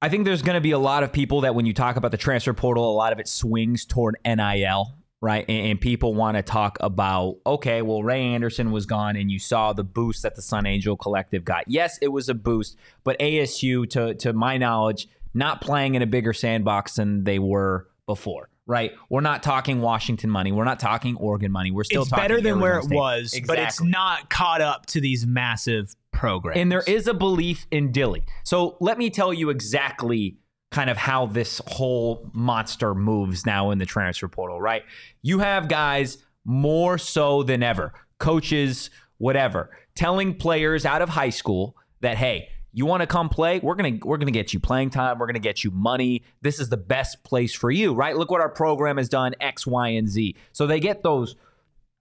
I 0.05 0.09
think 0.09 0.25
there's 0.25 0.43
going 0.43 0.57
to 0.57 0.61
be 0.61 0.73
a 0.73 0.81
lot 0.81 1.05
of 1.05 1.13
people 1.13 1.43
that 1.43 1.55
when 1.55 1.65
you 1.65 1.73
talk 1.73 1.95
about 1.95 2.11
the 2.11 2.17
transfer 2.17 2.53
portal, 2.53 2.91
a 2.91 2.93
lot 2.93 3.13
of 3.13 3.21
it 3.21 3.29
swings 3.29 3.85
toward 3.85 4.17
NIL, 4.27 4.97
right? 5.23 5.47
And, 5.49 5.69
and 5.69 5.81
people 5.81 6.13
want 6.13 6.37
to 6.37 6.43
talk 6.43 6.77
about, 6.81 7.39
okay, 7.47 7.81
well, 7.81 8.03
Ray 8.03 8.21
Anderson 8.21 8.73
was 8.73 8.85
gone 8.85 9.17
and 9.17 9.31
you 9.31 9.39
saw 9.39 9.73
the 9.73 9.85
boost 9.85 10.25
that 10.25 10.35
the 10.35 10.43
Sun 10.43 10.67
Angel 10.67 10.97
Collective 10.97 11.45
got. 11.45 11.65
Yes, 11.69 11.99
it 12.03 12.09
was 12.09 12.29
a 12.29 12.35
boost, 12.35 12.77
but 13.05 13.19
ASU, 13.21 13.89
to, 13.91 14.15
to 14.17 14.33
my 14.35 14.59
knowledge, 14.59 15.09
not 15.33 15.63
playing 15.63 15.95
in 15.95 16.03
a 16.03 16.07
bigger 16.07 16.35
sandbox 16.35 16.97
than 16.97 17.25
they 17.25 17.39
were 17.39 17.89
before. 18.05 18.51
Right, 18.65 18.93
we're 19.09 19.23
not 19.23 19.43
talking 19.43 19.81
Washington 19.81 20.31
money. 20.31 20.53
We're 20.53 20.65
not 20.65 20.79
talking 20.79 21.17
Oregon 21.17 21.51
money. 21.51 21.73
We're 21.73 21.83
still 21.83 22.03
it's 22.03 22.13
better 22.13 22.41
than 22.41 22.61
where 22.61 22.79
it 22.79 22.85
State. 22.85 22.95
was, 22.95 23.41
but 23.45 23.59
it's 23.59 23.83
not 23.83 24.31
caught 24.31 24.61
up 24.61 24.87
to 24.87 25.01
these 25.01 25.27
massive 25.27 25.97
programs. 26.13 26.61
And 26.61 26.71
there 26.71 26.85
is 26.87 27.09
a 27.09 27.13
belief 27.13 27.67
in 27.73 27.91
Dilly. 27.91 28.25
So 28.45 28.77
let 28.79 28.99
me 28.99 29.11
tell 29.11 29.35
you 29.35 29.51
exactly 29.51 30.37
kind 30.73 30.91
of 30.91 30.97
how 30.97 31.27
this 31.27 31.61
whole 31.67 32.31
monster 32.33 32.95
moves 32.95 33.47
now 33.47 33.71
in 33.71 33.79
the 33.79 33.87
transfer 33.87 34.29
portal, 34.29 34.61
right? 34.61 34.83
You 35.23 35.39
have 35.39 35.69
guys 35.69 36.19
more 36.45 36.99
so 36.99 37.43
than 37.43 37.63
ever, 37.63 37.93
coaches, 38.19 38.91
whatever, 39.19 39.71
telling 39.95 40.35
players 40.35 40.85
out 40.85 41.03
of 41.03 41.09
high 41.09 41.31
school 41.31 41.77
that, 42.01 42.17
hey, 42.17 42.49
you 42.73 42.87
want 42.87 43.03
to 43.03 43.07
come 43.07 43.29
play? 43.29 43.61
We're 43.61 43.75
gonna 43.75 43.99
we're 44.03 44.17
gonna 44.17 44.31
get 44.31 44.55
you 44.55 44.61
playing 44.61 44.91
time. 44.91 45.19
We're 45.19 45.27
gonna 45.27 45.39
get 45.39 45.63
you 45.63 45.71
money. 45.71 46.23
This 46.41 46.59
is 46.59 46.71
the 46.71 46.79
best 46.79 47.23
place 47.23 47.55
for 47.55 47.71
you, 47.71 47.93
right? 47.93 48.17
Look 48.17 48.31
what 48.31 48.41
our 48.41 48.49
program 48.49 48.97
has 48.97 49.11
done 49.11 49.35
X, 49.41 49.67
Y, 49.67 49.89
and 49.89 50.09
Z. 50.09 50.37
So 50.53 50.67
they 50.67 50.81
get 50.81 51.03
those 51.03 51.37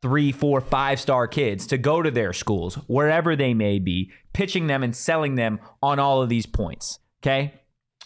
three, 0.02 0.32
four, 0.32 0.62
five 0.62 1.00
star 1.00 1.28
kids 1.28 1.68
to 1.68 1.78
go 1.78 2.02
to 2.02 2.10
their 2.10 2.32
schools, 2.34 2.76
wherever 2.88 3.36
they 3.36 3.54
may 3.54 3.80
be, 3.80 4.12
pitching 4.34 4.68
them 4.68 4.82
and 4.82 4.96
selling 4.96 5.36
them 5.36 5.60
on 5.84 6.00
all 6.00 6.22
of 6.22 6.30
these 6.30 6.46
points. 6.46 7.00
Okay. 7.22 7.61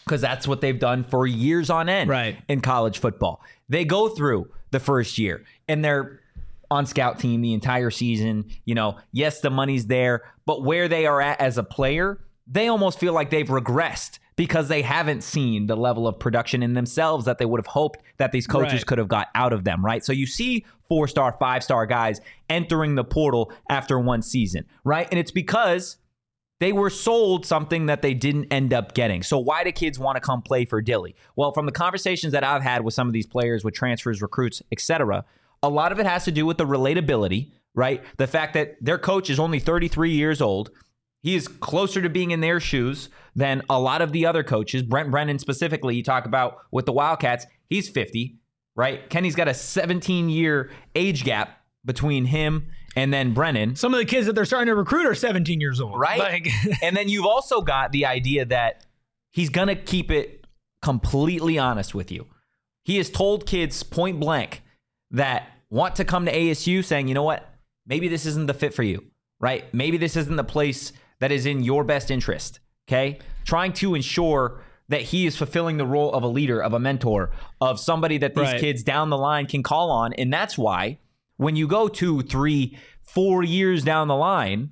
Because 0.06 0.20
that's 0.20 0.46
what 0.46 0.60
they've 0.60 0.78
done 0.78 1.02
for 1.04 1.26
years 1.26 1.68
on 1.68 1.88
end 1.88 2.08
Right. 2.08 2.38
in 2.48 2.60
college 2.60 2.98
football. 2.98 3.40
They 3.68 3.84
go 3.84 4.08
through 4.08 4.48
the 4.70 4.78
first 4.78 5.18
year 5.18 5.44
and 5.68 5.84
they're 5.84 6.20
on 6.70 6.86
scout 6.86 7.18
team 7.18 7.42
the 7.42 7.52
entire 7.52 7.90
season. 7.90 8.44
You 8.64 8.76
know, 8.76 8.98
yes, 9.12 9.40
the 9.40 9.50
money's 9.50 9.86
there, 9.86 10.22
but 10.46 10.62
where 10.62 10.86
they 10.86 11.06
are 11.06 11.20
at 11.20 11.40
as 11.40 11.58
a 11.58 11.64
player, 11.64 12.20
they 12.46 12.68
almost 12.68 13.00
feel 13.00 13.12
like 13.12 13.30
they've 13.30 13.48
regressed 13.48 14.20
because 14.36 14.68
they 14.68 14.82
haven't 14.82 15.22
seen 15.22 15.66
the 15.66 15.76
level 15.76 16.06
of 16.06 16.18
production 16.20 16.62
in 16.62 16.74
themselves 16.74 17.24
that 17.24 17.38
they 17.38 17.44
would 17.46 17.58
have 17.58 17.66
hoped 17.66 17.98
that 18.18 18.30
these 18.30 18.46
coaches 18.46 18.74
Right. 18.74 18.86
could 18.86 18.98
have 18.98 19.08
got 19.08 19.26
out 19.34 19.52
of 19.52 19.64
them, 19.64 19.84
right? 19.84 20.04
So 20.04 20.12
you 20.12 20.26
see 20.26 20.64
four 20.88 21.08
star, 21.08 21.34
five 21.40 21.64
star 21.64 21.84
guys 21.86 22.20
entering 22.48 22.94
the 22.94 23.02
portal 23.04 23.50
after 23.68 23.98
one 23.98 24.22
season, 24.22 24.66
right? 24.84 25.08
And 25.10 25.18
it's 25.18 25.32
because 25.32 25.96
they 26.58 26.72
were 26.72 26.90
sold 26.90 27.44
something 27.44 27.86
that 27.86 28.02
they 28.02 28.14
didn't 28.14 28.46
end 28.52 28.72
up 28.72 28.94
getting. 28.94 29.22
So 29.22 29.38
why 29.38 29.64
do 29.64 29.72
kids 29.72 29.98
want 29.98 30.16
to 30.16 30.20
come 30.20 30.42
play 30.42 30.64
for 30.64 30.80
Dilly? 30.80 31.14
Well, 31.36 31.52
from 31.52 31.66
the 31.66 31.72
conversations 31.72 32.32
that 32.32 32.44
I've 32.44 32.62
had 32.62 32.82
with 32.82 32.94
some 32.94 33.06
of 33.06 33.12
these 33.12 33.26
players, 33.26 33.64
with 33.64 33.74
transfers, 33.74 34.22
recruits, 34.22 34.62
etc., 34.72 35.24
a 35.62 35.68
lot 35.68 35.92
of 35.92 35.98
it 35.98 36.06
has 36.06 36.24
to 36.24 36.32
do 36.32 36.46
with 36.46 36.58
the 36.58 36.66
relatability, 36.66 37.52
right? 37.74 38.02
The 38.16 38.26
fact 38.26 38.54
that 38.54 38.76
their 38.80 38.98
coach 38.98 39.28
is 39.30 39.38
only 39.38 39.58
33 39.58 40.10
years 40.12 40.40
old. 40.40 40.70
He 41.22 41.34
is 41.34 41.48
closer 41.48 42.00
to 42.00 42.08
being 42.08 42.30
in 42.30 42.40
their 42.40 42.60
shoes 42.60 43.08
than 43.34 43.62
a 43.68 43.80
lot 43.80 44.00
of 44.00 44.12
the 44.12 44.26
other 44.26 44.42
coaches. 44.42 44.82
Brent 44.82 45.10
Brennan 45.10 45.38
specifically, 45.38 45.96
you 45.96 46.02
talk 46.02 46.24
about 46.24 46.58
with 46.70 46.86
the 46.86 46.92
Wildcats, 46.92 47.46
he's 47.68 47.88
50, 47.88 48.38
right? 48.76 49.08
Kenny's 49.10 49.34
got 49.34 49.48
a 49.48 49.54
17 49.54 50.28
year 50.28 50.70
age 50.94 51.24
gap 51.24 51.55
between 51.86 52.26
him 52.26 52.66
and 52.94 53.12
then 53.12 53.32
Brennan. 53.32 53.76
Some 53.76 53.94
of 53.94 53.98
the 53.98 54.04
kids 54.04 54.26
that 54.26 54.34
they're 54.34 54.44
starting 54.44 54.66
to 54.66 54.74
recruit 54.74 55.06
are 55.06 55.14
17 55.14 55.60
years 55.60 55.80
old. 55.80 55.98
Right. 55.98 56.18
Like, 56.18 56.48
and 56.82 56.96
then 56.96 57.08
you've 57.08 57.24
also 57.26 57.62
got 57.62 57.92
the 57.92 58.04
idea 58.06 58.44
that 58.46 58.84
he's 59.32 59.48
going 59.48 59.68
to 59.68 59.76
keep 59.76 60.10
it 60.10 60.46
completely 60.82 61.58
honest 61.58 61.94
with 61.94 62.10
you. 62.10 62.26
He 62.84 62.98
has 62.98 63.08
told 63.10 63.46
kids 63.46 63.82
point 63.82 64.20
blank 64.20 64.62
that 65.10 65.48
want 65.70 65.96
to 65.96 66.04
come 66.04 66.26
to 66.26 66.32
ASU 66.32 66.84
saying, 66.84 67.08
you 67.08 67.14
know 67.14 67.22
what, 67.22 67.48
maybe 67.86 68.08
this 68.08 68.26
isn't 68.26 68.46
the 68.46 68.54
fit 68.54 68.74
for 68.74 68.82
you, 68.82 69.04
right? 69.40 69.72
Maybe 69.74 69.96
this 69.96 70.16
isn't 70.16 70.36
the 70.36 70.44
place 70.44 70.92
that 71.20 71.32
is 71.32 71.46
in 71.46 71.62
your 71.62 71.84
best 71.84 72.10
interest, 72.10 72.60
okay? 72.88 73.18
Trying 73.44 73.72
to 73.74 73.94
ensure 73.94 74.62
that 74.88 75.02
he 75.02 75.26
is 75.26 75.36
fulfilling 75.36 75.78
the 75.78 75.86
role 75.86 76.12
of 76.12 76.22
a 76.22 76.28
leader, 76.28 76.62
of 76.62 76.72
a 76.72 76.78
mentor, 76.78 77.32
of 77.60 77.80
somebody 77.80 78.18
that 78.18 78.34
these 78.34 78.44
Right. 78.44 78.60
kids 78.60 78.84
down 78.84 79.10
the 79.10 79.18
line 79.18 79.46
can 79.46 79.62
call 79.64 79.90
on. 79.90 80.12
And 80.12 80.32
that's 80.32 80.56
why 80.56 80.98
when 81.36 81.56
you 81.56 81.66
go 81.66 81.88
two, 81.88 82.22
three, 82.22 82.78
four 83.02 83.42
years 83.42 83.84
down 83.84 84.08
the 84.08 84.16
line, 84.16 84.70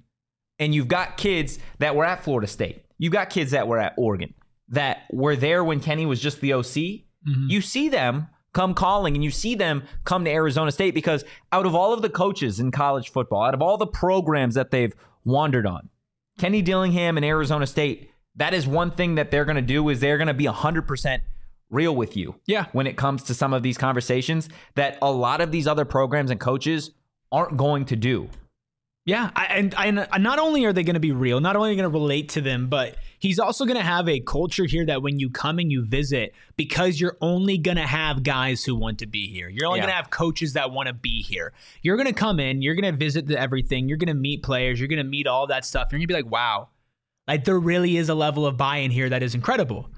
and 0.58 0.74
you've 0.74 0.88
got 0.88 1.16
kids 1.16 1.58
that 1.78 1.96
were 1.96 2.04
at 2.04 2.22
Florida 2.22 2.46
State, 2.46 2.84
you've 2.98 3.12
got 3.12 3.30
kids 3.30 3.50
that 3.50 3.68
were 3.68 3.78
at 3.78 3.94
Oregon, 3.96 4.34
that 4.68 5.02
were 5.12 5.36
there 5.36 5.62
when 5.64 5.80
Kenny 5.80 6.06
was 6.06 6.20
just 6.20 6.40
the 6.40 6.52
OC, 6.52 6.64
mm-hmm. 6.64 7.46
you 7.48 7.60
see 7.60 7.88
them 7.88 8.28
come 8.52 8.72
calling 8.72 9.14
and 9.14 9.24
you 9.24 9.30
see 9.30 9.54
them 9.54 9.82
come 10.04 10.24
to 10.24 10.30
Arizona 10.30 10.70
State 10.70 10.94
because 10.94 11.24
out 11.52 11.66
of 11.66 11.74
all 11.74 11.92
of 11.92 12.02
the 12.02 12.08
coaches 12.08 12.60
in 12.60 12.70
college 12.70 13.10
football, 13.10 13.42
out 13.42 13.54
of 13.54 13.60
all 13.60 13.76
the 13.76 13.86
programs 13.86 14.54
that 14.54 14.70
they've 14.70 14.94
wandered 15.24 15.66
on, 15.66 15.88
Kenny 16.38 16.62
Dillingham 16.62 17.16
and 17.16 17.26
Arizona 17.26 17.66
State, 17.66 18.10
that 18.36 18.54
is 18.54 18.66
one 18.66 18.90
thing 18.90 19.16
that 19.16 19.30
they're 19.30 19.44
going 19.44 19.56
to 19.56 19.62
do 19.62 19.88
is 19.88 20.00
they're 20.00 20.18
going 20.18 20.28
to 20.28 20.34
be 20.34 20.46
100% 20.46 21.20
real 21.74 21.94
with 21.94 22.16
you. 22.16 22.36
Yeah. 22.46 22.66
When 22.72 22.86
it 22.86 22.96
comes 22.96 23.22
to 23.24 23.34
some 23.34 23.52
of 23.52 23.62
these 23.62 23.76
conversations 23.76 24.48
that 24.76 24.98
a 25.02 25.10
lot 25.10 25.40
of 25.40 25.50
these 25.52 25.66
other 25.66 25.84
programs 25.84 26.30
and 26.30 26.40
coaches 26.40 26.92
aren't 27.32 27.56
going 27.56 27.84
to 27.86 27.96
do. 27.96 28.30
Yeah, 29.06 29.30
I, 29.36 29.44
and, 29.46 29.74
and 29.76 29.98
uh, 29.98 30.16
not 30.16 30.38
only 30.38 30.64
are 30.64 30.72
they 30.72 30.82
going 30.82 30.94
to 30.94 31.00
be 31.00 31.12
real, 31.12 31.38
not 31.38 31.56
only 31.56 31.72
are 31.72 31.74
going 31.74 31.82
to 31.82 31.90
relate 31.90 32.30
to 32.30 32.40
them, 32.40 32.68
but 32.68 32.96
he's 33.18 33.38
also 33.38 33.66
going 33.66 33.76
to 33.76 33.82
have 33.82 34.08
a 34.08 34.18
culture 34.20 34.64
here 34.64 34.86
that 34.86 35.02
when 35.02 35.18
you 35.18 35.28
come 35.28 35.58
and 35.58 35.70
you 35.70 35.84
visit, 35.84 36.32
because 36.56 36.98
you're 36.98 37.18
only 37.20 37.58
going 37.58 37.76
to 37.76 37.86
have 37.86 38.22
guys 38.22 38.64
who 38.64 38.74
want 38.74 38.98
to 39.00 39.06
be 39.06 39.28
here. 39.28 39.50
You're 39.50 39.66
only 39.66 39.80
Yeah. 39.80 39.84
going 39.84 39.90
to 39.92 39.96
have 39.96 40.08
coaches 40.08 40.54
that 40.54 40.70
want 40.70 40.86
to 40.86 40.94
be 40.94 41.20
here. 41.20 41.52
You're 41.82 41.98
going 41.98 42.06
to 42.06 42.14
come 42.14 42.40
in, 42.40 42.62
you're 42.62 42.74
going 42.74 42.90
to 42.90 42.98
visit 42.98 43.26
the 43.26 43.38
everything, 43.38 43.90
you're 43.90 43.98
going 43.98 44.08
to 44.08 44.14
meet 44.14 44.42
players, 44.42 44.80
you're 44.80 44.88
going 44.88 44.96
to 44.96 45.04
meet 45.04 45.26
all 45.26 45.48
that 45.48 45.66
stuff. 45.66 45.88
You're 45.92 45.98
going 45.98 46.08
to 46.08 46.14
be 46.14 46.22
like, 46.22 46.32
wow, 46.32 46.70
like 47.28 47.44
there 47.44 47.58
really 47.60 47.98
is 47.98 48.08
a 48.08 48.14
level 48.14 48.46
of 48.46 48.56
buy-in 48.56 48.90
here 48.90 49.10
that 49.10 49.22
is 49.22 49.34
incredible. 49.34 49.90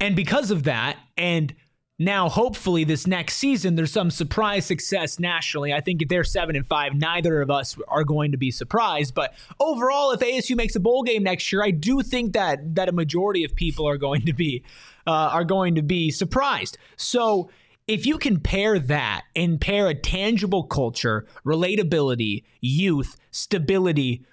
And 0.00 0.16
because 0.16 0.50
of 0.50 0.64
that, 0.64 0.98
and 1.16 1.54
now 1.98 2.28
hopefully 2.28 2.84
this 2.84 3.06
next 3.06 3.36
season 3.36 3.76
there's 3.76 3.92
some 3.92 4.10
surprise 4.10 4.66
success 4.66 5.18
nationally. 5.18 5.72
I 5.72 5.80
think 5.80 6.02
if 6.02 6.08
they're 6.08 6.24
seven 6.24 6.56
and 6.56 6.66
five, 6.66 6.94
neither 6.94 7.40
of 7.40 7.50
us 7.50 7.76
are 7.88 8.04
going 8.04 8.32
to 8.32 8.38
be 8.38 8.50
surprised. 8.50 9.14
But 9.14 9.34
overall, 9.60 10.10
if 10.10 10.20
ASU 10.20 10.56
makes 10.56 10.74
a 10.74 10.80
bowl 10.80 11.02
game 11.02 11.22
next 11.22 11.52
year, 11.52 11.62
I 11.62 11.70
do 11.70 12.02
think 12.02 12.32
that 12.32 12.74
that 12.74 12.88
a 12.88 12.92
majority 12.92 13.44
of 13.44 13.54
people 13.54 13.86
are 13.86 13.98
going 13.98 14.22
to 14.22 14.32
be 14.32 14.62
uh, 15.06 15.10
are 15.10 15.44
going 15.44 15.74
to 15.76 15.82
be 15.82 16.10
surprised. 16.10 16.78
So 16.96 17.50
if 17.86 18.06
you 18.06 18.18
can 18.18 18.40
pair 18.40 18.78
that 18.78 19.22
and 19.34 19.60
pair 19.60 19.88
a 19.88 19.94
tangible 19.94 20.62
culture, 20.64 21.26
relatability, 21.44 22.44
youth, 22.60 23.16
stability 23.30 24.24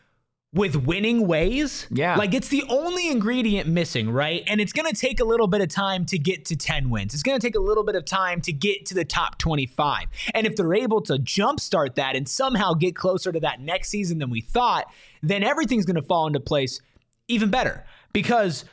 with 0.52 0.76
winning 0.76 1.28
ways, 1.28 1.86
Yeah. 1.92 2.16
like 2.16 2.34
it's 2.34 2.48
the 2.48 2.64
only 2.70 3.08
ingredient 3.10 3.70
missing, 3.70 4.10
right? 4.10 4.44
And 4.48 4.60
it's 4.60 4.74
going 4.74 4.92
to 4.92 5.00
take 5.00 5.20
a 5.20 5.24
little 5.24 5.46
bit 5.48 5.62
of 5.62 5.70
time 5.70 6.06
to 6.08 6.18
get 6.18 6.46
to 6.46 6.56
10 6.56 6.90
wins. 6.90 7.14
It's 7.14 7.22
going 7.22 7.40
to 7.40 7.46
take 7.46 7.56
a 7.56 7.60
little 7.60 7.84
bit 7.84 7.96
of 7.96 8.04
time 8.04 8.42
to 8.42 8.52
get 8.52 8.88
to 8.88 8.96
the 8.96 9.06
top 9.06 9.38
25. 9.38 10.06
And 10.34 10.48
if 10.48 10.56
they're 10.56 10.74
able 10.74 11.02
to 11.02 11.14
jumpstart 11.20 11.96
that 11.96 12.16
and 12.16 12.28
somehow 12.28 12.74
get 12.74 12.96
closer 12.96 13.32
to 13.32 13.40
that 13.42 13.62
next 13.62 13.90
season 13.90 14.18
than 14.18 14.32
we 14.32 14.42
thought, 14.42 14.86
then 15.22 15.44
everything's 15.44 15.86
going 15.86 15.98
to 15.98 16.02
fall 16.02 16.26
into 16.26 16.40
place 16.40 16.82
even 17.28 17.52
better. 17.52 17.86
Because 18.12 18.66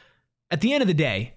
at 0.51 0.63
the 0.63 0.73
end 0.73 0.81
of 0.81 0.89
the 0.89 0.95
day, 0.95 1.35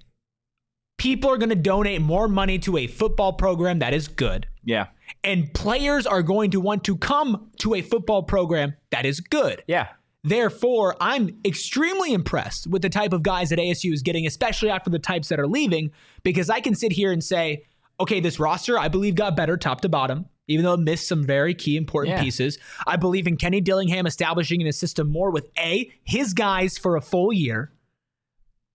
people 0.97 1.30
are 1.32 1.38
going 1.38 1.49
to 1.49 1.56
donate 1.56 2.02
more 2.02 2.30
money 2.30 2.58
to 2.60 2.78
a 2.78 2.88
football 2.88 3.34
program 3.34 3.80
that 3.80 3.93
is 3.93 4.08
good. 4.08 4.47
Yeah. 4.63 4.88
And 5.21 5.54
players 5.54 6.08
are 6.08 6.21
going 6.21 6.52
to 6.52 6.62
want 6.62 6.86
to 6.86 6.95
come 6.95 7.49
to 7.60 7.73
a 7.73 7.82
football 7.82 8.23
program 8.23 8.75
that 8.91 9.06
is 9.06 9.19
good. 9.19 9.63
Yeah. 9.67 9.88
Therefore, 10.23 10.95
I'm 10.99 11.39
extremely 11.45 12.13
impressed 12.13 12.67
with 12.67 12.82
the 12.82 12.89
type 12.89 13.13
of 13.13 13.23
guys 13.23 13.49
that 13.49 13.60
ASU 13.60 13.93
is 13.93 14.01
getting, 14.01 14.27
especially 14.27 14.69
after 14.69 14.89
the 14.89 14.99
types 14.99 15.29
that 15.29 15.39
are 15.39 15.47
leaving, 15.47 15.91
because 16.23 16.49
I 16.49 16.60
can 16.60 16.75
sit 16.75 16.91
here 16.91 17.12
and 17.12 17.23
say, 17.23 17.63
okay, 17.99 18.19
this 18.19 18.39
roster, 18.39 18.77
I 18.77 18.89
believe, 18.89 19.15
got 19.15 19.36
better 19.38 19.55
top 19.55 19.82
to 19.82 19.89
bottom, 19.89 20.25
even 20.47 20.65
though 20.65 20.73
it 20.73 20.82
missed 20.82 21.08
some 21.08 21.23
very 21.25 21.53
key 21.53 21.77
important 21.77 22.17
Yeah. 22.17 22.23
pieces. 22.23 22.58
I 22.86 22.97
believe 22.97 23.27
in 23.27 23.38
Kenny 23.38 23.62
Dillingham 23.62 24.05
establishing 24.05 24.60
in 24.60 24.65
his 24.67 24.77
system 24.77 25.10
more 25.10 25.32
with 25.32 25.47
A, 25.58 25.89
his 26.03 26.34
guys 26.34 26.77
for 26.77 26.97
a 26.97 27.01
full 27.01 27.32
year, 27.32 27.71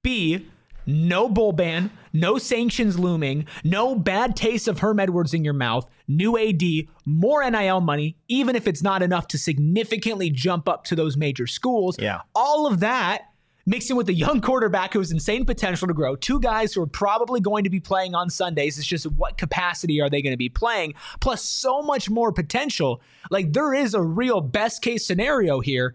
B, 0.03 0.47
no 0.87 1.29
bowl 1.29 1.53
ban, 1.53 1.91
no 2.13 2.39
sanctions 2.39 2.99
looming, 2.99 3.47
no 3.63 3.95
bad 3.95 4.37
taste 4.37 4.69
of 4.69 4.79
Herm 4.81 5.01
Edwards 5.01 5.35
in 5.35 5.45
your 5.45 5.55
mouth, 5.55 5.89
new 6.09 6.39
AD, 6.39 6.63
more 7.05 7.49
NIL 7.51 7.81
money, 7.81 8.17
even 8.29 8.57
if 8.57 8.67
it's 8.67 8.83
not 8.83 9.03
enough 9.03 9.27
to 9.29 9.39
significantly 9.39 10.31
jump 10.31 10.69
up 10.69 10.85
to 10.85 10.97
those 10.97 11.17
major 11.17 11.47
schools. 11.47 11.97
Yeah. 11.99 12.21
All 12.35 12.67
of 12.67 12.81
that 12.81 13.23
mixing 13.67 13.97
with 13.97 14.09
a 14.09 14.15
young 14.15 14.41
quarterback 14.41 14.93
who 14.93 14.99
has 14.99 15.11
insane 15.11 15.45
potential 15.45 15.89
to 15.89 15.95
grow, 15.95 16.17
two 16.17 16.41
guys 16.41 16.75
who 16.75 16.83
are 16.83 16.87
probably 16.87 17.41
going 17.41 17.65
to 17.65 17.71
be 17.71 17.81
playing 17.81 18.15
on 18.15 18.29
Sundays. 18.31 18.79
It's 18.79 18.87
just 18.87 19.07
what 19.07 19.39
capacity 19.39 20.01
are 20.01 20.11
they 20.11 20.23
going 20.23 20.33
to 20.33 20.39
be 20.39 20.49
playing? 20.49 20.95
Plus, 21.21 21.43
so 21.43 21.83
much 21.83 22.11
more 22.11 22.33
potential. 22.33 23.01
Like, 23.31 23.53
there 23.53 23.75
is 23.75 23.95
a 23.95 24.03
real 24.03 24.41
best 24.41 24.83
case 24.83 25.07
scenario 25.07 25.61
here. 25.61 25.95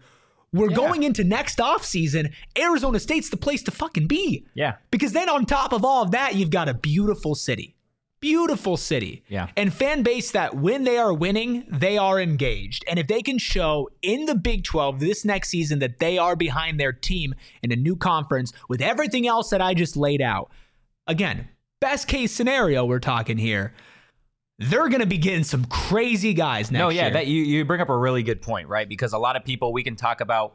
We're 0.52 0.68
going 0.68 1.04
into 1.04 1.22
next 1.22 1.58
offseason. 1.58 2.32
Arizona 2.58 2.98
State's 2.98 3.30
the 3.30 3.36
place 3.36 3.62
to 3.64 3.70
fucking 3.70 4.08
be. 4.08 4.46
Yeah. 4.54 4.76
Because 4.90 5.12
then 5.12 5.28
on 5.28 5.46
top 5.46 5.72
of 5.72 5.84
all 5.84 6.02
of 6.02 6.10
that, 6.10 6.34
you've 6.34 6.50
got 6.50 6.68
a 6.68 6.74
beautiful 6.74 7.36
city. 7.36 7.76
Beautiful 8.20 8.76
city. 8.76 9.22
Yeah. 9.28 9.46
And 9.56 9.72
fan 9.72 10.02
base 10.02 10.32
that 10.32 10.56
when 10.56 10.84
they 10.84 10.98
are 10.98 11.14
winning, 11.14 11.64
they 11.70 11.96
are 11.96 12.20
engaged. 12.20 12.84
And 12.88 12.98
if 12.98 13.06
they 13.06 13.22
can 13.22 13.38
show 13.38 13.88
in 14.02 14.26
the 14.26 14.34
Big 14.34 14.64
12 14.64 15.00
this 15.00 15.24
next 15.24 15.48
season 15.48 15.78
that 15.78 16.00
they 16.00 16.18
are 16.18 16.36
behind 16.36 16.78
their 16.78 16.92
team 16.92 17.34
in 17.62 17.72
a 17.72 17.76
new 17.76 17.96
conference 17.96 18.52
with 18.68 18.82
everything 18.82 19.26
else 19.26 19.50
that 19.50 19.62
I 19.62 19.72
just 19.72 19.96
laid 19.96 20.20
out, 20.20 20.50
again, 21.06 21.48
best 21.80 22.08
case 22.08 22.32
scenario 22.32 22.84
we're 22.84 22.98
talking 22.98 23.38
here, 23.38 23.72
they're 24.60 24.88
going 24.88 25.00
to 25.00 25.06
be 25.06 25.16
getting 25.18 25.42
some 25.42 25.64
crazy 25.64 26.34
guys 26.34 26.70
next 26.70 26.78
No, 26.78 26.88
yeah, 26.90 27.04
year. 27.04 27.10
that 27.12 27.26
you, 27.26 27.42
you 27.42 27.64
bring 27.64 27.80
up 27.80 27.88
a 27.88 27.96
really 27.96 28.22
good 28.22 28.42
point, 28.42 28.68
right? 28.68 28.86
Because 28.88 29.14
a 29.14 29.18
lot 29.18 29.34
of 29.34 29.44
people 29.44 29.72
we 29.72 29.82
can 29.82 29.96
talk 29.96 30.20
about 30.20 30.54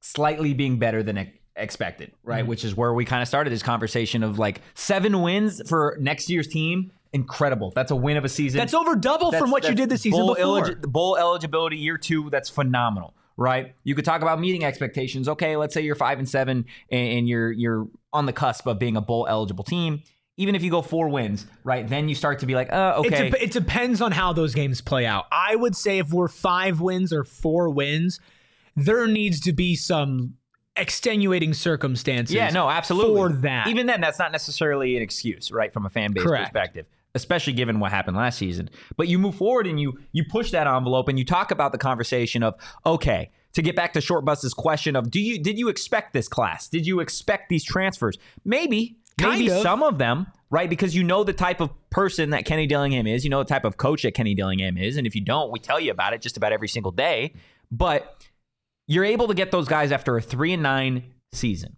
slightly 0.00 0.52
being 0.52 0.78
better 0.78 1.02
than 1.02 1.32
expected, 1.56 2.12
right? 2.22 2.40
Mm-hmm. 2.40 2.48
Which 2.48 2.64
is 2.64 2.76
where 2.76 2.92
we 2.92 3.06
kind 3.06 3.22
of 3.22 3.28
started 3.28 3.50
this 3.50 3.62
conversation 3.62 4.22
of 4.22 4.38
like 4.38 4.60
seven 4.74 5.22
wins 5.22 5.66
for 5.68 5.96
next 5.98 6.28
year's 6.28 6.46
team. 6.46 6.92
Incredible. 7.14 7.72
That's 7.74 7.90
a 7.90 7.96
win 7.96 8.18
of 8.18 8.26
a 8.26 8.28
season. 8.28 8.58
That's 8.58 8.74
over 8.74 8.94
double 8.94 9.32
from 9.32 9.50
what 9.50 9.66
you 9.66 9.74
did 9.74 9.88
this 9.88 10.02
season 10.02 10.20
bowl 10.20 10.34
before. 10.34 10.60
eligi- 10.62 10.82
bowl 10.82 11.16
eligibility 11.16 11.78
year 11.78 11.96
two, 11.96 12.28
that's 12.28 12.50
phenomenal, 12.50 13.14
right? 13.38 13.74
You 13.84 13.94
could 13.94 14.04
talk 14.04 14.20
about 14.20 14.38
meeting 14.38 14.64
expectations. 14.64 15.28
Okay, 15.30 15.56
let's 15.56 15.72
say 15.72 15.80
you're 15.80 15.94
five 15.94 16.18
and 16.18 16.28
seven 16.28 16.66
and, 16.90 17.08
and 17.18 17.28
you're 17.28 17.50
you're 17.52 17.88
on 18.12 18.26
the 18.26 18.34
cusp 18.34 18.66
of 18.66 18.78
being 18.78 18.96
a 18.98 19.00
bowl 19.00 19.26
eligible 19.30 19.64
team. 19.64 20.02
Even 20.38 20.54
if 20.54 20.62
you 20.62 20.70
go 20.70 20.82
four 20.82 21.08
wins, 21.08 21.46
right, 21.64 21.88
then 21.88 22.08
you 22.08 22.14
start 22.14 22.40
to 22.40 22.46
be 22.46 22.54
like, 22.54 22.70
uh, 22.70 23.02
It, 23.04 23.12
okay, 23.12 23.32
it 23.40 23.52
depends 23.52 24.02
on 24.02 24.12
how 24.12 24.34
those 24.34 24.54
games 24.54 24.82
play 24.82 25.06
out. 25.06 25.24
I 25.32 25.56
would 25.56 25.74
say 25.74 25.98
if 25.98 26.10
we're 26.12 26.28
five 26.28 26.80
wins 26.80 27.12
or 27.12 27.24
four 27.24 27.70
wins, 27.70 28.20
there 28.76 29.06
needs 29.06 29.40
to 29.40 29.52
be 29.52 29.76
some 29.76 30.34
extenuating 30.76 31.54
circumstances. 31.54 32.34
Yeah, 32.34 32.50
no, 32.50 32.68
absolutely. 32.68 33.14
For 33.14 33.28
that. 33.40 33.68
Even 33.68 33.86
then, 33.86 34.00
that's 34.00 34.18
not 34.18 34.32
necessarily 34.32 34.96
an 34.96 35.02
excuse, 35.02 35.50
right, 35.50 35.72
from 35.72 35.86
a 35.86 35.90
fan 35.90 36.12
base 36.12 36.22
Correct. 36.22 36.52
perspective, 36.52 36.86
especially 37.14 37.54
given 37.54 37.80
what 37.80 37.90
happened 37.90 38.16
last 38.16 38.38
season. 38.38 38.68
But 38.96 39.08
you 39.08 39.18
move 39.18 39.36
forward 39.36 39.66
and 39.66 39.80
you 39.80 39.98
you 40.12 40.24
push 40.28 40.50
that 40.50 40.66
envelope 40.66 41.08
and 41.08 41.18
you 41.18 41.24
talk 41.24 41.50
about 41.50 41.72
the 41.72 41.78
conversation 41.78 42.42
of 42.42 42.54
okay. 42.84 43.30
To 43.54 43.62
get 43.62 43.74
back 43.74 43.94
to 43.94 44.02
Short 44.02 44.26
Bus's 44.26 44.52
question 44.52 44.96
of 44.96 45.10
do 45.10 45.18
you 45.18 45.42
did 45.42 45.58
you 45.58 45.70
expect 45.70 46.12
this 46.12 46.28
class? 46.28 46.68
Did 46.68 46.86
you 46.86 47.00
expect 47.00 47.48
these 47.48 47.64
transfers? 47.64 48.18
Maybe, 48.44 48.98
Kind 49.18 49.40
maybe 49.40 49.50
of. 49.50 49.62
some 49.62 49.82
of 49.82 49.98
them, 49.98 50.26
right? 50.50 50.68
Because 50.68 50.94
you 50.94 51.02
know 51.02 51.24
the 51.24 51.32
type 51.32 51.60
of 51.60 51.70
person 51.90 52.30
that 52.30 52.44
Kenny 52.44 52.66
Dillingham 52.66 53.06
is. 53.06 53.24
You 53.24 53.30
know 53.30 53.38
the 53.42 53.48
type 53.48 53.64
of 53.64 53.76
coach 53.76 54.02
that 54.02 54.12
Kenny 54.12 54.34
Dillingham 54.34 54.76
is. 54.76 54.96
And 54.96 55.06
if 55.06 55.14
you 55.14 55.22
don't, 55.22 55.50
we 55.50 55.58
tell 55.58 55.80
you 55.80 55.90
about 55.90 56.12
it 56.12 56.20
just 56.20 56.36
about 56.36 56.52
every 56.52 56.68
single 56.68 56.92
day. 56.92 57.32
But 57.70 58.26
you're 58.86 59.04
able 59.04 59.28
to 59.28 59.34
get 59.34 59.50
those 59.50 59.68
guys 59.68 59.90
after 59.90 60.16
a 60.16 60.22
three 60.22 60.52
and 60.52 60.62
nine 60.62 61.14
season. 61.32 61.76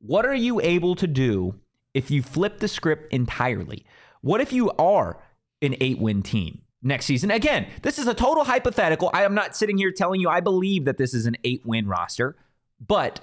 What 0.00 0.26
are 0.26 0.34
you 0.34 0.60
able 0.60 0.94
to 0.96 1.06
do 1.06 1.54
if 1.94 2.10
you 2.10 2.22
flip 2.22 2.58
the 2.58 2.68
script 2.68 3.12
entirely? 3.12 3.84
What 4.22 4.40
if 4.40 4.52
you 4.52 4.70
are 4.72 5.22
an 5.62 5.76
eight 5.80 5.98
win 5.98 6.22
team 6.22 6.62
next 6.82 7.06
season? 7.06 7.30
Again, 7.30 7.68
this 7.82 7.98
is 7.98 8.06
a 8.06 8.14
total 8.14 8.44
hypothetical. 8.44 9.10
I 9.12 9.24
am 9.24 9.34
not 9.34 9.56
sitting 9.56 9.78
here 9.78 9.92
telling 9.92 10.20
you 10.20 10.28
I 10.28 10.40
believe 10.40 10.86
that 10.86 10.98
this 10.98 11.14
is 11.14 11.26
an 11.26 11.36
eight 11.44 11.62
win 11.64 11.86
roster, 11.86 12.36
but 12.84 13.20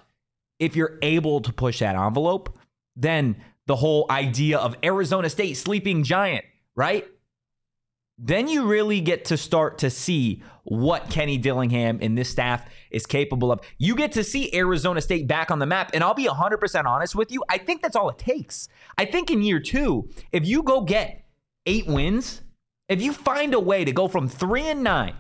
if 0.60 0.76
you're 0.76 0.98
able 1.02 1.42
to 1.42 1.52
push 1.52 1.80
that 1.80 1.96
envelope, 1.96 2.58
then 2.96 3.36
the 3.68 3.76
whole 3.76 4.06
idea 4.10 4.58
of 4.58 4.76
Arizona 4.84 5.30
State 5.30 5.56
sleeping 5.56 6.04
giant, 6.04 6.46
right? 6.76 7.06
Then 8.18 8.48
you 8.48 8.66
really 8.66 9.00
get 9.00 9.26
to 9.26 9.38
start 9.38 9.78
to 9.80 9.92
see 9.92 10.42
what 10.64 11.10
Kenny 11.12 11.38
Dillingham 11.38 12.00
and 12.02 12.18
this 12.18 12.30
staff 12.30 12.68
is 12.90 13.06
capable 13.06 13.52
of. 13.52 13.60
You 13.78 13.96
get 13.96 14.14
to 14.14 14.24
see 14.24 14.54
Arizona 14.56 15.02
State 15.02 15.28
back 15.28 15.52
on 15.52 15.60
the 15.60 15.68
map. 15.68 15.92
And 15.94 16.04
I'll 16.04 16.16
be 16.16 16.26
100% 16.26 16.86
honest 16.86 17.14
with 17.14 17.32
you. 17.32 17.44
I 17.48 17.60
think 17.60 17.84
that's 17.84 17.96
all 17.96 18.10
it 18.10 18.18
takes. 18.18 18.68
I 18.98 19.06
think 19.06 19.30
in 19.30 19.44
year 19.44 19.60
two, 19.60 20.10
if 20.32 20.48
you 20.48 20.64
go 20.64 20.82
get 20.82 21.26
eight 21.68 21.86
wins, 21.86 22.42
if 22.90 23.02
you 23.02 23.14
find 23.14 23.54
a 23.54 23.60
way 23.60 23.86
to 23.86 23.92
go 23.92 24.08
from 24.08 24.28
three 24.28 24.64
and 24.64 24.84
nine 24.84 25.14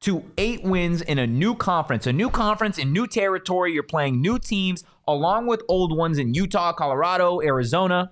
to 0.00 0.24
eight 0.38 0.62
wins 0.62 1.02
in 1.02 1.18
a 1.18 1.26
new 1.26 1.54
conference, 1.54 2.06
a 2.06 2.12
new 2.12 2.30
conference 2.30 2.78
in 2.78 2.92
new 2.92 3.06
territory, 3.06 3.72
you're 3.72 3.82
playing 3.82 4.20
new 4.20 4.38
teams 4.38 4.84
along 5.06 5.46
with 5.46 5.62
old 5.68 5.96
ones 5.96 6.18
in 6.18 6.34
Utah, 6.34 6.72
Colorado, 6.72 7.40
Arizona. 7.42 8.10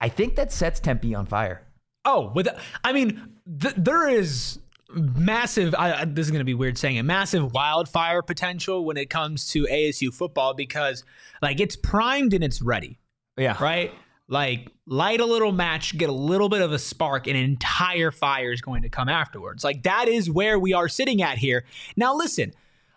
I 0.00 0.08
think 0.08 0.36
that 0.36 0.52
sets 0.52 0.80
Tempe 0.80 1.14
on 1.14 1.26
fire. 1.26 1.66
Oh, 2.04 2.32
with 2.34 2.48
I 2.84 2.92
mean, 2.92 3.36
th- 3.60 3.74
there 3.76 4.08
is 4.08 4.58
massive. 4.90 5.74
I, 5.76 6.04
this 6.04 6.26
is 6.26 6.30
going 6.30 6.40
to 6.40 6.44
be 6.44 6.54
weird 6.54 6.76
saying 6.76 6.96
it. 6.96 7.04
Massive 7.04 7.52
wildfire 7.52 8.20
potential 8.22 8.84
when 8.84 8.96
it 8.96 9.08
comes 9.08 9.48
to 9.50 9.64
ASU 9.64 10.12
football 10.12 10.54
because 10.54 11.04
like 11.40 11.60
it's 11.60 11.76
primed 11.76 12.34
and 12.34 12.42
it's 12.44 12.60
ready. 12.60 12.98
Yeah. 13.36 13.56
Right. 13.62 13.92
Like 14.32 14.72
light 14.86 15.20
a 15.20 15.26
little 15.26 15.52
match, 15.52 15.98
get 15.98 16.08
a 16.08 16.12
little 16.12 16.48
bit 16.48 16.62
of 16.62 16.72
a 16.72 16.78
spark, 16.78 17.26
and 17.26 17.36
an 17.36 17.44
entire 17.44 18.10
fire 18.10 18.50
is 18.50 18.62
going 18.62 18.80
to 18.80 18.88
come 18.88 19.10
afterwards. 19.10 19.62
Like 19.62 19.82
that 19.82 20.08
is 20.08 20.30
where 20.30 20.58
we 20.58 20.72
are 20.72 20.88
sitting 20.88 21.20
at 21.20 21.36
here. 21.36 21.66
Now, 21.96 22.16
listen, 22.16 22.54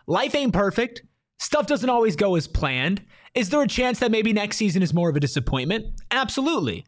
life 0.07 0.33
ain't 0.33 0.53
perfect. 0.53 1.01
Stuff 1.37 1.67
doesn't 1.67 1.89
always 1.89 2.15
go 2.15 2.35
as 2.35 2.47
planned. 2.47 3.03
Is 3.33 3.49
there 3.49 3.61
a 3.61 3.67
chance 3.67 3.99
that 3.99 4.11
maybe 4.11 4.31
next 4.31 4.55
season 4.55 4.81
is 4.81 4.93
more 4.93 5.09
of 5.09 5.17
a 5.17 5.19
disappointment? 5.19 5.87
Absolutely. 6.09 6.85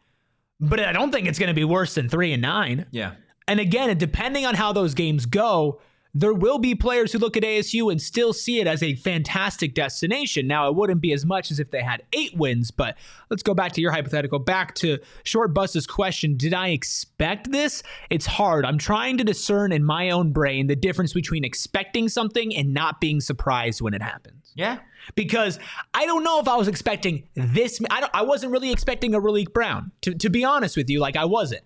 But 0.61 0.79
I 0.79 0.93
don't 0.93 1.11
think 1.11 1.27
it's 1.27 1.39
going 1.39 1.49
to 1.49 1.53
be 1.53 1.65
worse 1.65 1.95
than 1.95 2.07
three 2.07 2.31
and 2.31 2.41
nine. 2.41 2.85
Yeah. 2.91 3.15
And 3.49 3.59
again, 3.59 3.97
depending 3.97 4.45
on 4.45 4.55
how 4.55 4.71
those 4.71 4.93
games 4.93 5.25
go, 5.25 5.81
there 6.19 6.33
will 6.33 6.57
be 6.57 6.73
players 6.73 7.11
who 7.11 7.19
look 7.19 7.37
at 7.37 7.43
ASU 7.43 7.91
and 7.91 8.01
still 8.01 8.33
see 8.33 8.59
it 8.59 8.65
as 8.65 8.81
a 8.81 8.95
fantastic 8.95 9.75
destination. 9.75 10.47
Now, 10.47 10.67
it 10.67 10.73
wouldn't 10.73 10.99
be 10.99 11.13
as 11.13 11.27
much 11.27 11.51
as 11.51 11.59
if 11.59 11.69
they 11.69 11.83
had 11.83 12.01
eight 12.11 12.35
wins, 12.35 12.71
but 12.71 12.97
let's 13.29 13.43
go 13.43 13.53
back 13.53 13.73
to 13.73 13.81
your 13.81 13.91
hypothetical. 13.91 14.39
Back 14.39 14.73
to 14.75 14.97
Short 15.23 15.53
Bus's 15.53 15.85
question 15.85 16.35
Did 16.35 16.55
I 16.55 16.69
expect 16.69 17.51
this? 17.51 17.83
It's 18.09 18.25
hard. 18.25 18.65
I'm 18.65 18.79
trying 18.79 19.19
to 19.19 19.23
discern 19.23 19.71
in 19.71 19.83
my 19.83 20.09
own 20.09 20.31
brain 20.31 20.65
the 20.65 20.75
difference 20.75 21.13
between 21.13 21.43
expecting 21.43 22.09
something 22.09 22.55
and 22.55 22.73
not 22.73 22.99
being 22.99 23.21
surprised 23.21 23.81
when 23.81 23.93
it 23.93 24.01
happens. 24.01 24.51
Yeah. 24.55 24.79
Because 25.13 25.59
I 25.93 26.07
don't 26.07 26.23
know 26.23 26.39
if 26.39 26.47
I 26.47 26.55
was 26.55 26.67
expecting 26.67 27.29
this. 27.35 27.79
I, 27.91 27.99
don't, 27.99 28.11
I 28.15 28.23
wasn't 28.23 28.51
really 28.51 28.71
expecting 28.71 29.13
a 29.13 29.21
Raleek 29.21 29.53
Brown, 29.53 29.91
to, 30.01 30.15
to 30.15 30.31
be 30.31 30.43
honest 30.43 30.75
with 30.75 30.89
you. 30.89 30.99
Like, 30.99 31.15
I 31.15 31.25
wasn't. 31.25 31.61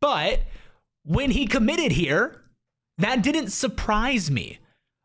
But 0.00 0.40
when 1.04 1.30
he 1.30 1.46
committed 1.46 1.92
here, 1.92 2.41
that 2.98 3.22
didn't 3.22 3.48
surprise 3.48 4.30
me. 4.30 4.58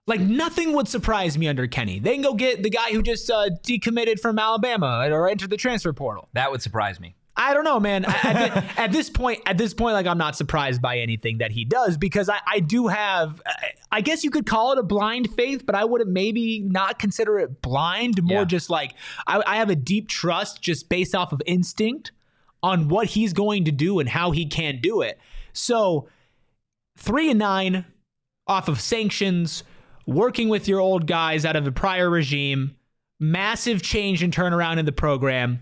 Like 0.06 0.22
nothing 0.22 0.74
would 0.74 0.88
surprise 0.88 1.38
me 1.38 1.48
under 1.48 1.68
Kenny. 1.68 2.00
They 2.00 2.14
can 2.14 2.22
go 2.22 2.34
get 2.34 2.64
the 2.64 2.70
guy 2.70 2.92
who 2.92 3.02
just 3.02 3.30
uh, 3.30 3.50
decommitted 3.64 4.20
from 4.20 4.40
Alabama 4.40 5.08
or 5.12 5.28
entered 5.28 5.50
the 5.50 5.58
transfer 5.58 5.92
portal. 5.92 6.30
That 6.34 6.50
would 6.52 6.62
surprise 6.62 7.00
me. 7.00 7.16
I 7.40 7.54
don't 7.54 7.66
know, 7.66 7.80
man. 7.80 8.06
at, 8.06 8.78
at, 8.80 8.92
this 8.92 9.10
point, 9.10 9.42
at 9.46 9.58
this 9.58 9.74
point, 9.74 9.94
like 9.94 10.08
I'm 10.08 10.18
not 10.18 10.36
surprised 10.36 10.82
by 10.82 11.00
anything 11.00 11.38
that 11.38 11.52
he 11.52 11.66
does 11.66 11.98
because 11.98 12.30
I, 12.30 12.40
I 12.48 12.60
do 12.62 12.88
have, 12.88 13.42
I 13.92 14.02
guess 14.02 14.24
you 14.24 14.32
could 14.32 14.48
call 14.48 14.72
it 14.72 14.80
a 14.80 14.84
blind 14.84 15.30
faith, 15.34 15.66
but 15.66 15.76
I 15.76 15.86
would 15.86 16.08
maybe 16.08 16.62
not 16.62 16.98
consider 17.00 17.38
it 17.40 17.62
blind. 17.62 18.24
More 18.24 18.40
Yeah. 18.40 18.46
just 18.46 18.70
like 18.70 18.96
I, 19.28 19.44
I 19.46 19.58
have 19.58 19.70
a 19.70 19.76
deep 19.76 20.08
trust, 20.08 20.62
just 20.62 20.90
based 20.90 21.14
off 21.14 21.32
of 21.32 21.42
instinct, 21.46 22.12
on 22.64 22.88
what 22.88 23.08
he's 23.08 23.34
going 23.34 23.66
to 23.66 23.72
do 23.72 24.00
and 24.00 24.10
how 24.10 24.32
he 24.32 24.46
can 24.46 24.80
do 24.82 25.02
it. 25.02 25.20
So 25.54 26.08
three 26.98 27.30
and 27.30 27.40
nine 27.40 27.86
off 28.48 28.68
of 28.68 28.82
sanctions, 28.82 29.64
working 30.06 30.50
with 30.50 30.68
your 30.68 30.80
old 30.80 31.08
guys 31.08 31.46
out 31.46 31.56
of 31.56 31.66
the 31.66 31.72
prior 31.72 32.10
regime, 32.10 32.76
massive 33.20 33.82
change 33.82 34.24
and 34.24 34.34
turnaround 34.34 34.78
in 34.78 34.86
the 34.86 34.92
program, 34.92 35.62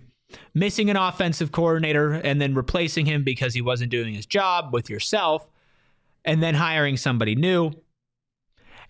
missing 0.53 0.89
an 0.89 0.97
offensive 0.97 1.51
coordinator 1.51 2.13
and 2.13 2.41
then 2.41 2.55
replacing 2.55 3.05
him 3.05 3.23
because 3.23 3.53
he 3.53 3.61
wasn't 3.61 3.91
doing 3.91 4.13
his 4.13 4.25
job 4.25 4.73
with 4.73 4.89
yourself, 4.89 5.47
and 6.23 6.41
then 6.41 6.55
hiring 6.55 6.97
somebody 6.97 7.35
new. 7.35 7.71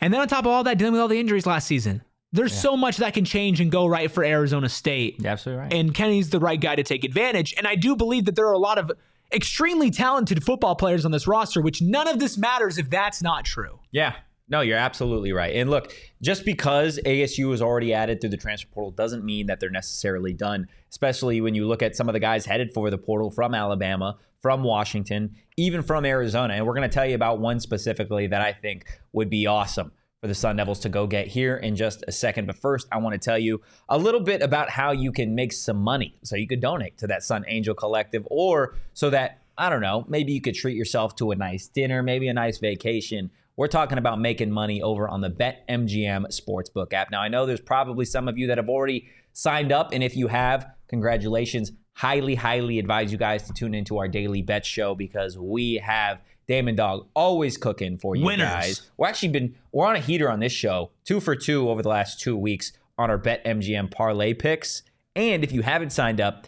And 0.02 0.14
then 0.14 0.22
on 0.22 0.28
top 0.28 0.46
of 0.46 0.52
all 0.52 0.64
that, 0.64 0.78
dealing 0.78 0.94
with 0.94 1.02
all 1.02 1.08
the 1.08 1.20
injuries 1.20 1.46
last 1.46 1.68
season. 1.68 2.02
There's 2.32 2.54
so 2.54 2.76
much 2.76 2.98
that 2.98 3.14
can 3.14 3.24
change 3.24 3.62
and 3.62 3.72
go 3.72 3.86
right 3.86 4.12
for 4.12 4.22
Arizona 4.22 4.68
State. 4.68 5.22
You're 5.22 5.32
absolutely 5.32 5.64
right. 5.64 5.74
And 5.74 5.94
Kenny's 5.94 6.32
the 6.32 6.40
right 6.40 6.60
guy 6.60 6.76
to 6.76 6.84
take 6.84 7.06
advantage. 7.06 7.54
And 7.58 7.66
I 7.66 7.76
do 7.76 7.96
believe 7.96 8.26
that 8.26 8.36
there 8.36 8.46
are 8.48 8.54
a 8.54 8.58
lot 8.58 8.78
of 8.78 8.92
extremely 9.34 9.92
talented 9.92 10.44
football 10.44 10.76
players 10.76 11.06
on 11.06 11.12
this 11.12 11.28
roster, 11.28 11.62
which 11.62 11.82
none 11.82 12.08
of 12.08 12.20
this 12.20 12.38
matters 12.38 12.78
if 12.78 12.90
that's 12.90 13.22
not 13.22 13.46
true. 13.46 13.80
Yeah. 13.92 14.16
No, 14.48 14.62
you're 14.62 14.78
absolutely 14.78 15.34
right. 15.34 15.56
And 15.56 15.72
look, 15.72 15.92
just 16.22 16.46
because 16.46 17.00
ASU 17.04 17.52
is 17.52 17.64
already 17.64 17.94
added 17.94 18.22
through 18.22 18.30
the 18.30 18.38
transfer 18.38 18.70
portal 18.72 18.92
doesn't 18.92 19.26
mean 19.26 19.48
that 19.48 19.60
they're 19.60 19.72
necessarily 19.72 20.34
done, 20.34 20.68
especially 20.92 21.42
when 21.42 21.56
you 21.56 21.68
look 21.68 21.82
at 21.82 21.96
some 21.96 22.08
of 22.08 22.14
the 22.14 22.20
guys 22.20 22.46
headed 22.46 22.72
for 22.72 22.92
the 22.92 22.98
portal 22.98 23.32
from 23.32 23.56
Alabama, 23.56 24.18
from 24.42 24.62
Washington, 24.64 25.36
even 25.58 25.82
from 25.82 26.06
Arizona. 26.06 26.54
And 26.54 26.68
we're 26.68 26.76
going 26.76 26.88
to 26.88 26.94
tell 26.94 27.08
you 27.08 27.16
about 27.16 27.40
one 27.40 27.60
specifically 27.60 28.28
that 28.28 28.42
I 28.42 28.54
think 28.54 28.86
would 29.14 29.32
be 29.32 29.48
awesome 29.48 29.92
for 30.26 30.30
the 30.30 30.34
Sun 30.34 30.56
Devils 30.56 30.80
to 30.80 30.90
go 30.90 31.06
get 31.06 31.28
here 31.28 31.58
in 31.58 31.76
just 31.76 32.04
a 32.08 32.12
second. 32.12 32.48
But 32.48 32.56
first, 32.56 32.88
I 32.92 32.98
want 32.98 33.14
to 33.14 33.20
tell 33.24 33.38
you 33.38 33.62
a 33.90 33.96
little 33.96 34.20
bit 34.20 34.42
about 34.42 34.72
how 34.72 34.92
you 34.92 35.12
can 35.12 35.36
make 35.36 35.54
some 35.54 35.78
money 35.78 36.18
so 36.24 36.36
you 36.36 36.48
could 36.48 36.62
donate 36.62 36.98
to 36.98 37.06
that 37.06 37.22
Sun 37.22 37.46
Angel 37.48 37.76
Collective 37.76 38.28
or 38.32 38.74
so 38.96 39.12
that, 39.12 39.42
I 39.56 39.70
don't 39.70 39.82
know, 39.82 40.04
maybe 40.08 40.34
you 40.34 40.42
could 40.42 40.56
treat 40.56 40.76
yourself 40.76 41.16
to 41.18 41.30
a 41.30 41.36
nice 41.36 41.68
dinner, 41.68 42.02
maybe 42.02 42.28
a 42.28 42.34
nice 42.34 42.58
vacation. 42.58 43.30
We're 43.56 43.68
talking 43.68 44.00
about 44.00 44.20
making 44.20 44.50
money 44.50 44.82
over 44.82 45.08
on 45.08 45.22
the 45.22 45.30
BetMGM 45.30 46.26
Sportsbook 46.32 46.92
app. 46.92 47.12
Now, 47.12 47.22
I 47.22 47.28
know 47.28 47.46
there's 47.46 47.62
probably 47.62 48.06
some 48.06 48.28
of 48.28 48.36
you 48.36 48.48
that 48.48 48.58
have 48.58 48.68
already 48.68 49.08
signed 49.34 49.72
up, 49.72 49.94
and 49.94 50.04
if 50.04 50.18
you 50.18 50.26
have, 50.26 50.72
congratulations. 50.88 51.72
Highly, 51.94 52.34
highly 52.34 52.80
advise 52.80 53.12
you 53.12 53.20
guys 53.20 53.44
to 53.44 53.54
tune 53.54 53.76
into 53.76 54.00
our 54.00 54.08
daily 54.08 54.42
bet 54.42 54.66
show 54.66 54.96
because 54.96 55.38
we 55.38 55.76
have 55.76 56.20
Damon 56.48 56.76
Dog 56.76 57.08
always 57.16 57.58
cooking 57.58 57.98
for 57.98 58.16
you 58.16 58.26
Winners. 58.26 58.48
guys. 58.48 58.90
We're 58.98 59.08
actually 59.08 59.30
been 59.30 59.56
we're 59.72 59.86
on 59.86 59.96
a 59.96 60.00
heater 60.00 60.30
on 60.30 60.40
this 60.40 60.52
show, 60.52 60.92
two 61.04 61.20
for 61.20 61.36
two 61.36 61.70
over 61.70 61.82
the 61.82 61.90
last 61.90 62.20
two 62.20 62.38
weeks 62.38 62.72
on 62.98 63.10
our 63.10 63.18
BetMGM 63.18 63.92
parlay 63.92 64.34
picks. 64.34 64.84
And 65.16 65.44
if 65.44 65.52
you 65.52 65.62
haven't 65.62 65.92
signed 65.92 66.22
up, 66.22 66.48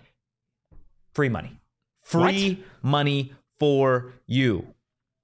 free 1.13 1.29
money, 1.29 1.59
free 2.03 2.63
money 2.81 3.33
for 3.59 4.13
you, 4.25 4.73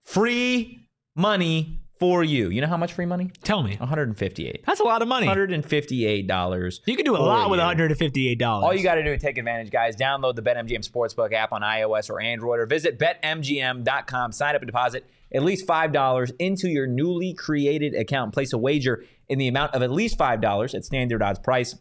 free 0.06 0.88
money 1.16 1.80
for 2.04 2.22
you. 2.22 2.50
You 2.50 2.60
know 2.60 2.68
how 2.68 2.76
much 2.76 2.92
free 2.92 3.06
money? 3.06 3.32
Tell 3.44 3.64
me. 3.64 3.78
158. 3.78 4.66
That's 4.66 4.82
a 4.82 4.84
lot 4.84 5.02
of 5.02 5.08
money. 5.08 5.26
$158. 5.26 6.80
You 6.86 6.96
can 6.98 7.06
do 7.06 7.16
a 7.16 7.18
lot 7.18 7.50
with 7.50 7.62
$158. 7.62 8.42
All 8.46 8.74
you 8.74 8.84
got 8.84 8.96
to 8.96 9.04
do 9.06 9.14
is 9.14 9.22
take 9.22 9.38
advantage, 9.38 9.72
guys. 9.72 9.96
Download 9.96 10.36
the 10.36 10.42
BetMGM 10.42 10.86
Sportsbook 10.86 11.32
app 11.32 11.54
on 11.54 11.62
iOS 11.62 12.10
or 12.10 12.20
Android, 12.20 12.60
or 12.60 12.66
visit 12.66 13.00
betmgm.com. 13.00 14.34
Sign 14.34 14.54
up 14.54 14.62
and 14.62 14.68
deposit 14.68 15.10
at 15.34 15.44
least 15.44 15.66
$5 15.66 16.32
into 16.40 16.68
your 16.68 16.88
newly 16.88 17.34
created 17.36 17.96
account. 17.96 18.34
Place 18.34 18.52
a 18.52 18.58
wager 18.58 19.06
in 19.30 19.40
the 19.40 19.48
amount 19.48 19.74
of 19.74 19.82
at 19.82 19.90
least 19.90 20.20
$5 20.20 20.76
at 20.76 20.84
standard 20.84 21.24
odds 21.24 21.40
price. 21.40 21.74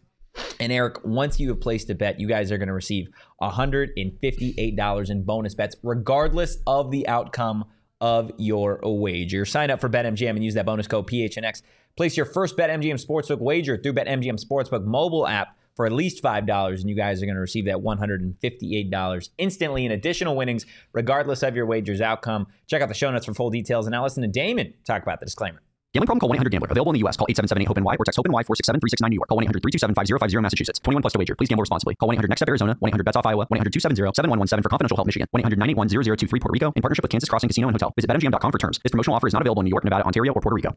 And 0.61 0.71
Erik, 0.71 1.05
once 1.05 1.41
you 1.41 1.49
have 1.49 1.61
placed 1.61 1.91
a 1.91 1.97
bet, 1.97 2.21
you 2.21 2.29
guys 2.29 2.53
are 2.53 2.59
going 2.59 2.69
to 2.69 2.75
receive 2.75 3.09
$158 3.43 5.11
in 5.11 5.25
bonus 5.25 5.57
bets, 5.57 5.75
regardless 5.83 6.59
of 6.65 6.93
the 6.93 7.09
outcome 7.09 7.65
of 8.03 8.33
your 8.37 8.81
wager. 8.83 9.47
Sign 9.47 9.71
up 9.71 9.81
for 9.81 9.89
BetMGM 9.89 10.31
and 10.31 10.45
use 10.45 10.55
that 10.55 10.67
bonus 10.67 10.89
code 10.89 11.07
PHNX. 11.07 11.63
Place 11.97 12.17
your 12.17 12.27
first 12.27 12.57
BetMGM 12.57 13.03
Sportsbook 13.03 13.39
wager 13.39 13.79
through 13.79 13.93
BetMGM 13.95 14.45
Sportsbook 14.45 14.85
mobile 14.85 15.27
app 15.27 15.57
for 15.77 15.87
at 15.87 15.93
least 15.93 16.23
$5, 16.23 16.81
and 16.81 16.91
you 16.91 16.97
guys 16.97 17.23
are 17.23 17.27
going 17.27 17.37
to 17.37 17.41
receive 17.41 17.65
that 17.67 17.77
$158 17.77 19.29
instantly 19.39 19.87
in 19.87 19.93
additional 19.93 20.37
winnings, 20.37 20.67
regardless 20.93 21.43
of 21.43 21.57
your 21.57 21.65
wager's 21.65 22.01
outcome. 22.01 22.47
Check 22.67 22.83
out 22.83 22.89
the 22.89 22.95
show 22.95 23.11
notes 23.11 23.25
for 23.25 23.35
full 23.35 23.51
details. 23.51 23.87
And 23.87 23.93
now 23.93 24.03
listen 24.03 24.23
to 24.23 24.29
Damon 24.29 24.75
talk 24.85 25.03
about 25.03 25.21
the 25.21 25.27
disclaimer. 25.27 25.63
Gambling 25.95 26.07
problem? 26.07 26.21
Call 26.21 26.31
1-800-GAMBLER. 26.31 26.69
Available 26.71 26.93
in 26.93 26.95
the 26.95 27.01
U.S. 27.01 27.17
Call 27.19 27.27
877-8-HOPE-NY 27.27 27.97
or 27.99 28.05
text 28.07 28.17
HOPE-NY 28.17 28.45
467-369 28.45 29.11
New 29.11 29.17
York. 29.17 29.29
Call 29.29 29.39
1-800-327-5050 29.43 30.43
Massachusetts. 30.43 30.79
21 30.81 31.03
plus 31.03 31.13
to 31.13 31.19
wager. 31.19 31.35
Please 31.37 31.49
gamble 31.49 31.63
responsibly. 31.63 31.95
Call 31.97 32.09
1-800-NEXT-STEP 32.09 32.49
Arizona. 32.49 32.79
1-800-BETS-OFF 32.83 33.27
Iowa. 33.27 33.47
1-800-270-7117 33.53 34.63
for 34.63 34.69
confidential 34.71 34.97
help 34.97 35.07
Michigan. 35.07 35.29
1-800-981-0023 35.37 36.29
Puerto 36.41 36.49
Rico 36.51 36.73
in 36.75 36.81
partnership 36.81 37.03
with 37.03 37.11
Kansas 37.11 37.29
Crossing 37.29 37.49
Casino 37.49 37.69
and 37.69 37.75
Hotel. 37.75 37.93
Visit 37.95 38.09
BetMGM.com 38.09 38.53
for 38.53 38.59
terms. 38.59 38.79
This 38.83 38.91
promotional 38.91 39.17
offer 39.17 39.27
is 39.27 39.35
not 39.35 39.43
available 39.43 39.61
in 39.61 39.65
New 39.65 39.71
York, 39.71 39.85
Nevada, 39.85 40.07
Ontario, 40.07 40.33
or 40.33 40.41
Puerto 40.41 40.55
Rico. 40.55 40.75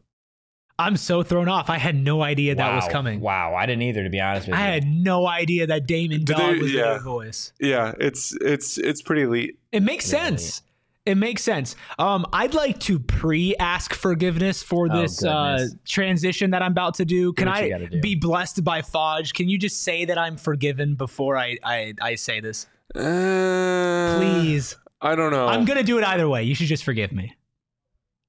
I'm 0.78 0.98
so 0.98 1.22
thrown 1.22 1.48
off. 1.48 1.70
I 1.70 1.78
had 1.78 1.96
no 1.96 2.22
idea 2.22 2.54
that 2.54 2.74
was 2.74 2.86
coming. 2.88 3.20
Wow, 3.20 3.54
I 3.54 3.64
didn't 3.64 3.80
either, 3.82 4.04
to 4.04 4.10
be 4.10 4.20
honest 4.20 4.46
with 4.46 4.56
I 4.56 4.58
you. 4.58 4.64
I 4.66 4.74
had 4.74 4.86
no 4.86 5.26
idea 5.26 5.66
that 5.68 5.86
Damon 5.86 6.24
Did 6.24 6.36
Dog 6.36 6.58
was 6.58 6.70
yeah. 6.70 6.92
the 6.94 7.00
voice. 7.00 7.54
Yeah, 7.58 7.94
it's 7.98 8.36
it's 8.42 8.76
it's 8.76 9.00
pretty 9.00 9.22
elite. 9.22 9.58
It 9.72 9.82
makes 9.82 10.04
sense. 10.04 10.60
It 11.06 11.14
makes 11.16 11.42
sense. 11.44 11.76
Um, 12.00 12.26
I'd 12.32 12.52
like 12.52 12.80
to 12.80 12.98
pre-ask 12.98 13.94
forgiveness 13.94 14.60
for 14.62 14.88
Oh, 14.90 15.00
this 15.02 15.24
uh, 15.24 15.68
transition 15.86 16.50
that 16.50 16.62
I'm 16.62 16.72
about 16.72 16.94
to 16.94 17.04
do. 17.04 17.32
Can 17.32 17.46
what 17.48 17.58
I 17.58 17.78
do. 17.86 18.00
be 18.00 18.16
blessed 18.16 18.64
by 18.64 18.82
Fodge? 18.82 19.32
Can 19.32 19.48
you 19.48 19.56
just 19.56 19.84
say 19.84 20.04
that 20.04 20.18
I'm 20.18 20.36
forgiven 20.36 20.96
before 20.96 21.36
I 21.36 21.58
I, 21.62 21.94
I 22.02 22.14
say 22.16 22.40
this, 22.40 22.66
Uh, 22.94 24.16
please? 24.18 24.76
I 25.00 25.14
don't 25.14 25.30
know. 25.30 25.46
I'm 25.46 25.64
gonna 25.64 25.82
do 25.84 25.96
it 25.98 26.04
either 26.04 26.28
way. 26.28 26.42
You 26.42 26.54
should 26.56 26.66
just 26.66 26.82
forgive 26.84 27.12
me. 27.12 27.36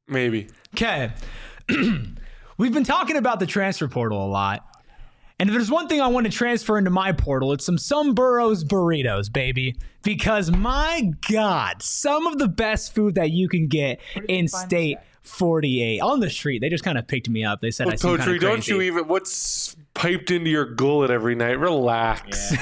Maybe. 0.08 0.48
Okay. 0.76 1.12
We've 2.58 2.74
been 2.74 2.84
talking 2.84 3.18
about 3.18 3.40
the 3.40 3.46
transfer 3.48 3.88
portal 3.88 4.24
a 4.26 4.30
lot. 4.30 4.64
And 5.40 5.50
if 5.50 5.54
there's 5.54 5.70
one 5.70 5.88
thing 5.88 6.02
I 6.02 6.08
want 6.08 6.26
to 6.26 6.32
transfer 6.32 6.78
into 6.78 6.90
my 6.90 7.12
portal, 7.12 7.54
it's 7.54 7.64
some 7.66 7.78
Someburros 7.78 8.64
burritos, 8.64 9.32
baby. 9.32 9.76
Because 10.02 10.50
my 10.50 11.12
God, 11.30 11.82
some 11.82 12.26
of 12.26 12.40
the 12.40 12.48
best 12.48 12.96
food 12.96 13.16
that 13.16 13.30
you 13.32 13.48
can 13.48 13.68
get 13.68 14.00
in 14.28 14.48
state 14.48 14.98
48 15.28 16.00
on 16.00 16.20
the 16.22 16.30
street. 16.30 16.60
They 16.60 16.70
just 16.70 16.84
kind 16.84 16.98
of 16.98 17.08
picked 17.08 17.30
me 17.30 17.44
up. 17.44 17.62
They 17.62 17.72
said 17.72 17.86
Well, 17.86 17.94
I 17.94 17.98
seem 17.98 18.18
kind 18.18 18.30
Totri, 18.30 18.36
of 18.36 18.42
don't 18.42 18.68
you 18.68 18.82
even 18.82 19.08
what's 19.08 19.76
piped 19.94 20.32
into 20.32 20.50
your 20.50 20.66
gullet 20.66 21.12
every 21.12 21.36
night? 21.36 21.60
Relax. 21.60 22.56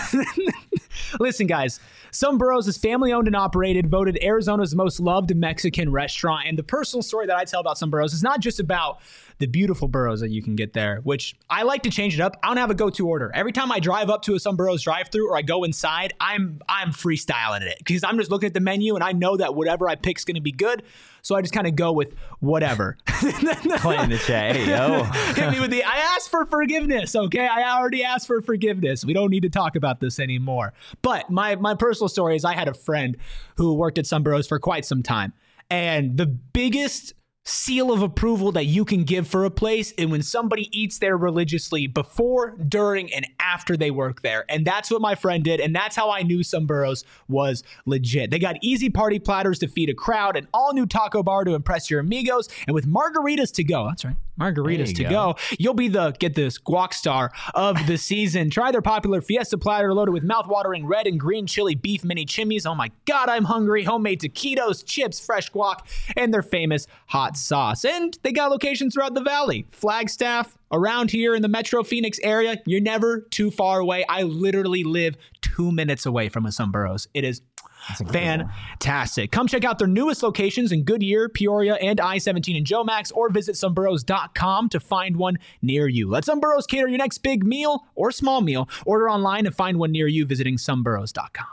Listen, 1.19 1.47
guys, 1.47 1.79
Someburros 2.11 2.67
is 2.67 2.77
family 2.77 3.13
owned 3.13 3.27
and 3.27 3.35
operated, 3.35 3.89
voted 3.89 4.17
Arizona's 4.21 4.73
most 4.73 4.99
loved 4.99 5.35
Mexican 5.35 5.91
restaurant. 5.91 6.47
And 6.47 6.57
the 6.57 6.63
personal 6.63 7.03
story 7.03 7.27
that 7.27 7.35
I 7.35 7.43
tell 7.43 7.61
about 7.61 7.77
Someburros 7.77 8.13
is 8.13 8.23
not 8.23 8.39
just 8.39 8.59
about 8.59 9.01
the 9.39 9.47
beautiful 9.47 9.87
burros 9.87 10.21
that 10.21 10.29
you 10.29 10.41
can 10.41 10.55
get 10.55 10.73
there, 10.73 10.99
which 11.03 11.35
I 11.49 11.63
like 11.63 11.83
to 11.83 11.89
change 11.89 12.13
it 12.13 12.21
up. 12.21 12.37
I 12.41 12.47
don't 12.47 12.57
have 12.57 12.71
a 12.71 12.75
go-to 12.75 13.07
order. 13.07 13.31
Every 13.33 13.51
time 13.51 13.71
I 13.71 13.79
drive 13.79 14.09
up 14.09 14.21
to 14.23 14.33
a 14.33 14.37
Someburros 14.37 14.83
drive-through 14.83 15.29
or 15.29 15.37
I 15.37 15.41
go 15.41 15.63
inside, 15.63 16.13
I'm 16.19 16.61
I'm 16.69 16.89
freestyling 16.89 17.61
it 17.61 17.77
because 17.79 18.03
I'm 18.03 18.17
just 18.17 18.31
looking 18.31 18.47
at 18.47 18.53
the 18.53 18.59
menu 18.59 18.95
and 18.95 19.03
I 19.03 19.11
know 19.11 19.37
that 19.37 19.55
whatever 19.55 19.89
I 19.89 19.95
pick 19.95 20.17
is 20.17 20.25
going 20.25 20.35
to 20.35 20.41
be 20.41 20.51
good. 20.51 20.83
So 21.21 21.35
I 21.35 21.41
just 21.41 21.53
kind 21.53 21.65
of 21.65 21.75
go 21.75 21.91
with 21.91 22.13
whatever. 22.39 22.97
Playing 23.07 24.09
the 24.09 24.21
chat. 24.25 24.55
Hey, 24.55 24.69
yo. 24.69 25.03
Hit 25.33 25.51
me 25.51 25.59
with 25.59 25.71
the 25.71 25.83
I 25.83 25.97
asked 26.15 26.29
for 26.29 26.45
forgiveness, 26.45 27.15
okay? 27.15 27.47
I 27.47 27.77
already 27.77 28.03
asked 28.03 28.27
for 28.27 28.41
forgiveness. 28.41 29.03
We 29.03 29.13
don't 29.13 29.31
need 29.31 29.41
to 29.41 29.49
talk 29.49 29.75
about 29.75 29.99
this 29.99 30.19
anymore. 30.19 30.73
But 31.01 31.29
my 31.29 31.55
my 31.55 31.75
personal 31.75 32.09
story 32.09 32.35
is 32.35 32.45
I 32.45 32.53
had 32.53 32.67
a 32.67 32.73
friend 32.73 33.17
who 33.57 33.73
worked 33.73 33.97
at 33.97 34.05
Someburros 34.05 34.47
for 34.47 34.59
quite 34.59 34.85
some 34.85 35.01
time. 35.01 35.33
And 35.69 36.15
the 36.15 36.27
biggest 36.27 37.13
seal 37.45 37.91
of 37.91 38.01
approval 38.01 38.51
that 38.51 38.65
you 38.65 38.83
can 38.83 39.03
give 39.03 39.27
for 39.27 39.45
a 39.45 39.51
place 39.51 39.93
and 39.99 40.11
when 40.11 40.23
somebody 40.23 40.67
eats 40.77 40.97
there 40.97 41.15
religiously 41.15 41.85
before, 41.85 42.57
during, 42.67 43.13
and 43.13 43.27
after 43.39 43.77
they 43.77 43.91
work 43.91 44.23
there. 44.23 44.45
And 44.49 44.65
that's 44.65 44.89
what 44.89 44.99
my 44.99 45.13
friend 45.13 45.43
did. 45.43 45.59
And 45.59 45.73
that's 45.75 45.95
how 45.95 46.09
I 46.09 46.23
knew 46.23 46.39
Someburros 46.39 47.03
was 47.27 47.63
legit. 47.85 48.31
They 48.31 48.39
got 48.39 48.57
easy 48.61 48.89
party 48.89 49.19
platters 49.19 49.59
to 49.59 49.67
feed 49.67 49.89
a 49.89 49.93
crowd, 49.93 50.35
an 50.35 50.47
all 50.53 50.73
new 50.73 50.87
taco 50.87 51.21
bar 51.21 51.43
to 51.43 51.53
impress 51.53 51.89
your 51.89 51.99
amigos, 51.99 52.49
and 52.65 52.73
with 52.73 52.87
margaritas 52.87 53.53
to 53.53 53.63
go. 53.63 53.87
That's 53.87 54.05
right. 54.05 54.15
Margaritas 54.39 54.95
to 54.95 55.03
go. 55.03 55.09
go. 55.09 55.35
You'll 55.57 55.73
be 55.73 55.87
the 55.87 56.11
get 56.19 56.35
this 56.35 56.57
guac 56.57 56.93
star 56.93 57.31
of 57.53 57.77
the 57.87 57.97
season. 57.97 58.49
Try 58.49 58.71
their 58.71 58.81
popular 58.81 59.21
fiesta 59.21 59.57
platter 59.57 59.93
loaded 59.93 60.11
with 60.11 60.23
mouth-watering 60.23 60.85
red 60.85 61.07
and 61.07 61.19
green 61.19 61.47
chili 61.47 61.75
beef 61.75 62.03
mini 62.03 62.25
chimneys. 62.25 62.65
Oh 62.65 62.75
my 62.75 62.91
god, 63.05 63.29
I'm 63.29 63.45
hungry. 63.45 63.83
Homemade 63.83 64.21
taquitos, 64.21 64.85
chips, 64.85 65.19
fresh 65.19 65.51
guac, 65.51 65.79
and 66.17 66.33
their 66.33 66.41
famous 66.41 66.87
hot 67.07 67.37
sauce. 67.37 67.85
And 67.85 68.17
they 68.23 68.31
got 68.31 68.51
locations 68.51 68.93
throughout 68.93 69.13
the 69.13 69.21
valley. 69.21 69.67
Flagstaff, 69.71 70.57
around 70.71 71.11
here 71.11 71.35
in 71.35 71.41
the 71.41 71.47
Metro 71.47 71.83
Phoenix 71.83 72.19
area. 72.21 72.57
You're 72.65 72.81
never 72.81 73.21
too 73.21 73.51
far 73.51 73.79
away. 73.79 74.05
I 74.09 74.23
literally 74.23 74.83
live 74.83 75.15
two 75.41 75.71
minutes 75.71 76.05
away 76.05 76.29
from 76.29 76.45
a 76.45 76.49
Someburros. 76.49 77.07
It 77.13 77.23
is 77.23 77.41
fantastic. 78.11 79.31
Come 79.31 79.47
check 79.47 79.63
out 79.63 79.79
their 79.79 79.87
newest 79.87 80.23
locations 80.23 80.71
in 80.71 80.83
Goodyear, 80.83 81.29
Peoria, 81.29 81.75
and 81.75 81.99
I-17 81.99 82.57
in 82.57 82.63
Jomax, 82.63 83.11
or 83.13 83.29
visit 83.29 83.55
someburros.com 83.55 84.69
to 84.69 84.79
find 84.79 85.17
one 85.17 85.37
near 85.61 85.87
you. 85.87 86.09
Let 86.09 86.23
Someburros 86.23 86.67
cater 86.67 86.87
your 86.87 86.97
next 86.97 87.19
big 87.19 87.45
meal 87.45 87.85
or 87.95 88.11
small 88.11 88.41
meal. 88.41 88.69
Order 88.85 89.09
online 89.09 89.45
and 89.45 89.55
find 89.55 89.77
one 89.77 89.91
near 89.91 90.07
you 90.07 90.25
visiting 90.25 90.57
someburros.com. 90.57 91.47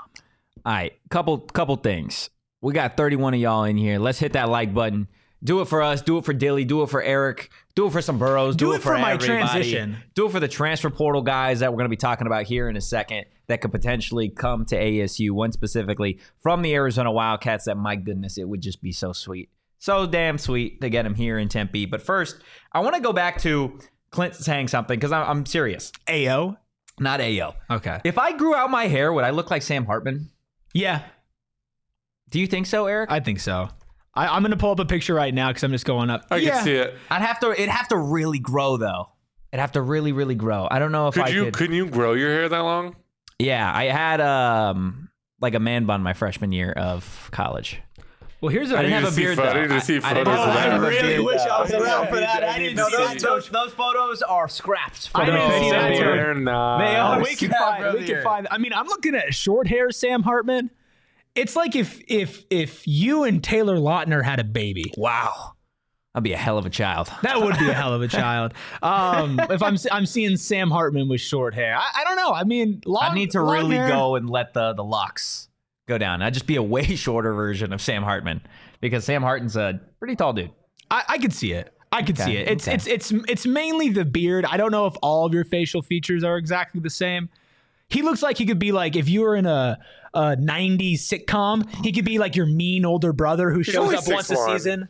All 0.64 0.72
right, 0.72 0.92
couple 1.10 1.38
couple 1.38 1.76
things. 1.76 2.30
We 2.60 2.72
got 2.72 2.96
31 2.96 3.34
of 3.34 3.40
y'all 3.40 3.64
in 3.64 3.76
here. 3.76 3.98
Let's 3.98 4.20
hit 4.20 4.34
that 4.34 4.48
like 4.48 4.72
button. 4.72 5.08
Do 5.44 5.60
it 5.60 5.66
for 5.66 5.82
us. 5.82 6.02
Do 6.02 6.18
it 6.18 6.24
for 6.24 6.32
Dilly. 6.32 6.64
Do 6.64 6.82
it 6.82 6.88
for 6.88 7.02
Erik. 7.02 7.50
Do 7.74 7.86
it 7.86 7.90
for 7.92 7.98
Someburros. 7.98 8.52
Do, 8.52 8.66
Do 8.66 8.72
it 8.74 8.82
for 8.82 8.92
my 8.96 9.14
everybody. 9.14 9.26
transition. 9.26 9.96
Do 10.14 10.26
it 10.26 10.32
for 10.32 10.38
the 10.40 10.46
transfer 10.48 10.88
portal 10.90 11.22
guys 11.22 11.60
that 11.60 11.72
we're 11.72 11.78
going 11.78 11.86
to 11.86 11.90
be 11.90 11.96
talking 11.96 12.26
about 12.28 12.44
here 12.44 12.68
in 12.68 12.76
a 12.76 12.80
second 12.80 13.24
that 13.48 13.60
could 13.60 13.72
potentially 13.72 14.28
come 14.28 14.64
to 14.66 14.76
ASU. 14.76 15.32
One 15.32 15.50
specifically 15.50 16.20
from 16.40 16.62
the 16.62 16.72
Arizona 16.74 17.10
Wildcats. 17.10 17.64
That 17.64 17.76
my 17.76 17.96
goodness, 17.96 18.38
it 18.38 18.48
would 18.48 18.60
just 18.60 18.80
be 18.80 18.92
so 18.92 19.12
sweet, 19.12 19.50
so 19.78 20.06
damn 20.06 20.38
sweet 20.38 20.80
to 20.80 20.88
get 20.88 21.04
him 21.04 21.14
here 21.16 21.38
in 21.38 21.48
Tempe. 21.48 21.86
But 21.86 22.02
first, 22.02 22.36
I 22.72 22.78
want 22.80 22.94
to 22.94 23.02
go 23.02 23.12
back 23.12 23.40
to 23.40 23.78
Clint 24.10 24.36
saying 24.36 24.68
something 24.68 24.96
because 24.96 25.10
I'm, 25.10 25.28
I'm 25.28 25.46
serious. 25.46 25.90
Ayo. 26.06 26.56
Not 27.00 27.18
Ayo. 27.18 27.54
Okay. 27.68 28.00
If 28.04 28.16
I 28.16 28.30
grew 28.36 28.54
out 28.54 28.70
my 28.70 28.86
hair, 28.86 29.12
would 29.12 29.24
I 29.24 29.30
look 29.30 29.50
like 29.50 29.62
Sam 29.62 29.86
Hartman? 29.86 30.28
Yeah, 30.72 31.02
Do 32.28 32.38
you 32.38 32.46
think 32.46 32.66
so, 32.66 32.86
Erik? 32.86 33.10
I 33.10 33.18
think 33.20 33.40
so. 33.40 33.70
I, 34.14 34.26
I'm 34.28 34.42
going 34.42 34.50
to 34.50 34.56
pull 34.58 34.70
up 34.72 34.78
a 34.78 34.84
picture 34.84 35.14
right 35.14 35.32
now 35.32 35.48
because 35.48 35.62
I'm 35.62 35.72
just 35.72 35.84
going 35.86 36.10
up. 36.10 36.26
I 36.30 36.36
yeah. 36.36 36.50
can 36.56 36.64
see 36.64 36.72
it. 36.74 36.94
I'd 37.10 37.22
have 37.22 37.40
to. 37.40 37.50
It'd 37.52 37.68
have 37.68 37.88
to 37.88 37.96
really 37.96 38.38
grow 38.38 38.76
though. 38.76 39.08
It'd 39.52 39.60
have 39.60 39.72
to 39.72 39.82
really, 39.82 40.12
really 40.12 40.34
grow. 40.34 40.66
I 40.70 40.78
don't 40.78 40.92
know 40.92 41.08
if 41.08 41.14
Could 41.14 41.24
I 41.24 41.28
you 41.28 41.44
could. 41.44 41.54
couldn't 41.54 41.76
you 41.76 41.86
grow 41.86 42.12
your 42.14 42.30
hair 42.30 42.48
that 42.48 42.58
long? 42.60 42.96
Yeah, 43.38 43.70
I 43.74 43.84
had 43.86 44.20
um 44.20 45.08
like 45.40 45.54
a 45.54 45.60
man 45.60 45.84
bun 45.86 46.02
my 46.02 46.12
freshman 46.12 46.52
year 46.52 46.72
of 46.72 47.28
college. 47.32 47.80
Well, 48.40 48.50
here's 48.50 48.70
a. 48.72 48.78
I 48.78 48.82
didn't 48.82 49.04
have 49.04 49.12
a 49.12 49.16
beard 49.16 49.38
though. 49.38 49.44
I 49.44 49.78
see 49.78 49.98
I 49.98 50.14
didn't 50.14 50.26
photos 50.26 50.38
have- 50.38 50.48
of 50.48 50.48
I 50.48 50.54
that. 50.54 50.62
didn't 50.64 50.72
have 50.72 50.82
a 50.82 50.86
really 50.88 51.24
wish 51.24 51.40
I 51.42 51.62
was 51.62 51.72
around 51.72 52.08
for 52.08 52.16
that. 52.16 52.42
I 52.44 52.58
didn't 52.58 52.84
see 52.84 52.96
that. 52.96 53.48
those 53.52 53.72
photos 53.72 54.22
are 54.22 54.48
scraps. 54.48 55.10
I 55.14 55.24
didn't 55.26 55.50
see 55.62 55.70
that 55.70 55.90
No, 55.90 55.96
too. 55.98 56.04
they're 56.04 56.34
not. 56.34 56.78
They 56.78 56.96
are. 56.96 57.20
we 57.22 57.36
can 57.36 57.50
find. 57.50 57.98
We 57.98 58.04
can 58.04 58.22
find. 58.24 58.48
I 58.50 58.58
mean, 58.58 58.72
I'm 58.72 58.86
looking 58.86 59.14
at 59.14 59.32
short 59.34 59.68
hair 59.68 59.90
Sam 59.92 60.22
Hartman. 60.24 60.70
It's 61.34 61.56
like 61.56 61.74
if 61.76 62.00
if 62.08 62.44
if 62.50 62.86
you 62.86 63.24
and 63.24 63.42
Taylor 63.42 63.76
Lautner 63.76 64.22
had 64.22 64.38
a 64.38 64.44
baby. 64.44 64.92
Wow, 64.96 65.52
I'd 66.14 66.22
be 66.22 66.32
a 66.34 66.36
hell 66.36 66.58
of 66.58 66.66
a 66.66 66.70
child. 66.70 67.10
That 67.22 67.40
would 67.40 67.58
be 67.58 67.68
a 67.70 67.74
hell 67.74 67.94
of 67.94 68.02
a 68.02 68.08
child. 68.20 68.52
Um, 68.82 69.40
if 69.50 69.62
I'm 69.62 69.76
I'm 69.90 70.04
seeing 70.06 70.36
Sam 70.36 70.70
Hartman 70.70 71.08
with 71.08 71.20
short 71.22 71.54
hair, 71.54 71.74
I, 71.76 72.00
I 72.00 72.04
don't 72.04 72.16
know. 72.16 72.32
I 72.32 72.44
mean, 72.44 72.82
long, 72.84 73.04
I 73.10 73.14
need 73.14 73.30
to 73.30 73.40
really 73.40 73.76
hair- 73.76 73.88
go 73.88 74.14
and 74.16 74.28
let 74.28 74.52
the 74.52 74.74
the 74.74 74.84
locks 74.84 75.48
go 75.88 75.96
down. 75.98 76.20
I'd 76.22 76.34
just 76.34 76.46
be 76.46 76.56
a 76.56 76.62
way 76.62 76.82
shorter 76.96 77.32
version 77.32 77.72
of 77.72 77.80
Sam 77.80 78.02
Hartman 78.02 78.42
because 78.82 79.04
Sam 79.04 79.22
Hartman's 79.22 79.56
a 79.56 79.80
pretty 79.98 80.16
tall 80.16 80.34
dude. 80.34 80.50
I, 80.90 81.02
I 81.08 81.18
could 81.18 81.32
see 81.32 81.52
it. 81.52 81.72
I 81.90 82.02
could 82.02 82.18
Okay, 82.20 82.30
see 82.30 82.36
it. 82.38 82.48
It's 82.48 82.68
okay. 82.68 82.74
it's 82.74 82.86
it's 82.86 83.10
it's 83.28 83.46
mainly 83.46 83.88
the 83.88 84.04
beard. 84.04 84.44
I 84.44 84.58
don't 84.58 84.70
know 84.70 84.86
if 84.86 84.94
all 85.02 85.24
of 85.24 85.32
your 85.32 85.44
facial 85.44 85.80
features 85.80 86.24
are 86.24 86.36
exactly 86.36 86.80
the 86.80 86.90
same. 86.90 87.30
He 87.88 88.00
looks 88.02 88.22
like 88.22 88.38
he 88.38 88.46
could 88.46 88.58
be 88.58 88.72
like 88.72 88.96
if 88.96 89.08
you 89.10 89.20
were 89.20 89.36
in 89.36 89.44
a, 89.44 89.78
a 90.14 90.36
90s 90.36 90.94
sitcom, 91.00 91.68
he 91.84 91.92
could 91.92 92.04
be 92.04 92.18
like 92.18 92.36
your 92.36 92.46
mean 92.46 92.84
older 92.84 93.12
brother 93.12 93.50
who 93.50 93.62
shows 93.62 93.94
up 93.94 94.04
once 94.06 94.30
a 94.30 94.36
season. 94.36 94.88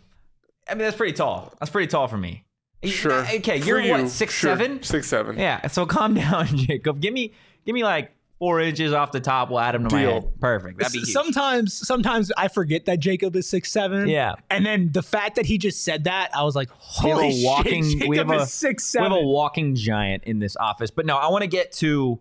I 0.68 0.74
mean, 0.74 0.80
that's 0.85 0.96
pretty 0.96 1.12
tall. 1.14 1.52
That's 1.61 1.70
pretty 1.70 1.88
tall 1.88 2.08
for 2.08 2.18
me. 2.18 2.44
Sure. 2.85 3.24
Okay, 3.37 3.61
For 3.61 3.66
you're 3.66 3.80
you, 3.80 3.92
what 3.92 4.08
six 4.08 4.35
sure. 4.35 4.50
seven? 4.50 4.82
Six 4.82 5.06
seven. 5.08 5.38
Yeah. 5.38 5.66
So 5.68 5.87
calm 5.87 6.14
down, 6.16 6.46
Jacob. 6.56 7.00
Give 7.00 7.12
me 7.14 7.32
give 7.64 7.74
me 7.74 7.85
like 7.85 8.11
four 8.40 8.61
inches 8.61 8.92
off 8.92 9.12
the 9.12 9.20
top. 9.20 9.50
We'll 9.50 9.61
add 9.61 9.76
them 9.76 9.88
to 9.88 9.94
my 9.94 10.02
Deal. 10.02 10.12
head. 10.14 10.40
Perfect. 10.40 10.78
That'd 10.80 10.92
be 10.92 10.98
huge. 10.98 11.11
Sometimes, 11.12 11.72
sometimes 11.87 12.32
I 12.37 12.48
forget 12.48 12.87
that 12.87 12.98
Jacob 12.98 13.37
is 13.37 13.48
six 13.48 13.70
seven. 13.70 14.08
Yeah. 14.08 14.35
and 14.50 14.66
then 14.66 14.90
the 14.90 15.02
fact 15.02 15.37
that 15.37 15.46
he 15.46 15.58
just 15.58 15.85
said 15.85 16.04
that, 16.04 16.30
I 16.37 16.42
was 16.42 16.56
like, 16.56 16.70
we 17.04 17.11
have 17.11 17.18
"Holy 17.18 17.42
a 17.42 17.46
walking. 17.46 17.85
shit, 17.85 17.92
Jacob 17.98 18.08
we 18.08 18.18
have 18.18 18.30
a 18.30 18.35
is 18.42 18.52
six 18.52 18.85
seven. 18.85 19.12
we 19.12 19.16
have 19.18 19.24
a 19.24 19.28
walking 19.28 19.76
giant 19.76 20.24
in 20.24 20.40
this 20.40 20.56
office. 20.56 20.90
But 20.90 21.06
no, 21.06 21.16
I 21.16 21.28
want 21.30 21.42
to 21.42 21.48
get 21.48 21.70
to 21.74 22.18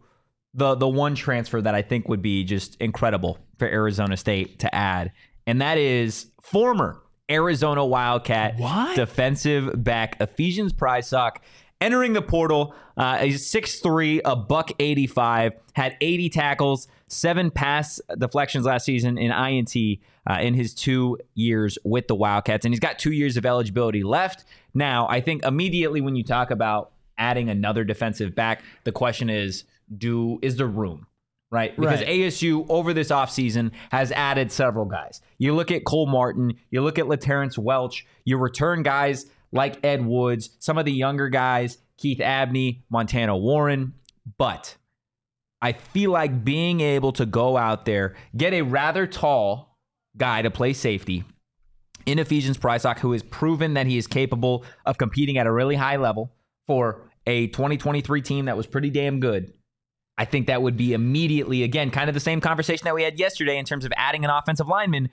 the 0.54 0.76
the 0.76 0.88
one 0.88 1.16
transfer 1.16 1.62
that 1.62 1.76
I 1.76 1.82
think 1.82 2.08
would 2.10 2.22
be 2.22 2.44
just 2.44 2.76
incredible 2.82 3.38
for 3.58 3.68
Arizona 3.68 4.18
State 4.18 4.60
to 4.60 4.74
add, 4.74 5.12
and 5.48 5.62
that 5.62 5.78
is 5.78 6.28
former 6.42 7.02
Arizona 7.30 7.86
Wildcat 7.86 8.58
What? 8.58 8.96
defensive 8.96 9.84
back 9.84 10.18
Ephesians 10.20 10.74
Prysock 10.74 11.38
entering 11.80 12.14
the 12.14 12.22
portal. 12.22 12.76
Uh, 12.98 13.18
he's 13.20 13.50
6'3", 13.52 14.22
a 14.26 14.36
buck 14.36 14.70
85, 14.80 15.54
had 15.74 15.96
80 16.02 16.30
tackles, 16.30 16.88
seven 17.08 17.50
pass 17.50 18.00
deflections 18.20 18.66
last 18.66 18.86
season 18.86 19.18
in 19.18 19.32
INT 19.32 20.00
uh, 20.30 20.38
in 20.42 20.54
his 20.54 20.74
two 20.76 21.18
years 21.34 21.78
with 21.84 22.08
the 22.08 22.14
Wildcats. 22.16 22.66
And 22.66 22.74
he's 22.74 22.80
got 22.80 23.00
two 23.00 23.12
years 23.14 23.38
of 23.38 23.46
eligibility 23.46 24.04
left. 24.04 24.46
Now, 24.74 25.08
I 25.10 25.22
think 25.22 25.44
immediately 25.44 26.02
when 26.02 26.16
you 26.16 26.24
talk 26.24 26.52
about 26.52 26.92
adding 27.18 27.50
another 27.50 27.84
defensive 27.84 28.36
back, 28.36 28.62
the 28.84 28.92
question 28.92 29.30
is, 29.30 29.64
do 29.96 30.40
is 30.42 30.56
the 30.58 30.66
room? 30.66 31.08
Right? 31.52 31.76
Because 31.76 32.00
Right. 32.00 32.08
ASU 32.08 32.66
over 32.70 32.94
this 32.94 33.10
offseason 33.10 33.72
has 33.92 34.12
added 34.14 34.52
several 34.52 34.86
guys. 34.86 35.22
You 35.38 35.54
look 35.54 35.70
at 35.70 35.84
Cole 35.84 36.08
Martin, 36.08 36.54
you 36.70 36.82
look 36.82 36.98
at 36.98 37.06
LaTerrence 37.06 37.58
Welch, 37.58 38.06
you 38.24 38.38
return 38.38 38.84
guys 38.84 39.26
like 39.52 39.84
Ed 39.84 40.06
Woods, 40.06 40.52
some 40.60 40.78
of 40.78 40.86
the 40.86 40.94
younger 40.94 41.28
guys, 41.28 41.78
Keith 41.98 42.22
Abney, 42.22 42.84
Montana 42.90 43.38
Warren. 43.38 43.94
But 44.38 44.78
I 45.62 45.74
feel 45.74 46.12
like 46.12 46.46
being 46.46 46.80
able 46.80 47.12
to 47.14 47.26
go 47.26 47.58
out 47.58 47.86
there, 47.86 48.16
get 48.36 48.54
a 48.54 48.62
rather 48.62 49.06
tall 49.06 49.78
guy 50.18 50.42
to 50.42 50.52
play 50.52 50.72
safety 50.74 51.26
in 52.06 52.18
Ephesians 52.18 52.58
Prysock, 52.58 53.00
who 53.00 53.12
has 53.12 53.24
proven 53.24 53.74
that 53.76 53.88
he 53.88 53.98
is 53.98 54.08
capable 54.08 54.66
of 54.86 54.98
competing 54.98 55.38
at 55.38 55.48
a 55.48 55.52
really 55.52 55.76
high 55.76 55.98
level 55.98 56.34
for 56.66 57.10
a 57.28 57.48
2023 57.48 58.22
team 58.22 58.46
that 58.46 58.58
was 58.58 58.66
pretty 58.66 58.90
damn 58.90 59.20
good. 59.20 59.54
I 60.18 60.26
think 60.26 60.48
that 60.48 60.62
would 60.62 60.78
be 60.78 60.94
immediately, 60.94 61.64
again, 61.64 61.90
kind 61.90 62.10
of 62.10 62.14
the 62.14 62.20
same 62.20 62.42
conversation 62.42 62.86
that 62.86 62.96
we 62.96 63.04
had 63.04 63.18
yesterday 63.20 63.58
in 63.58 63.66
terms 63.66 63.86
of 63.86 63.94
adding 63.96 64.24
an 64.24 64.32
offensive 64.32 64.68
lineman. 64.68 65.10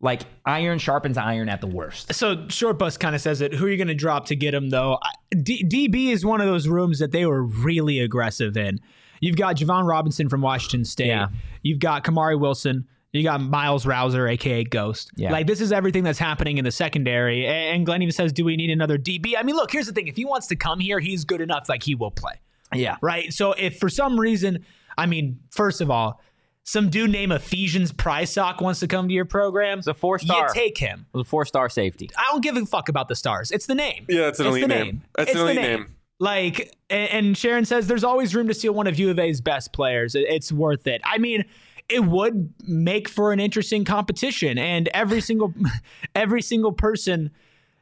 Like 0.00 0.22
iron 0.44 0.78
sharpens 0.78 1.16
iron 1.16 1.48
at 1.48 1.60
the 1.60 1.66
worst. 1.66 2.12
So 2.12 2.46
short 2.48 2.78
bus 2.78 2.96
kind 2.96 3.14
of 3.14 3.20
says 3.20 3.40
it. 3.40 3.54
Who 3.54 3.66
are 3.66 3.68
you 3.70 3.76
going 3.76 3.88
to 3.88 3.94
drop 3.94 4.26
to 4.26 4.36
get 4.36 4.52
him 4.52 4.68
though? 4.70 4.98
D- 5.30 5.64
DB 5.64 6.10
is 6.12 6.26
one 6.26 6.40
of 6.40 6.46
those 6.46 6.68
rooms 6.68 6.98
that 6.98 7.12
they 7.12 7.24
were 7.24 7.42
really 7.42 8.00
aggressive 8.00 8.56
in. 8.56 8.80
You've 9.20 9.36
got 9.36 9.56
Javon 9.56 9.88
Robinson 9.88 10.28
from 10.28 10.42
Washington 10.42 10.84
State. 10.84 11.06
Yeah. 11.06 11.28
You've 11.62 11.78
got 11.78 12.04
Kamari 12.04 12.38
Wilson. 12.38 12.86
You 13.12 13.22
got 13.22 13.40
Myles 13.40 13.86
Rouser, 13.86 14.26
aka 14.26 14.64
Ghost. 14.64 15.12
Yeah. 15.14 15.30
Like 15.30 15.46
this 15.46 15.60
is 15.60 15.70
everything 15.70 16.02
that's 16.02 16.18
happening 16.18 16.58
in 16.58 16.64
the 16.64 16.72
secondary. 16.72 17.46
And 17.46 17.86
Glenn 17.86 18.02
even 18.02 18.12
says, 18.12 18.32
"Do 18.32 18.44
we 18.44 18.56
need 18.56 18.70
another 18.70 18.98
DB?" 18.98 19.34
I 19.38 19.44
mean, 19.44 19.54
look. 19.54 19.70
Here's 19.70 19.86
the 19.86 19.92
thing: 19.92 20.08
if 20.08 20.16
he 20.16 20.24
wants 20.24 20.48
to 20.48 20.56
come 20.56 20.80
here, 20.80 20.98
he's 20.98 21.24
good 21.24 21.40
enough. 21.40 21.68
Like 21.68 21.84
he 21.84 21.94
will 21.94 22.10
play. 22.10 22.40
Yeah. 22.76 22.96
right? 23.00 23.32
So 23.32 23.52
if 23.52 23.78
for 23.78 23.88
some 23.88 24.18
reason, 24.18 24.64
I 24.96 25.06
mean, 25.06 25.40
first 25.50 25.80
of 25.80 25.90
all, 25.90 26.20
some 26.64 26.88
dude 26.88 27.10
named 27.10 27.32
Ephesians 27.32 27.92
Prysock 27.92 28.62
wants 28.62 28.80
to 28.80 28.86
come 28.86 29.06
to 29.08 29.14
your 29.14 29.26
program, 29.26 29.78
It's 29.78 29.86
a 29.86 29.94
four-star. 29.94 30.48
You 30.48 30.54
take 30.54 30.78
him. 30.78 31.06
It 31.12 31.18
was 31.18 31.26
a 31.26 31.28
four 31.28 31.44
star 31.44 31.68
safety. 31.68 32.10
I 32.16 32.30
don't 32.32 32.42
give 32.42 32.56
a 32.56 32.64
fuck 32.64 32.88
about 32.88 33.08
the 33.08 33.14
stars. 33.14 33.50
It's 33.50 33.66
the 33.66 33.74
name. 33.74 34.06
Yeah, 34.08 34.28
it's 34.28 34.40
an 34.40 34.46
elite 34.46 34.62
the 34.62 34.68
name. 34.68 35.02
That's 35.14 35.30
it's 35.30 35.38
an 35.38 35.46
the 35.46 35.52
elite 35.52 35.62
name. 35.62 35.80
name. 35.80 35.94
Like, 36.20 36.74
and, 36.88 37.10
and 37.10 37.36
Sharon 37.36 37.66
says 37.66 37.86
there's 37.86 38.04
always 38.04 38.34
room 38.34 38.48
to 38.48 38.54
steal 38.54 38.72
one 38.72 38.86
of 38.86 38.98
U 38.98 39.10
of 39.10 39.18
A's 39.18 39.40
best 39.40 39.72
players. 39.72 40.14
It's 40.14 40.50
worth 40.50 40.86
it. 40.86 41.02
I 41.04 41.18
mean, 41.18 41.44
it 41.88 42.04
would 42.04 42.54
make 42.66 43.08
for 43.10 43.32
an 43.32 43.40
interesting 43.40 43.84
competition, 43.84 44.56
and 44.56 44.88
every 44.94 45.20
single, 45.20 45.52
every 46.14 46.40
single 46.40 46.72
person 46.72 47.30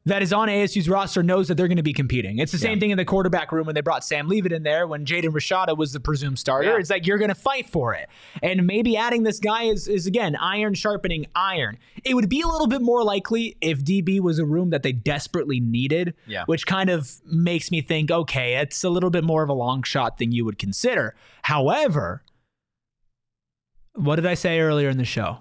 that 0.04 0.20
is 0.20 0.32
on 0.32 0.48
ASU's 0.48 0.88
roster 0.88 1.22
knows 1.22 1.46
that 1.46 1.54
they're 1.54 1.68
going 1.68 1.76
to 1.76 1.82
be 1.82 1.92
competing. 1.92 2.38
It's 2.38 2.50
the 2.50 2.58
same 2.58 2.80
thing 2.80 2.90
in 2.90 2.98
the 2.98 3.04
quarterback 3.04 3.52
room 3.52 3.66
when 3.66 3.74
they 3.76 3.80
brought 3.82 4.04
Sam 4.04 4.26
Leavitt 4.28 4.50
in 4.50 4.64
there 4.64 4.86
when 4.88 5.04
Jaden 5.06 5.28
Rashada 5.30 5.76
was 5.76 5.92
the 5.92 6.00
presumed 6.00 6.40
starter. 6.40 6.70
Yeah. 6.70 6.78
It's 6.78 6.90
like 6.90 7.06
you're 7.06 7.18
going 7.18 7.28
to 7.28 7.34
fight 7.36 7.68
for 7.68 7.94
it. 7.94 8.08
And 8.42 8.66
maybe 8.66 8.96
adding 8.96 9.22
this 9.22 9.38
guy 9.38 9.64
is, 9.64 9.86
is 9.86 10.06
again, 10.08 10.34
iron 10.34 10.74
sharpening 10.74 11.26
iron. 11.36 11.78
It 12.04 12.14
would 12.14 12.28
be 12.28 12.40
a 12.40 12.48
little 12.48 12.66
bit 12.66 12.82
more 12.82 13.04
likely 13.04 13.56
if 13.60 13.84
DB 13.84 14.18
was 14.18 14.40
a 14.40 14.44
room 14.44 14.70
that 14.70 14.82
they 14.82 14.90
desperately 14.92 15.60
needed, 15.60 16.14
Yeah. 16.26 16.44
which 16.46 16.66
kind 16.66 16.90
of 16.90 17.20
makes 17.24 17.70
me 17.70 17.80
think, 17.80 18.10
okay, 18.10 18.56
it's 18.56 18.82
a 18.82 18.90
little 18.90 19.10
bit 19.10 19.22
more 19.22 19.44
of 19.44 19.48
a 19.48 19.54
long 19.54 19.84
shot 19.84 20.18
than 20.18 20.32
you 20.32 20.44
would 20.44 20.58
consider. 20.58 21.14
However, 21.42 22.22
what 23.94 24.16
did 24.16 24.26
I 24.26 24.34
say 24.34 24.58
earlier 24.58 24.88
in 24.88 24.98
the 24.98 25.04
show? 25.04 25.38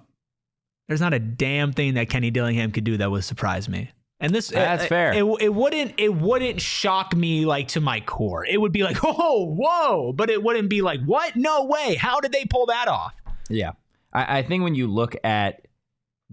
There's 0.88 1.01
not 1.01 1.14
a 1.14 1.20
damn 1.20 1.72
thing 1.72 1.93
that 1.95 2.09
Kenny 2.09 2.30
Dillingham 2.32 2.72
could 2.72 2.84
do 2.84 2.97
that 2.97 3.09
would 3.09 3.24
surprise 3.24 3.70
me. 3.70 3.89
And 4.22 4.34
this 4.34 4.49
That's 4.49 4.84
it, 4.84 4.88
fair. 4.88 5.13
It, 5.13 5.26
it 5.41 5.53
wouldn't 5.53 5.95
it 5.97 6.13
wouldn't 6.13 6.61
shock 6.61 7.15
me 7.15 7.45
like 7.45 7.69
to 7.69 7.82
my 7.82 7.99
core. 7.99 8.45
It 8.45 8.61
would 8.61 8.72
be 8.72 8.84
like, 8.84 8.97
oh, 9.03 9.45
whoa, 9.57 10.13
but 10.13 10.30
it 10.30 10.41
wouldn't 10.41 10.69
be 10.69 10.82
like, 10.82 11.01
what? 11.03 11.36
No 11.36 11.65
way. 11.65 11.95
How 11.95 12.19
did 12.19 12.32
they 12.32 12.45
pull 12.45 12.67
that 12.67 12.88
off? 12.88 13.13
Yeah. 13.49 13.72
I, 14.13 14.39
I 14.39 14.43
think 14.43 14.63
when 14.63 14.76
you 14.76 14.88
look 14.88 15.15
at 15.24 15.65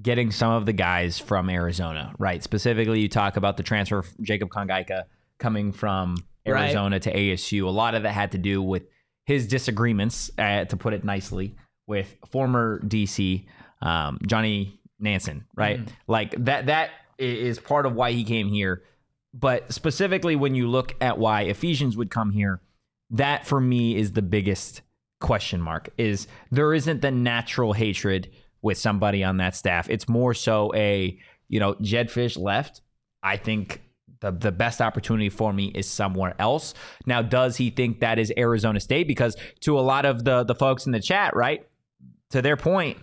getting 0.01 0.31
some 0.31 0.53
of 0.53 0.67
the 0.67 0.73
guys 0.73 1.19
from 1.19 1.51
Arizona, 1.51 2.13
right? 2.19 2.43
Specifically, 2.43 3.01
you 3.01 3.09
talk 3.09 3.37
about 3.37 3.57
the 3.57 3.63
transfer 3.63 3.99
of 3.99 4.09
Jacob 4.21 4.51
Kongaika 4.51 5.05
coming 5.39 5.73
from 5.73 6.17
Right. 6.53 6.65
Arizona 6.65 7.01
to 7.01 7.13
ASU. 7.13 7.67
A 7.67 7.71
lot 7.71 7.95
of 7.95 8.03
that 8.05 8.13
had 8.13 8.33
to 8.33 8.39
do 8.39 8.63
with 8.63 8.85
his 9.25 9.47
disagreements, 9.47 10.31
uh, 10.39 10.65
to 10.65 10.77
put 10.77 10.95
it 10.95 11.05
nicely, 11.05 11.57
with 11.87 12.17
former 12.31 12.81
DC 12.81 13.47
um, 13.83 14.19
Johnny 14.27 14.81
Nansen, 14.99 15.45
right? 15.55 15.81
Like 16.07 16.35
that. 16.45 16.67
That 16.67 16.91
is 17.19 17.59
part 17.59 17.87
of 17.87 17.95
why 17.95 18.13
he 18.13 18.25
came 18.25 18.49
here. 18.49 18.83
But 19.35 19.73
specifically, 19.73 20.37
when 20.37 20.55
you 20.55 20.69
look 20.69 20.95
at 21.01 21.19
why 21.19 21.43
Ephesians 21.43 21.97
would 21.97 22.11
come 22.11 22.31
here, 22.31 22.61
that 23.11 23.47
for 23.47 23.61
me 23.61 23.97
is 23.97 24.13
the 24.13 24.23
biggest 24.23 24.83
question 25.21 25.61
mark 25.61 25.89
is 25.99 26.29
there 26.53 26.73
isn't 26.73 27.03
the 27.03 27.11
natural 27.11 27.73
hatred 27.73 28.31
with 28.63 28.79
somebody 28.79 29.25
on 29.25 29.39
that 29.39 29.57
staff. 29.57 29.89
It's 29.91 30.09
more 30.09 30.35
so 30.35 30.73
a 30.75 31.19
you 31.49 31.61
know 31.61 31.77
Jedd 31.81 32.09
Fisch 32.09 32.39
left. 32.39 32.83
I 33.23 33.37
think 33.37 33.83
the, 34.21 34.31
the 34.31 34.53
best 34.53 34.81
opportunity 34.81 35.29
for 35.29 35.53
me 35.53 35.67
is 35.75 35.89
somewhere 35.89 36.35
else. 36.39 36.75
Now 37.07 37.23
does 37.23 37.57
he 37.57 37.71
think 37.71 38.01
that 38.01 38.19
is 38.19 38.33
arizona 38.37 38.81
state? 38.81 39.09
Because 39.09 39.37
to 39.61 39.79
a 39.79 39.81
lot 39.81 40.05
of 40.05 40.25
the 40.25 40.45
the 40.45 40.55
folks 40.55 40.87
in 40.87 40.93
the 40.93 41.01
chat 41.01 41.35
right 41.37 41.67
to 42.31 42.43
their 42.43 42.57
point 42.57 42.99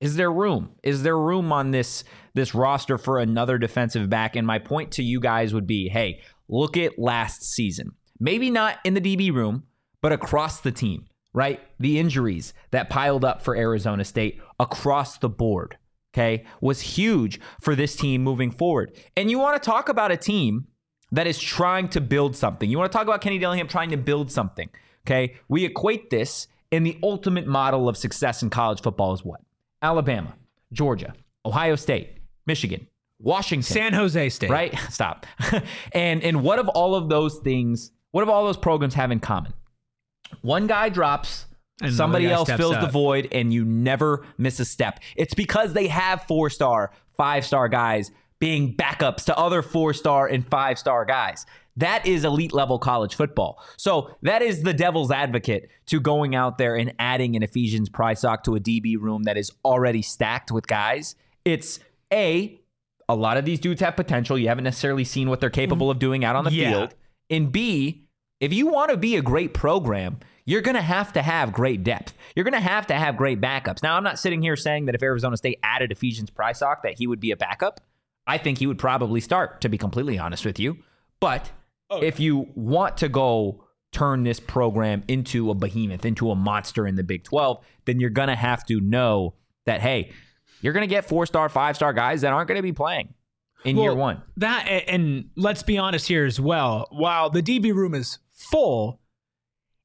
is 0.00 0.16
there 0.16 0.32
room? 0.32 0.70
Is 0.82 1.02
there 1.02 1.18
room 1.18 1.52
on 1.52 1.70
this 1.70 2.04
this 2.34 2.54
roster 2.54 2.96
for 2.96 3.18
another 3.18 3.58
defensive 3.58 4.08
back? 4.08 4.36
And 4.36 4.46
my 4.46 4.58
point 4.58 4.92
to 4.92 5.02
you 5.02 5.20
guys 5.20 5.52
would 5.54 5.66
be 5.66 5.88
hey 5.88 6.20
look 6.48 6.76
at 6.76 6.98
last 6.98 7.44
season. 7.44 7.92
Maybe 8.18 8.50
not 8.50 8.78
in 8.84 8.94
the 8.94 9.00
db 9.00 9.32
room 9.32 9.64
but 10.02 10.12
across 10.12 10.60
the 10.60 10.72
team 10.72 11.06
right? 11.32 11.60
The 11.78 11.98
injuries 11.98 12.54
that 12.72 12.90
piled 12.90 13.24
up 13.24 13.42
for 13.42 13.54
arizona 13.54 14.04
state 14.04 14.40
across 14.58 15.18
the 15.18 15.28
board 15.28 15.76
okay 16.12 16.44
was 16.60 16.80
huge 16.80 17.38
for 17.60 17.76
this 17.76 17.94
team 17.94 18.22
moving 18.22 18.50
forward. 18.50 18.96
And 19.16 19.30
you 19.30 19.38
want 19.38 19.62
to 19.62 19.64
talk 19.64 19.88
about 19.88 20.10
a 20.10 20.16
team 20.16 20.66
that 21.12 21.26
is 21.26 21.38
trying 21.38 21.88
to 21.88 22.00
build 22.00 22.36
something. 22.36 22.70
You 22.70 22.78
want 22.78 22.90
to 22.90 22.96
talk 22.96 23.06
about 23.06 23.20
kenny 23.20 23.38
dillingham 23.38 23.68
trying 23.68 23.90
to 23.90 23.96
build 23.96 24.32
something 24.32 24.68
okay? 25.06 25.36
We 25.48 25.64
equate 25.64 26.10
this 26.10 26.46
in 26.70 26.84
the 26.84 26.98
ultimate 27.02 27.46
model 27.46 27.88
of 27.88 27.96
success 27.96 28.42
in 28.42 28.50
college 28.50 28.82
football 28.82 29.12
is 29.12 29.24
what 29.24 29.40
Alabama, 29.82 30.34
Georgia, 30.72 31.14
Ohio 31.44 31.76
State, 31.76 32.18
Michigan, 32.46 32.86
Washington, 33.18 33.62
San 33.62 33.92
Jose 33.92 34.28
State. 34.30 34.50
right? 34.50 34.78
Stop. 34.90 35.26
and 35.92 36.22
and 36.22 36.42
what 36.42 36.58
of 36.58 36.68
all 36.68 36.94
of 36.94 37.08
those 37.08 37.38
things? 37.38 37.92
What 38.12 38.24
do 38.24 38.30
all 38.30 38.44
those 38.44 38.56
programs 38.56 38.94
have 38.94 39.10
in 39.10 39.20
common? 39.20 39.52
One 40.42 40.66
guy 40.66 40.88
drops, 40.88 41.46
Another 41.80 41.94
somebody 41.94 42.26
guy 42.26 42.32
else 42.32 42.50
fills 42.52 42.78
the 42.78 42.88
void, 42.88 43.28
and 43.32 43.52
you 43.52 43.64
never 43.64 44.24
miss 44.38 44.60
a 44.60 44.64
step. 44.64 45.00
It's 45.16 45.34
because 45.34 45.72
they 45.72 45.86
have 45.88 46.22
four 46.24 46.50
star, 46.50 46.92
five 47.16 47.44
star 47.44 47.68
guys 47.68 48.10
being 48.38 48.74
backups 48.74 49.24
to 49.26 49.36
other 49.36 49.62
four 49.62 49.92
star 49.94 50.26
and 50.26 50.46
five 50.48 50.78
star 50.78 51.04
guys. 51.04 51.46
That 51.76 52.06
is 52.06 52.24
elite 52.24 52.52
level 52.52 52.78
college 52.78 53.14
football. 53.14 53.62
So 53.76 54.16
that 54.22 54.42
is 54.42 54.62
the 54.62 54.74
devil's 54.74 55.10
advocate 55.10 55.68
to 55.86 56.00
going 56.00 56.34
out 56.34 56.58
there 56.58 56.76
and 56.76 56.92
adding 56.98 57.36
an 57.36 57.42
Ephesians 57.42 57.88
Prysock 57.88 58.42
to 58.44 58.56
a 58.56 58.60
DB 58.60 58.96
room 58.98 59.22
that 59.24 59.36
is 59.36 59.50
already 59.64 60.02
stacked 60.02 60.50
with 60.50 60.66
guys. 60.66 61.14
It's 61.44 61.80
a 62.12 62.56
a 63.08 63.14
lot 63.14 63.36
of 63.36 63.44
these 63.44 63.58
dudes 63.58 63.80
have 63.80 63.96
potential. 63.96 64.38
You 64.38 64.46
haven't 64.46 64.62
necessarily 64.64 65.02
seen 65.04 65.28
what 65.28 65.40
they're 65.40 65.50
capable 65.50 65.90
of 65.90 65.98
doing 65.98 66.24
out 66.24 66.36
on 66.36 66.44
the 66.44 66.52
Yeah. 66.52 66.70
field. 66.70 66.94
And 67.28 67.50
B, 67.50 68.04
if 68.38 68.52
you 68.52 68.68
want 68.68 68.92
to 68.92 68.96
be 68.96 69.16
a 69.16 69.22
great 69.22 69.52
program, 69.52 70.18
you're 70.44 70.60
going 70.60 70.76
to 70.76 70.80
have 70.82 71.12
to 71.14 71.22
have 71.22 71.52
great 71.52 71.82
depth. 71.82 72.12
You're 72.36 72.44
going 72.44 72.54
to 72.54 72.60
have 72.60 72.86
to 72.86 72.94
have 72.94 73.16
great 73.16 73.40
backups. 73.40 73.82
Now, 73.82 73.96
I'm 73.96 74.04
not 74.04 74.18
sitting 74.20 74.42
here 74.42 74.54
saying 74.54 74.86
that 74.86 74.94
if 74.94 75.02
Arizona 75.02 75.36
State 75.36 75.58
added 75.64 75.90
Ephesians 75.90 76.30
Prysock 76.30 76.82
that 76.84 76.98
he 76.98 77.06
would 77.08 77.18
be 77.20 77.32
a 77.32 77.36
backup. 77.36 77.80
I 78.28 78.38
think 78.38 78.58
he 78.58 78.66
would 78.68 78.78
probably 78.78 79.20
start, 79.20 79.60
to 79.62 79.68
be 79.68 79.76
completely 79.76 80.16
honest 80.18 80.44
with 80.44 80.60
you. 80.60 80.78
But 81.18 81.50
Oh, 81.90 82.00
if 82.02 82.20
you 82.20 82.48
want 82.54 82.98
to 82.98 83.08
go 83.08 83.64
turn 83.92 84.22
this 84.22 84.38
program 84.38 85.02
into 85.08 85.50
a 85.50 85.54
behemoth, 85.54 86.04
into 86.04 86.30
a 86.30 86.36
monster 86.36 86.86
in 86.86 86.94
the 86.94 87.02
Big 87.02 87.24
12, 87.24 87.64
then 87.86 87.98
you're 87.98 88.10
going 88.10 88.28
to 88.28 88.36
have 88.36 88.64
to 88.66 88.80
know 88.80 89.34
that, 89.66 89.80
hey, 89.80 90.12
you're 90.60 90.72
going 90.72 90.88
to 90.88 90.94
get 90.94 91.04
four 91.04 91.26
star, 91.26 91.48
five 91.48 91.76
star 91.76 91.92
guys 91.92 92.20
that 92.20 92.32
aren't 92.32 92.48
going 92.48 92.58
to 92.58 92.62
be 92.62 92.72
playing 92.72 93.14
in 93.64 93.76
year 93.76 93.94
one. 93.94 94.22
That 94.36 94.66
and 94.86 95.30
let's 95.36 95.62
be 95.62 95.78
honest 95.78 96.06
here 96.06 96.24
as 96.24 96.40
well. 96.40 96.86
While 96.90 97.30
the 97.30 97.42
DB 97.42 97.74
room 97.74 97.94
is 97.94 98.18
full, 98.32 99.00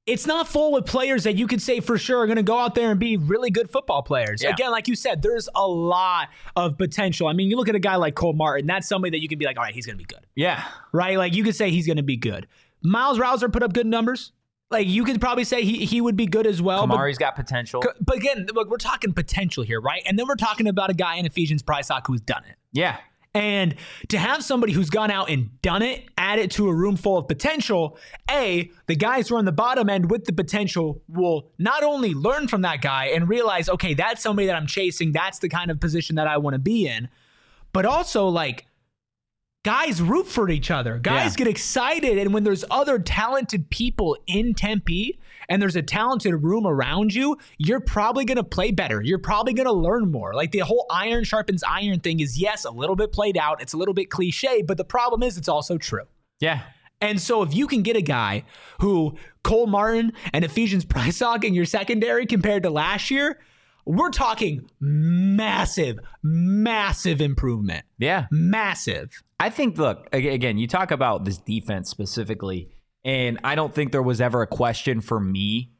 it's 0.06 0.28
not 0.28 0.48
full 0.48 0.72
with 0.72 0.86
players 0.86 1.24
that 1.24 1.36
you 1.36 1.48
could 1.48 1.62
say 1.62 1.80
for 1.80 1.98
sure 1.98 2.20
are 2.20 2.28
going 2.28 2.36
to 2.38 2.44
go 2.44 2.60
out 2.60 2.76
there 2.76 2.92
and 2.92 3.00
be 3.00 3.18
really 3.18 3.50
good 3.50 3.70
football 3.72 4.04
players. 4.04 4.44
Yeah. 4.44 4.52
Again, 4.52 4.70
like 4.72 4.88
you 4.88 4.96
said, 4.96 5.22
there's 5.24 5.50
a 5.56 5.68
lot 5.68 6.30
of 6.56 6.78
potential. 6.78 7.28
I 7.28 7.34
mean, 7.34 7.50
you 7.50 7.56
look 7.58 7.70
at 7.70 7.76
a 7.76 7.80
guy 7.80 7.96
like 7.96 8.14
Cole 8.16 8.34
Martin, 8.34 8.68
that's 8.68 8.88
somebody 8.88 9.18
that 9.18 9.22
you 9.22 9.28
can 9.28 9.40
be 9.40 9.46
like, 9.46 9.58
all 9.58 9.64
right, 9.64 9.74
he's 9.74 9.86
going 9.88 9.98
to 9.98 10.04
be 10.04 10.06
good, 10.06 10.26
Yeah. 10.36 10.64
right? 10.92 11.18
Like 11.18 11.34
you 11.34 11.44
could 11.44 11.56
say 11.56 11.72
he's 11.72 11.88
going 11.88 11.98
to 11.98 12.04
be 12.04 12.18
good. 12.18 12.46
Myles 12.84 13.18
Rouser 13.18 13.50
put 13.50 13.64
up 13.64 13.74
good 13.74 13.88
numbers. 13.88 14.32
Like 14.70 14.88
you 14.88 15.04
could 15.06 15.20
probably 15.22 15.44
say 15.44 15.64
he, 15.64 15.86
he 15.86 16.02
would 16.02 16.16
be 16.16 16.26
good 16.28 16.46
as 16.46 16.62
well. 16.62 16.86
but- 16.86 16.96
Kamari's 16.98 17.18
got 17.18 17.36
potential. 17.36 17.84
But, 18.02 18.16
again, 18.18 18.48
look, 18.54 18.70
we're 18.70 18.78
talking 18.78 19.12
potential 19.14 19.64
here, 19.64 19.82
right? 19.82 20.04
And 20.06 20.20
then 20.20 20.28
we're 20.28 20.36
talking 20.36 20.68
about 20.68 20.90
a 20.90 20.94
guy 20.96 21.16
in 21.16 21.26
Ephesians 21.26 21.64
Prysock 21.64 22.02
who's 22.08 22.22
done 22.22 22.44
it. 22.50 22.56
Yeah. 22.74 22.98
And 23.36 23.76
to 24.08 24.18
have 24.18 24.44
somebody 24.44 24.72
who's 24.72 24.90
gone 24.90 25.12
out 25.12 25.30
and 25.30 25.62
done 25.62 25.82
it, 25.82 26.06
add 26.18 26.40
it 26.40 26.50
to 26.52 26.70
a 26.70 26.74
room 26.74 26.96
full 26.96 27.18
of 27.18 27.28
potential, 27.28 27.98
A, 28.32 28.72
the 28.88 28.96
guys 28.96 29.28
who 29.28 29.36
are 29.36 29.38
on 29.38 29.46
the 29.46 29.52
bottom 29.52 29.90
end 29.90 30.10
with 30.10 30.24
the 30.24 30.32
potential 30.34 31.02
will 31.10 31.52
not 31.60 31.84
only 31.84 32.14
learn 32.14 32.48
from 32.48 32.62
that 32.62 32.82
guy 32.82 33.08
and 33.08 33.28
realize, 33.28 33.68
okay, 33.68 33.94
that's 33.94 34.24
somebody 34.24 34.48
that 34.48 34.56
I'm 34.56 34.68
chasing, 34.68 35.12
that's 35.12 35.40
the 35.40 35.50
kind 35.50 35.70
of 35.70 35.82
position 35.82 36.16
that 36.16 36.28
I 36.28 36.38
want 36.38 36.54
to 36.54 36.60
be 36.60 36.88
in, 36.88 37.10
but 37.74 37.86
also 37.86 38.30
like 38.30 38.66
guys 39.66 40.02
root 40.02 40.28
for 40.28 40.50
each 40.50 40.72
other. 40.72 40.98
Guys 41.00 41.34
Yeah. 41.34 41.38
get 41.40 41.48
excited. 41.48 42.18
And 42.18 42.34
when 42.34 42.46
there's 42.46 42.64
other 42.72 43.00
talented 43.00 43.70
people 43.70 44.18
in 44.28 44.54
Tempe 44.54 45.20
and 45.50 45.62
there's 45.62 45.76
a 45.76 45.82
talented 45.82 46.44
room 46.44 46.66
around 46.66 47.14
you, 47.14 47.38
you're 47.58 47.80
probably 47.80 48.26
going 48.26 48.38
to 48.38 48.44
play 48.44 48.72
better. 48.72 49.02
You're 49.02 49.20
probably 49.20 49.54
going 49.54 49.68
to 49.68 49.74
learn 49.74 50.12
more. 50.12 50.34
Like 50.34 50.52
the 50.52 50.60
whole 50.60 50.86
iron 50.90 51.24
sharpens 51.24 51.64
iron 51.64 52.00
thing 52.00 52.20
is, 52.20 52.40
yes, 52.40 52.66
a 52.66 52.72
little 52.72 52.96
bit 52.96 53.12
played 53.12 53.38
out. 53.38 53.62
It's 53.62 53.74
a 53.74 53.78
little 53.78 53.94
bit 53.94 54.10
cliche, 54.10 54.62
but 54.62 54.78
the 54.78 54.86
problem 54.86 55.24
is 55.24 55.38
it's 55.38 55.50
also 55.50 55.78
true. 55.78 56.06
Yeah. 56.40 56.62
And 57.02 57.20
so 57.20 57.44
if 57.44 57.54
you 57.54 57.68
can 57.68 57.82
get 57.82 57.96
a 57.96 58.02
guy 58.02 58.44
who 58.80 59.18
Cole 59.44 59.68
Martin 59.68 60.14
and 60.34 60.46
Ephesians 60.46 60.86
Prysock 60.86 61.44
in 61.44 61.54
your 61.54 61.66
secondary 61.66 62.26
compared 62.26 62.64
to 62.64 62.70
last 62.70 63.12
year, 63.12 63.40
we're 63.86 64.10
talking 64.10 64.68
massive, 64.80 66.00
massive 66.24 67.22
improvement. 67.22 67.86
Yeah. 68.00 68.26
Massive. 68.32 69.22
I 69.40 69.50
think, 69.50 69.78
look, 69.78 70.08
again, 70.14 70.58
you 70.58 70.68
talk 70.68 70.92
about 70.92 71.26
this 71.26 71.38
defense 71.38 71.90
specifically, 71.90 72.70
and 73.06 73.40
I 73.44 73.54
don't 73.54 73.74
think 73.74 73.92
there 73.92 74.02
was 74.02 74.20
ever 74.20 74.42
a 74.42 74.48
question 74.48 75.00
for 75.00 75.20
me. 75.20 75.72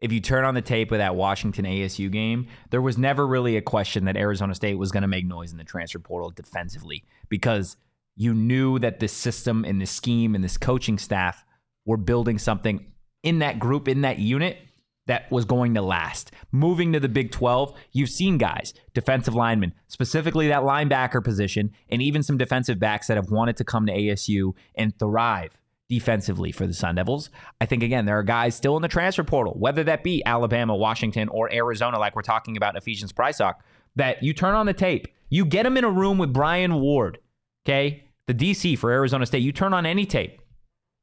If 0.00 0.12
you 0.12 0.20
turn 0.20 0.44
on 0.44 0.54
the 0.54 0.62
tape 0.62 0.90
of 0.90 0.98
that 0.98 1.14
Washington 1.14 1.64
ASU 1.64 2.10
game, 2.10 2.48
there 2.70 2.82
was 2.82 2.98
never 2.98 3.24
really 3.24 3.56
a 3.56 3.62
question 3.62 4.06
that 4.06 4.16
Arizona 4.16 4.52
State 4.52 4.76
was 4.76 4.90
going 4.90 5.02
to 5.02 5.08
make 5.08 5.24
noise 5.24 5.52
in 5.52 5.58
the 5.58 5.64
transfer 5.64 6.00
portal 6.00 6.30
defensively 6.30 7.04
because 7.28 7.76
you 8.16 8.34
knew 8.34 8.80
that 8.80 8.98
this 8.98 9.12
system 9.12 9.64
and 9.64 9.80
this 9.80 9.92
scheme 9.92 10.34
and 10.34 10.42
this 10.42 10.58
coaching 10.58 10.98
staff 10.98 11.44
were 11.86 11.96
building 11.96 12.36
something 12.36 12.84
in 13.22 13.38
that 13.38 13.60
group, 13.60 13.86
in 13.86 14.00
that 14.00 14.18
unit 14.18 14.58
that 15.06 15.30
was 15.30 15.44
going 15.44 15.74
to 15.74 15.82
last. 15.82 16.32
Moving 16.50 16.92
to 16.92 17.00
the 17.00 17.08
Big 17.08 17.30
12, 17.30 17.72
you've 17.92 18.10
seen 18.10 18.38
guys, 18.38 18.74
defensive 18.94 19.36
linemen, 19.36 19.72
specifically 19.86 20.48
that 20.48 20.62
linebacker 20.62 21.22
position, 21.22 21.70
and 21.88 22.02
even 22.02 22.24
some 22.24 22.38
defensive 22.38 22.80
backs 22.80 23.06
that 23.06 23.16
have 23.16 23.30
wanted 23.30 23.56
to 23.58 23.64
come 23.64 23.86
to 23.86 23.92
ASU 23.92 24.54
and 24.74 24.98
thrive 24.98 25.56
defensively 25.88 26.52
for 26.52 26.66
the 26.66 26.72
Sun 26.72 26.94
Devils. 26.94 27.30
I 27.60 27.66
think, 27.66 27.82
again, 27.82 28.06
there 28.06 28.18
are 28.18 28.22
guys 28.22 28.54
still 28.54 28.76
in 28.76 28.82
the 28.82 28.88
transfer 28.88 29.24
portal, 29.24 29.54
whether 29.58 29.84
that 29.84 30.02
be 30.02 30.22
Alabama, 30.24 30.74
Washington, 30.74 31.28
or 31.28 31.52
Arizona, 31.52 31.98
like 31.98 32.16
we're 32.16 32.22
talking 32.22 32.56
about 32.56 32.74
in 32.74 32.78
Ephesians 32.78 33.12
Prysock, 33.12 33.54
that 33.96 34.22
you 34.22 34.32
turn 34.32 34.54
on 34.54 34.66
the 34.66 34.72
tape, 34.72 35.08
you 35.28 35.44
get 35.44 35.64
them 35.64 35.76
in 35.76 35.84
a 35.84 35.90
room 35.90 36.18
with 36.18 36.32
Brian 36.32 36.80
Ward, 36.80 37.18
okay, 37.66 38.04
the 38.26 38.34
DC 38.34 38.78
for 38.78 38.90
Arizona 38.90 39.26
State, 39.26 39.42
you 39.42 39.52
turn 39.52 39.74
on 39.74 39.84
any 39.84 40.06
tape. 40.06 40.40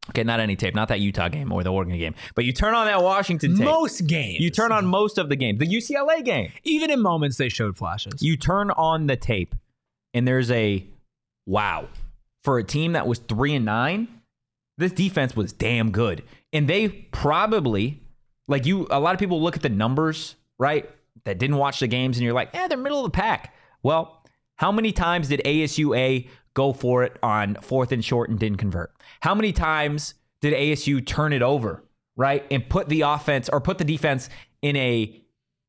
Okay, 0.09 0.23
not 0.23 0.39
any 0.39 0.55
tape, 0.55 0.73
not 0.73 0.87
that 0.87 1.01
Utah 1.01 1.27
game 1.27 1.51
or 1.51 1.61
the 1.63 1.71
Oregon 1.71 1.95
game, 1.97 2.15
but 2.33 2.43
you 2.43 2.51
turn 2.51 2.73
on 2.73 2.87
that 2.87 3.03
Washington 3.03 3.55
tape. 3.55 3.65
Most 3.65 4.07
games. 4.07 4.39
You 4.39 4.49
turn 4.49 4.71
on 4.71 4.87
most 4.87 5.19
of 5.19 5.29
the 5.29 5.35
games. 5.35 5.59
The 5.59 5.67
UCLA 5.67 6.23
game. 6.23 6.51
Even 6.63 6.89
in 6.89 6.99
moments 6.99 7.37
they 7.37 7.49
showed 7.49 7.77
flashes. 7.77 8.23
You 8.23 8.35
turn 8.35 8.71
on 8.71 9.05
the 9.05 9.15
tape, 9.15 9.53
and 10.15 10.27
there's 10.27 10.49
a 10.49 10.87
wow 11.45 11.89
for 12.43 12.57
a 12.57 12.63
team 12.63 12.93
that 12.93 13.05
was 13.05 13.19
three 13.19 13.53
and 13.53 13.65
nine. 13.65 14.07
This 14.79 14.93
defense 14.93 15.35
was 15.35 15.51
damn 15.51 15.91
good, 15.91 16.23
and 16.53 16.67
they 16.67 16.87
probably 16.87 18.01
like 18.47 18.65
you. 18.65 18.87
A 18.89 18.99
lot 18.99 19.13
of 19.13 19.19
people 19.19 19.41
look 19.41 19.57
at 19.57 19.61
the 19.61 19.69
numbers, 19.69 20.35
right? 20.57 20.89
That 21.25 21.37
didn't 21.37 21.57
watch 21.57 21.81
the 21.81 21.87
games, 21.87 22.17
and 22.17 22.23
you're 22.23 22.33
like, 22.33 22.51
yeah, 22.53 22.69
they're 22.69 22.77
middle 22.77 23.05
of 23.05 23.11
the 23.11 23.15
pack. 23.15 23.53
Well, 23.83 24.23
how 24.55 24.71
many 24.71 24.93
times 24.93 25.27
did 25.27 25.41
ASUA 25.43 26.29
go 26.53 26.71
for 26.71 27.03
it 27.03 27.19
on 27.21 27.57
fourth 27.61 27.91
and 27.91 28.03
short 28.03 28.29
and 28.29 28.39
didn't 28.39 28.57
convert? 28.57 28.93
How 29.19 29.35
many 29.35 29.51
times 29.51 30.13
did 30.39 30.53
ASU 30.53 31.05
turn 31.05 31.33
it 31.33 31.41
over, 31.41 31.83
right? 32.15 32.45
And 32.49 32.67
put 32.67 32.87
the 32.87 33.01
offense 33.01 33.49
or 33.49 33.59
put 33.59 33.79
the 33.79 33.83
defense 33.83 34.29
in 34.61 34.77
a 34.77 35.21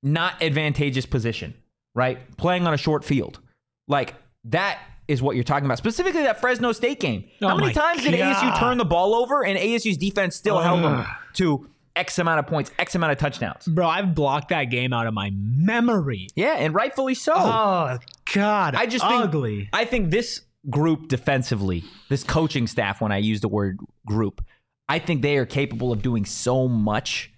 not 0.04 0.40
advantageous 0.40 1.04
position, 1.04 1.54
right? 1.96 2.36
Playing 2.36 2.64
on 2.64 2.74
a 2.74 2.78
short 2.78 3.04
field. 3.04 3.40
Like 3.88 4.14
that 4.44 4.78
is 5.10 5.20
what 5.20 5.34
you're 5.34 5.44
talking 5.44 5.66
about. 5.66 5.78
Specifically 5.78 6.22
that 6.22 6.40
Fresno 6.40 6.70
State 6.72 7.00
game. 7.00 7.24
Oh 7.42 7.48
How 7.48 7.56
many 7.56 7.72
times 7.72 8.04
did 8.04 8.14
ASU 8.14 8.58
turn 8.58 8.78
the 8.78 8.84
ball 8.84 9.14
over 9.14 9.44
and 9.44 9.58
ASU's 9.58 9.96
defense 9.96 10.36
still 10.36 10.60
held 10.60 10.84
them 10.84 11.04
to 11.34 11.68
X 11.96 12.20
amount 12.20 12.38
of 12.38 12.46
points, 12.46 12.70
X 12.78 12.94
amount 12.94 13.12
of 13.12 13.18
touchdowns? 13.18 13.66
Bro, 13.66 13.88
I've 13.88 14.14
blocked 14.14 14.50
that 14.50 14.64
game 14.64 14.92
out 14.92 15.08
of 15.08 15.14
my 15.14 15.32
memory. 15.34 16.28
Yeah, 16.36 16.54
and 16.56 16.72
rightfully 16.72 17.14
so. 17.14 17.32
Oh, 17.34 17.98
God. 18.32 18.76
I 18.76 18.86
just 18.86 19.04
ugly. 19.04 19.58
think 19.58 19.68
I 19.72 19.84
think 19.84 20.10
this 20.10 20.42
group 20.68 21.08
defensively, 21.08 21.82
this 22.08 22.22
coaching 22.22 22.68
staff, 22.68 23.00
when 23.00 23.10
I 23.10 23.18
use 23.18 23.40
the 23.40 23.48
word 23.48 23.80
group, 24.06 24.44
I 24.88 25.00
think 25.00 25.22
they 25.22 25.36
are 25.38 25.46
capable 25.46 25.90
of 25.92 26.02
doing 26.02 26.24
so 26.24 26.68
much. 26.68 27.32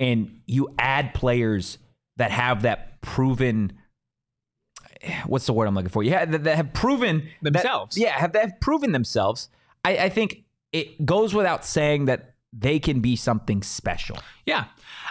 And 0.00 0.40
you 0.46 0.68
add 0.78 1.12
players 1.12 1.76
that 2.16 2.30
have 2.30 2.62
that 2.62 3.02
proven. 3.02 3.77
What's 5.26 5.46
the 5.46 5.52
word 5.52 5.66
I'm 5.66 5.74
looking 5.74 5.90
for? 5.90 6.02
Yeah, 6.02 6.24
that, 6.24 6.44
that 6.44 6.56
have 6.56 6.72
proven 6.72 7.28
that- 7.42 7.52
Themselves. 7.52 7.96
yeah, 7.96 8.18
have 8.18 8.32
that 8.32 8.42
have 8.42 8.60
proven 8.60 8.92
themselves. 8.92 9.48
I, 9.84 9.96
I 9.96 10.08
think 10.08 10.44
it 10.72 11.04
goes 11.06 11.34
without 11.34 11.64
saying 11.64 12.06
that 12.06 12.34
they 12.52 12.78
can 12.78 13.00
be 13.00 13.14
something 13.14 13.62
special. 13.62 14.18
Yeah. 14.46 14.64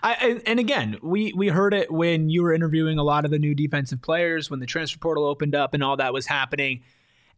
I, 0.04 0.14
and, 0.16 0.42
and 0.46 0.60
again, 0.60 0.98
we, 1.02 1.34
we 1.34 1.48
heard 1.48 1.74
it 1.74 1.92
when 1.92 2.30
you 2.30 2.44
were 2.44 2.52
interviewing 2.54 2.98
a 3.00 3.04
lot 3.04 3.26
of 3.26 3.32
the 3.32 3.40
new 3.40 3.54
defensive 3.56 4.02
players, 4.02 4.50
when 4.50 4.60
the 4.60 4.66
transfer 4.66 4.98
portal 5.00 5.26
opened 5.26 5.56
up 5.56 5.74
and 5.74 5.84
all 5.84 5.98
that 5.98 6.14
was 6.14 6.26
happening. 6.28 6.82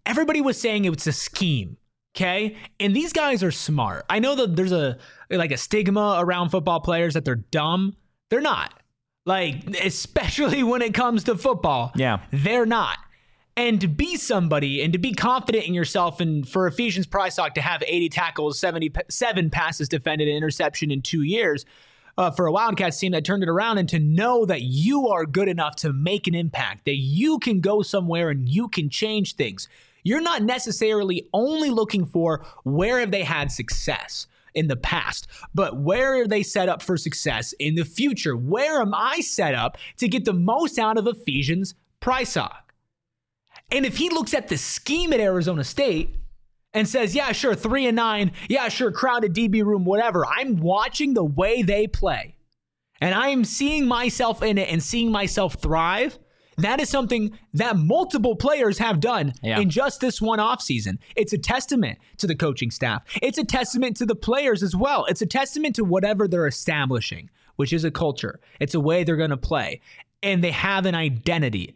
Everybody 0.06 0.42
was 0.42 0.60
saying 0.60 0.86
it 0.86 0.90
was 0.90 1.06
a 1.06 1.12
scheme. 1.12 1.78
Okay. 2.16 2.56
And 2.80 2.96
these 2.96 3.14
guys 3.14 3.44
are 3.44 3.52
smart. 3.52 4.06
I 4.10 4.20
know 4.20 4.36
that 4.36 4.56
there's 4.56 4.72
a 4.72 4.98
like 5.30 5.52
a 5.52 5.58
stigma 5.58 6.16
around 6.20 6.50
football 6.50 6.80
players 6.80 7.14
that 7.14 7.24
they're 7.26 7.36
dumb. 7.36 7.96
They're 8.30 8.42
not. 8.42 8.79
Like, 9.26 9.76
especially 9.84 10.64
when 10.64 10.82
it 10.82 10.94
comes 10.94 11.26
to 11.26 11.36
football. 11.36 11.92
Yeah. 11.96 12.20
They're 12.32 12.66
not. 12.66 12.98
And 13.56 13.82
to 13.82 13.88
be 13.88 14.16
somebody 14.16 14.82
and 14.82 14.94
to 14.94 15.00
be 15.00 15.14
confident 15.14 15.66
in 15.66 15.74
yourself 15.74 16.22
and 16.22 16.48
for 16.48 16.66
Ephesians 16.66 17.06
Prysock 17.06 17.54
to 17.56 17.62
have 17.62 17.84
80 17.86 18.10
tackles, 18.10 18.58
77 18.58 19.50
passes 19.50 19.90
defended, 19.90 20.30
an 20.30 20.36
interception 20.36 20.92
in 20.92 21.02
two 21.02 21.24
years 21.24 21.66
uh, 22.18 22.32
for 22.32 22.48
a 22.48 22.52
Wildcats 22.52 23.00
team 23.00 23.12
that 23.14 23.26
turned 23.26 23.44
it 23.44 23.50
around 23.50 23.78
and 23.78 23.88
to 23.90 24.00
know 24.00 24.46
that 24.46 24.62
you 24.62 25.08
are 25.08 25.26
good 25.26 25.48
enough 25.48 25.76
to 25.78 25.94
make 25.94 26.28
an 26.28 26.36
impact, 26.36 26.86
that 26.86 26.98
you 26.98 27.40
can 27.40 27.60
go 27.60 27.82
somewhere 27.82 28.30
and 28.30 28.48
you 28.48 28.68
can 28.68 28.90
change 28.90 29.36
things. 29.36 29.68
You're 30.04 30.22
not 30.22 30.44
necessarily 30.44 31.28
only 31.34 31.70
looking 31.70 32.06
for 32.06 32.46
where 32.64 33.00
have 33.00 33.12
they 33.12 33.24
had 33.24 33.52
success 33.52 34.28
in 34.60 34.68
the 34.68 34.76
past, 34.76 35.28
but 35.56 35.78
where 35.78 36.22
are 36.22 36.28
they 36.28 36.44
set 36.44 36.70
up 36.70 36.82
for 36.82 36.98
success 36.98 37.54
in 37.54 37.76
the 37.76 37.86
future? 37.86 38.36
Where 38.36 38.82
am 38.82 38.94
I 38.94 39.22
set 39.22 39.56
up 39.56 39.78
to 39.98 40.08
get 40.08 40.26
the 40.26 40.34
most 40.34 40.78
out 40.78 40.98
of 40.98 41.08
Ephesians 41.08 41.76
Prysock? 42.02 42.74
And 43.72 43.86
if 43.86 43.98
he 43.98 44.10
looks 44.10 44.34
at 44.34 44.48
the 44.48 44.58
scheme 44.58 45.14
at 45.14 45.20
Arizona 45.20 45.64
State 45.64 46.16
and 46.74 46.88
says, 46.88 47.16
yeah, 47.16 47.32
sure, 47.32 47.56
three 47.56 47.88
and 47.88 47.96
nine, 47.96 48.32
yeah, 48.48 48.68
sure, 48.68 48.92
crowded 48.92 49.34
DB 49.34 49.64
room, 49.64 49.86
whatever, 49.86 50.26
I'm 50.26 50.58
watching 50.58 51.14
the 51.14 51.24
way 51.24 51.62
they 51.62 51.88
play 51.88 52.36
and 53.02 53.16
I 53.16 53.30
am 53.30 53.46
seeing 53.46 53.88
myself 53.88 54.44
in 54.44 54.58
it 54.58 54.70
and 54.70 54.84
seeing 54.84 55.12
myself 55.12 55.56
thrive. 55.56 56.20
That 56.62 56.80
is 56.80 56.90
something 56.90 57.38
that 57.54 57.78
multiple 57.78 58.36
players 58.36 58.78
have 58.78 59.00
done 59.00 59.34
Yeah. 59.42 59.60
in 59.60 59.70
just 59.70 60.02
this 60.02 60.22
one 60.22 60.40
offseason. 60.40 60.98
It's 61.16 61.34
a 61.34 61.38
testament 61.38 62.00
to 62.18 62.28
the 62.28 62.36
coaching 62.36 62.72
staff. 62.72 63.04
It's 63.22 63.38
a 63.38 63.44
testament 63.46 63.98
to 63.98 64.06
the 64.06 64.16
players 64.16 64.64
as 64.64 64.76
well. 64.76 65.06
It's 65.06 65.22
a 65.22 65.26
testament 65.26 65.76
to 65.76 65.84
whatever 65.84 66.28
they're 66.28 66.48
establishing, 66.48 67.30
which 67.56 67.74
is 67.74 67.84
a 67.84 67.92
culture. 67.92 68.40
It's 68.60 68.74
a 68.76 68.80
way 68.80 69.04
they're 69.04 69.16
going 69.18 69.30
to 69.30 69.38
play. 69.38 69.82
And 70.22 70.44
they 70.44 70.52
have 70.52 70.86
an 70.86 70.96
identity. 70.96 71.76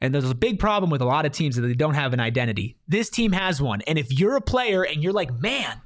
And 0.00 0.14
there's 0.14 0.30
a 0.30 0.34
big 0.34 0.58
problem 0.58 0.90
with 0.90 1.02
a 1.02 1.04
lot 1.04 1.26
of 1.26 1.32
teams 1.32 1.56
that 1.56 1.62
they 1.62 1.74
don't 1.74 1.94
have 1.94 2.12
an 2.14 2.20
identity. 2.20 2.76
This 2.88 3.10
team 3.10 3.32
has 3.32 3.60
one. 3.60 3.82
And 3.82 3.98
if 3.98 4.18
you're 4.18 4.36
a 4.36 4.40
player 4.40 4.82
and 4.82 5.02
you're 5.02 5.12
like, 5.12 5.30
man, 5.40 5.80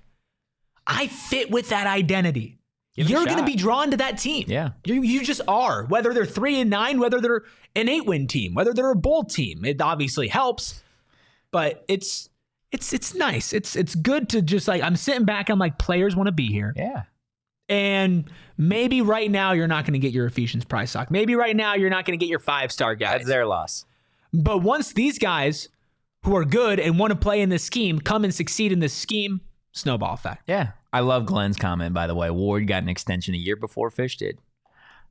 I 0.86 1.06
fit 1.08 1.50
with 1.50 1.70
that 1.70 1.86
identity. 1.86 2.58
You're 2.94 3.24
going 3.24 3.38
to 3.38 3.44
be 3.44 3.56
drawn 3.56 3.90
to 3.90 3.96
that 3.98 4.18
team. 4.18 4.44
Yeah. 4.48 4.70
You, 4.84 5.02
you 5.02 5.24
just 5.24 5.40
are. 5.48 5.84
Whether 5.84 6.14
they're 6.14 6.24
three 6.26 6.60
and 6.60 6.70
nine, 6.70 7.00
whether 7.00 7.20
they're 7.20 7.42
an 7.74 7.88
eight 7.88 8.06
win 8.06 8.26
team, 8.28 8.54
whether 8.54 8.72
they're 8.72 8.90
a 8.90 8.96
bowl 8.96 9.24
team, 9.24 9.64
it 9.64 9.80
obviously 9.80 10.28
helps. 10.28 10.82
But 11.50 11.84
it's 11.88 12.28
it's 12.72 12.92
it's 12.92 13.14
nice. 13.14 13.52
It's 13.52 13.74
it's 13.76 13.94
good 13.94 14.28
to 14.30 14.42
just 14.42 14.68
like 14.68 14.82
I'm 14.82 14.96
sitting 14.96 15.24
back. 15.24 15.48
I'm 15.50 15.58
like 15.58 15.78
players 15.78 16.14
want 16.16 16.26
to 16.28 16.32
be 16.32 16.46
here, 16.48 16.72
Yeah. 16.76 17.02
and 17.68 18.30
maybe 18.58 19.02
right 19.02 19.30
now 19.30 19.52
you're 19.52 19.68
not 19.68 19.84
going 19.84 19.92
to 19.92 19.98
get 20.00 20.12
your 20.12 20.26
Ephesians 20.26 20.64
Prysock. 20.64 21.10
Maybe 21.10 21.34
right 21.36 21.54
now 21.56 21.74
you're 21.74 21.90
not 21.90 22.04
going 22.04 22.18
to 22.18 22.24
get 22.24 22.30
your 22.30 22.38
five 22.40 22.72
star 22.72 22.94
guys. 22.94 23.18
That's 23.18 23.28
their 23.28 23.46
loss. 23.46 23.84
But 24.32 24.58
once 24.62 24.92
these 24.92 25.18
guys 25.18 25.68
who 26.24 26.34
are 26.36 26.44
good 26.44 26.80
and 26.80 26.98
want 26.98 27.12
to 27.12 27.16
play 27.18 27.40
in 27.40 27.50
this 27.50 27.62
scheme 27.62 28.00
come 28.00 28.24
and 28.24 28.34
succeed 28.34 28.72
in 28.72 28.80
this 28.80 28.92
scheme, 28.92 29.40
snowball 29.72 30.14
effect. 30.14 30.42
Yeah. 30.48 30.70
I 30.94 31.00
love 31.00 31.26
Glenn's 31.26 31.56
comment, 31.56 31.92
by 31.92 32.06
the 32.06 32.14
way. 32.14 32.30
Ward 32.30 32.66
got 32.68 32.82
an 32.82 32.88
extension 32.88 33.34
a 33.34 33.38
year 33.38 33.56
before 33.56 33.90
Fisch 33.90 34.16
did. 34.16 34.38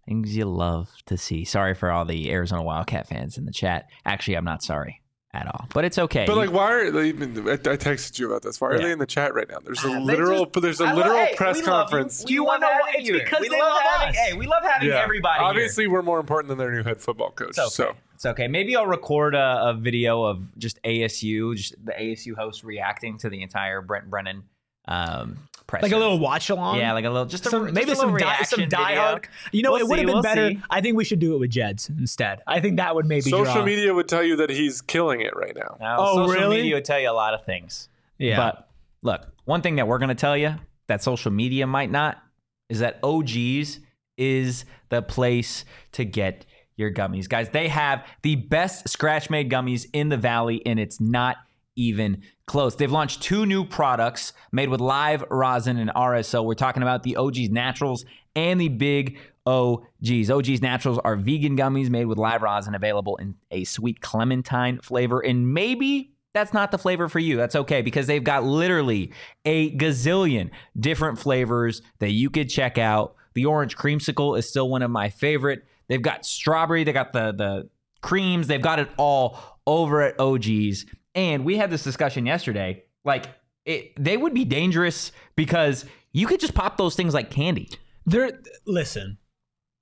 Things 0.07 0.35
you 0.35 0.45
love 0.45 0.89
to 1.05 1.17
see. 1.17 1.43
Sorry 1.45 1.73
for 1.73 1.91
all 1.91 2.05
the 2.05 2.31
Arizona 2.31 2.63
Wildcat 2.63 3.07
fans 3.07 3.37
in 3.37 3.45
the 3.45 3.51
chat. 3.51 3.87
Actually, 4.05 4.35
I'm 4.37 4.45
not 4.45 4.63
sorry 4.63 5.01
at 5.33 5.47
all, 5.47 5.65
but 5.73 5.83
it's 5.83 5.97
okay. 5.97 6.25
But 6.27 6.37
like, 6.37 6.51
why 6.51 6.71
are 6.73 6.91
they? 6.91 7.09
even- 7.09 7.37
I, 7.49 7.53
I 7.53 7.55
texted 7.57 8.19
you 8.19 8.27
about 8.27 8.43
this. 8.43 8.61
Why 8.61 8.69
are 8.69 8.75
Yeah. 8.77 8.81
they 8.87 8.91
in 8.91 8.99
the 8.99 9.05
chat 9.05 9.33
right 9.33 9.49
now? 9.49 9.57
There's 9.63 9.83
a 9.83 9.89
literal, 9.99 10.41
just- 10.41 10.51
but 10.53 10.61
there's 10.61 10.79
a 10.81 10.85
I 10.85 10.93
literal 10.93 11.17
hey, 11.17 11.33
press 11.35 11.57
we 11.57 11.63
conference. 11.63 12.21
You. 12.21 12.27
Do 12.27 12.33
you 12.33 12.43
wanna 12.45 12.61
know 12.61 12.71
why? 12.71 12.91
It's 12.95 13.09
here. 13.09 13.19
because 13.19 13.41
we 13.41 13.49
they 13.49 13.59
love 13.59 13.73
love 13.73 13.81
having, 13.97 14.09
us. 14.09 14.15
Hey, 14.15 14.33
we 14.33 14.45
love 14.45 14.63
having 14.63 14.89
Yeah. 14.89 15.01
everybody. 15.03 15.39
here. 15.39 15.47
Obviously, 15.47 15.87
we're 15.87 16.01
more 16.01 16.19
important 16.19 16.49
than 16.49 16.57
their 16.59 16.71
new 16.71 16.83
head 16.83 17.01
football 17.01 17.31
coach. 17.31 17.49
It's 17.49 17.59
okay. 17.59 17.69
So 17.69 17.95
It's 18.13 18.25
okay. 18.25 18.47
Maybe 18.47 18.75
I'll 18.75 18.85
record 18.87 19.35
a, 19.35 19.69
a 19.69 19.73
video 19.73 20.23
of 20.23 20.41
just 20.57 20.81
ASU, 20.83 21.55
just 21.55 21.75
the 21.83 21.93
ASU 21.93 22.35
host 22.35 22.63
reacting 22.63 23.17
to 23.19 23.29
the 23.29 23.41
entire 23.41 23.81
Brent 23.81 24.09
Brennan 24.09 24.43
um, 24.87 25.37
press. 25.67 25.83
Like 25.83 25.91
a 25.91 25.97
little 25.97 26.19
watch 26.19 26.49
along. 26.49 26.77
yeah, 26.77 26.93
like 26.93 27.05
a 27.05 27.09
little, 27.09 27.25
just 27.25 27.45
a, 27.45 27.49
some, 27.49 27.63
just 27.63 27.73
maybe 27.75 27.91
a 27.91 27.95
some 27.95 28.13
little 28.13 28.27
die, 28.27 28.43
some 28.43 28.59
reaction 28.61 28.69
video. 28.69 29.19
You 29.51 29.61
know, 29.63 29.71
We'll 29.73 29.81
it 29.81 29.87
would 29.87 29.99
have 29.99 30.05
been 30.05 30.13
we'll 30.15 30.21
better. 30.23 30.49
see. 30.51 30.61
I 30.69 30.81
think 30.81 30.97
we 30.97 31.03
should 31.03 31.19
do 31.19 31.35
it 31.35 31.39
with 31.39 31.49
Jedd's 31.51 31.89
instead. 31.89 32.41
I 32.47 32.59
think 32.59 32.77
that 32.77 32.95
would 32.95 33.05
maybe 33.05 33.29
social 33.29 33.53
draw. 33.53 33.65
media 33.65 33.93
would 33.93 34.07
tell 34.07 34.23
you 34.23 34.35
that 34.37 34.49
he's 34.49 34.81
killing 34.81 35.21
it 35.21 35.35
right 35.35 35.55
now. 35.55 35.77
Now, 35.79 35.97
Oh, 35.99 36.15
social 36.27 36.41
really? 36.41 36.57
media 36.57 36.75
would 36.75 36.85
tell 36.85 36.99
you 36.99 37.09
a 37.09 37.13
lot 37.13 37.33
of 37.33 37.45
things. 37.45 37.89
Yeah. 38.17 38.37
But 38.37 38.69
look, 39.01 39.21
one 39.45 39.61
thing 39.61 39.75
that 39.77 39.87
we're 39.87 39.99
going 39.99 40.09
to 40.09 40.15
tell 40.15 40.37
you 40.37 40.55
that 40.87 41.01
social 41.03 41.31
media 41.31 41.65
might 41.67 41.91
not 41.91 42.21
is 42.69 42.79
that 42.79 42.99
OGs 43.03 43.79
is 44.17 44.65
the 44.89 45.01
place 45.01 45.65
to 45.93 46.05
get 46.05 46.45
your 46.75 46.91
gummies. 46.91 47.27
Guys, 47.29 47.49
they 47.49 47.67
have 47.67 48.05
the 48.21 48.35
best 48.35 48.89
scratch 48.89 49.29
made 49.29 49.49
gummies 49.49 49.85
in 49.93 50.09
the 50.09 50.17
valley, 50.17 50.61
and 50.65 50.79
it's 50.79 50.99
not 50.99 51.37
even 51.75 52.23
close. 52.45 52.75
They've 52.75 52.91
launched 52.91 53.21
two 53.21 53.45
new 53.45 53.65
products 53.65 54.33
made 54.51 54.69
with 54.69 54.81
live 54.81 55.23
rosin 55.29 55.77
and 55.77 55.89
RSO. 55.91 56.43
We're 56.45 56.53
talking 56.53 56.83
about 56.83 57.03
the 57.03 57.15
OG's 57.15 57.49
Naturals 57.49 58.05
and 58.35 58.59
the 58.59 58.69
Big 58.69 59.19
OGs. 59.45 60.29
OG's 60.29 60.61
Naturals 60.61 60.99
are 61.03 61.15
vegan 61.15 61.57
gummies 61.57 61.89
made 61.89 62.05
with 62.05 62.17
live 62.17 62.41
rosin 62.41 62.75
available 62.75 63.15
in 63.17 63.35
a 63.51 63.63
sweet 63.63 64.01
clementine 64.01 64.79
flavor. 64.81 65.19
And 65.19 65.53
maybe 65.53 66.13
that's 66.33 66.53
not 66.53 66.71
the 66.71 66.77
flavor 66.77 67.07
for 67.09 67.19
you. 67.19 67.37
That's 67.37 67.55
okay 67.55 67.81
because 67.81 68.07
they've 68.07 68.23
got 68.23 68.43
literally 68.43 69.11
a 69.45 69.75
gazillion 69.77 70.49
different 70.79 71.19
flavors 71.19 71.81
that 71.99 72.11
you 72.11 72.29
could 72.29 72.49
check 72.49 72.77
out. 72.77 73.15
The 73.33 73.45
orange 73.45 73.77
creamsicle 73.77 74.37
is 74.37 74.49
still 74.49 74.69
one 74.69 74.81
of 74.81 74.91
my 74.91 75.09
favorite. 75.09 75.63
They've 75.87 76.01
got 76.01 76.25
strawberry, 76.25 76.83
they 76.83 76.93
got 76.93 77.13
the 77.13 77.33
the 77.33 77.69
creams, 78.01 78.47
they've 78.47 78.61
got 78.61 78.79
it 78.79 78.89
all 78.97 79.39
over 79.65 80.01
at 80.01 80.19
OG's. 80.19 80.85
And 81.15 81.45
we 81.45 81.57
had 81.57 81.69
this 81.69 81.83
discussion 81.83 82.25
yesterday. 82.25 82.83
Like 83.05 83.25
it, 83.65 83.91
they 83.97 84.17
would 84.17 84.33
be 84.33 84.45
dangerous 84.45 85.11
because 85.35 85.85
you 86.11 86.27
could 86.27 86.39
just 86.39 86.53
pop 86.53 86.77
those 86.77 86.95
things 86.95 87.13
like 87.13 87.29
candy. 87.29 87.69
They're 88.05 88.31
listen. 88.65 89.17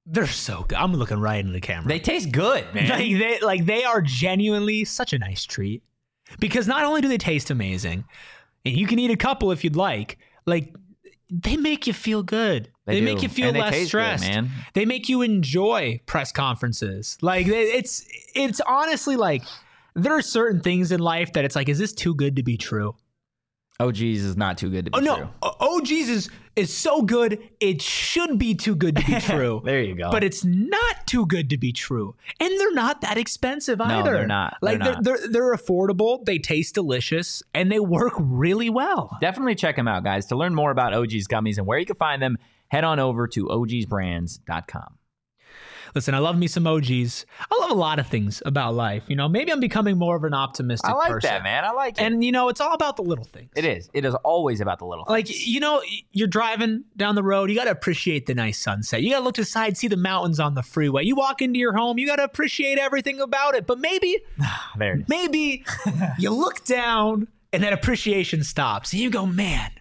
They're 0.06 0.28
so 0.28 0.66
good. 0.68 0.78
I'm 0.78 0.94
looking 0.94 1.20
right 1.20 1.40
into 1.40 1.52
the 1.52 1.62
camera. 1.62 1.88
They 1.88 2.00
taste 2.00 2.32
good, 2.32 2.66
man. 2.74 2.90
like 2.90 3.18
they 3.18 3.40
like 3.40 3.66
they 3.66 3.84
are 3.84 4.02
genuinely 4.02 4.84
such 4.86 5.14
a 5.14 5.20
nice 5.20 5.44
treat 5.44 5.84
because 6.40 6.68
not 6.68 6.84
only 6.84 7.02
do 7.02 7.08
they 7.08 7.18
taste 7.18 7.50
amazing, 7.52 8.04
and 8.66 8.76
you 8.76 8.88
can 8.88 9.00
eat 9.00 9.12
a 9.12 9.16
couple 9.18 9.52
if 9.52 9.64
you'd 9.64 9.76
like. 9.76 10.18
Like 10.46 10.76
they 11.30 11.56
make 11.56 11.88
you 11.88 11.94
feel 11.94 12.24
good. 12.24 12.70
They 12.86 13.00
They, 13.00 13.06
make 13.06 13.22
you 13.22 13.30
feel 13.30 13.50
And 13.50 13.58
less 13.58 13.72
taste 13.72 13.92
good, 13.92 14.18
stressed, 14.18 14.28
man. 14.28 14.50
They 14.74 14.86
make 14.86 15.08
you 15.08 15.22
enjoy 15.22 16.02
press 16.06 16.32
conferences. 16.32 17.18
Like 17.22 17.48
it's 17.48 18.06
it's 18.36 18.60
honestly 18.68 19.16
like 19.16 19.44
there 19.96 20.14
are 20.14 20.22
certain 20.22 20.62
things 20.62 20.92
in 20.92 21.00
life 21.00 21.34
that 21.34 21.46
it's 21.46 21.56
like, 21.56 21.70
is 21.70 21.80
this 21.80 21.94
too 21.94 22.16
good 22.16 22.36
to 22.38 22.44
be 22.44 22.58
true? 22.58 22.96
OG's 23.80 24.02
is 24.24 24.38
not 24.38 24.60
too 24.60 24.70
good 24.70 24.86
to 24.86 24.92
be 24.92 24.98
Oh 25.00 25.02
no, 25.02 25.16
true. 25.18 25.28
OG's 25.42 25.92
is 26.10 26.30
is 26.56 26.72
so 26.76 27.02
good 27.02 27.40
it 27.60 27.82
should 27.82 28.38
be 28.38 28.54
too 28.54 28.76
good 28.76 28.96
to 28.96 29.04
be 29.06 29.20
true. 29.20 29.62
There 29.66 29.82
you 29.82 29.96
go. 29.96 30.12
But 30.12 30.24
it's 30.24 30.46
not 30.46 31.08
too 31.08 31.26
good 31.26 31.50
to 31.50 31.58
be 31.58 31.72
true, 31.74 32.16
and 32.40 32.60
they're 32.60 32.74
not 32.74 33.02
that 33.02 33.18
expensive 33.18 33.82
either. 33.82 34.12
they're 34.14 34.28
not. 34.28 34.58
They're 34.62 34.72
Like 34.74 34.80
not. 34.80 35.04
They're, 35.04 35.18
they're 35.18 35.28
they're 35.30 35.56
affordable. 35.56 36.24
They 36.26 36.38
taste 36.38 36.76
delicious, 36.76 37.42
and 37.56 37.72
they 37.72 37.80
work 37.80 38.14
really 38.20 38.70
well. 38.70 39.18
Definitely 39.20 39.56
check 39.56 39.78
them 39.78 39.88
out, 39.88 40.04
guys. 40.04 40.28
To 40.28 40.36
learn 40.36 40.54
more 40.54 40.70
about 40.70 40.94
OG's 40.94 41.28
gummies 41.28 41.58
and 41.58 41.66
where 41.66 41.80
you 41.80 41.86
can 41.88 41.96
find 41.96 42.22
them, 42.22 42.38
head 42.68 42.84
on 42.84 43.00
over 43.00 43.28
to 43.30 43.46
ogsbrands.com. 43.48 44.98
Listen, 45.94 46.14
I 46.14 46.20
love 46.20 46.38
me 46.38 46.48
some 46.48 46.66
OGs. 46.66 47.26
I 47.52 47.60
love 47.60 47.72
a 47.72 47.76
lot 47.76 48.00
of 48.00 48.08
things 48.08 48.42
about 48.46 48.74
life. 48.76 49.04
You 49.08 49.16
know, 49.16 49.28
maybe 49.28 49.52
I'm 49.52 49.60
becoming 49.60 49.98
more 49.98 50.16
of 50.16 50.24
an 50.24 50.34
optimistic 50.34 50.90
I 50.90 50.94
like 50.94 51.10
person. 51.12 51.30
that, 51.30 51.44
man. 51.44 51.66
I 51.66 51.72
like 51.72 51.98
it. 51.98 52.02
And 52.02 52.24
you 52.24 52.32
know, 52.32 52.50
it's 52.50 52.62
all 52.62 52.74
about 52.74 52.96
the 52.96 53.02
little 53.04 53.26
things. 53.26 53.50
it 53.56 53.66
is. 53.66 53.90
It 53.94 54.06
is 54.06 54.16
always 54.24 54.62
about 54.62 54.80
the 54.80 54.86
little 54.86 55.06
things. 55.06 55.30
Like 55.30 55.48
you 55.48 55.60
know, 55.60 55.82
you're 56.12 56.28
driving 56.28 56.84
down 56.96 57.16
the 57.16 57.24
road. 57.24 57.50
You 57.50 57.56
got 57.56 57.66
to 57.66 57.72
appreciate 57.72 58.26
the 58.26 58.36
nice 58.36 58.60
sunset. 58.60 59.02
You 59.02 59.12
got 59.12 59.20
to 59.20 59.24
look 59.26 59.36
to 59.36 59.42
the 59.42 59.46
side, 59.46 59.78
see 59.78 59.88
the 59.88 59.98
mountains 59.98 60.40
on 60.40 60.54
the 60.54 60.64
freeway. 60.64 61.04
You 61.04 61.16
walk 61.16 61.42
into 61.42 61.60
your 61.60 61.74
home. 61.74 61.98
You 61.98 62.08
got 62.08 62.18
to 62.18 62.24
appreciate 62.24 62.78
everything 62.78 63.20
about 63.20 63.56
it. 63.56 63.68
But 63.68 63.80
maybe, 63.80 64.20
there 64.78 64.94
it 64.94 65.02
is. 65.02 65.10
maybe 65.10 65.66
you 66.18 66.32
look 66.32 66.64
down 66.64 67.28
and 67.54 67.64
that 67.64 67.74
appreciation 67.74 68.44
stops, 68.44 68.94
and 68.94 69.02
you 69.02 69.10
go, 69.10 69.26
"Man, 69.26 69.72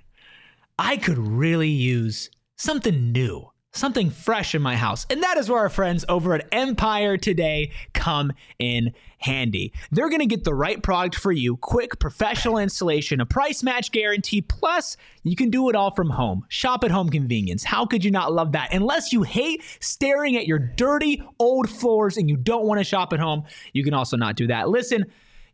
I 0.79 0.97
could 0.97 1.19
really 1.19 1.69
use 1.69 2.31
something 2.57 3.13
new." 3.13 3.49
Something 3.73 4.11
fresh 4.11 4.57
in 4.57 4.62
my 4.62 4.75
house. 4.75 5.07
And 5.11 5.23
that 5.23 5.37
is 5.37 5.49
where 5.49 5.61
our 5.61 5.68
friends 5.68 6.05
over 6.09 6.35
at 6.35 6.49
Empire 6.51 7.16
Today 7.16 7.71
come 7.93 8.33
in 8.59 8.93
handy. 9.18 9.73
They're 9.93 10.09
going 10.09 10.21
to 10.21 10.27
get 10.27 10.43
the 10.43 10.55
right 10.55 10.83
product 10.83 11.14
for 11.14 11.31
you, 11.31 11.57
quick 11.57 12.01
professional 12.01 12.59
installation, 12.59 13.21
a 13.21 13.27
price 13.27 13.62
match 13.62 13.93
guarantee, 13.93 14.43
plus 14.43 14.97
you 15.23 15.37
can 15.37 15.51
do 15.51 15.68
it 15.68 15.77
all 15.77 15.93
from 15.93 16.11
home. 16.11 16.45
Shop 16.49 16.83
at 16.83 16.91
home 16.91 17.11
convenience. 17.11 17.62
How 17.62 17.87
could 17.87 18.05
you 18.05 18.11
not 18.11 18.33
love 18.33 18.53
that? 18.53 18.75
Unless 18.75 19.12
you 19.12 19.23
hate 19.23 19.62
staring 19.79 20.37
at 20.37 20.49
your 20.49 20.59
dirty 20.59 21.23
old 21.39 21.71
floors 21.71 22.16
and 22.16 22.29
you 22.29 22.37
don't 22.37 22.66
want 22.66 22.81
to 22.81 22.85
shop 22.85 23.12
at 23.12 23.21
home, 23.21 23.45
you 23.73 23.85
can 23.85 23.95
also 23.95 24.16
not 24.16 24.35
do 24.35 24.49
that. 24.49 24.68
Listen, 24.68 25.05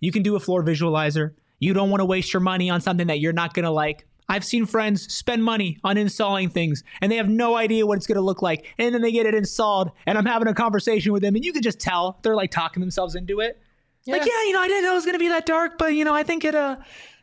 you 0.00 0.10
can 0.10 0.22
do 0.22 0.36
a 0.36 0.40
floor 0.40 0.64
visualizer. 0.64 1.32
You 1.58 1.74
don't 1.74 1.90
want 1.90 2.00
to 2.00 2.06
waste 2.06 2.32
your 2.32 2.40
money 2.40 2.70
on 2.70 2.80
something 2.80 3.08
that 3.08 3.20
you're 3.20 3.34
not 3.34 3.52
going 3.52 3.64
to 3.64 3.70
like. 3.70 4.06
I've 4.28 4.44
seen 4.44 4.66
friends 4.66 5.12
spend 5.12 5.44
money 5.44 5.78
on 5.84 5.96
installing 5.96 6.48
things 6.48 6.82
and 7.00 7.10
they 7.10 7.16
have 7.16 7.28
no 7.28 7.56
idea 7.56 7.86
what 7.86 7.96
it's 7.96 8.06
going 8.06 8.16
to 8.16 8.22
look 8.22 8.42
like. 8.42 8.74
And 8.78 8.94
then 8.94 9.02
they 9.02 9.12
get 9.12 9.26
it 9.26 9.34
installed 9.34 9.92
and 10.06 10.18
I'm 10.18 10.26
having 10.26 10.48
a 10.48 10.54
conversation 10.54 11.12
with 11.12 11.22
them 11.22 11.34
and 11.36 11.44
you 11.44 11.52
can 11.52 11.62
just 11.62 11.78
tell 11.78 12.18
they're 12.22 12.34
like 12.34 12.50
talking 12.50 12.80
themselves 12.80 13.14
into 13.14 13.40
it. 13.40 13.60
Like, 14.08 14.20
yeah, 14.20 14.44
you 14.44 14.52
know, 14.52 14.60
I 14.60 14.68
didn't 14.68 14.84
know 14.84 14.92
it 14.92 14.96
was 14.96 15.04
going 15.04 15.16
to 15.16 15.20
be 15.20 15.28
that 15.28 15.46
dark, 15.46 15.78
but 15.78 15.94
you 15.94 16.04
know, 16.04 16.14
I 16.14 16.22
think 16.22 16.44
it 16.44 16.54
uh 16.54 16.76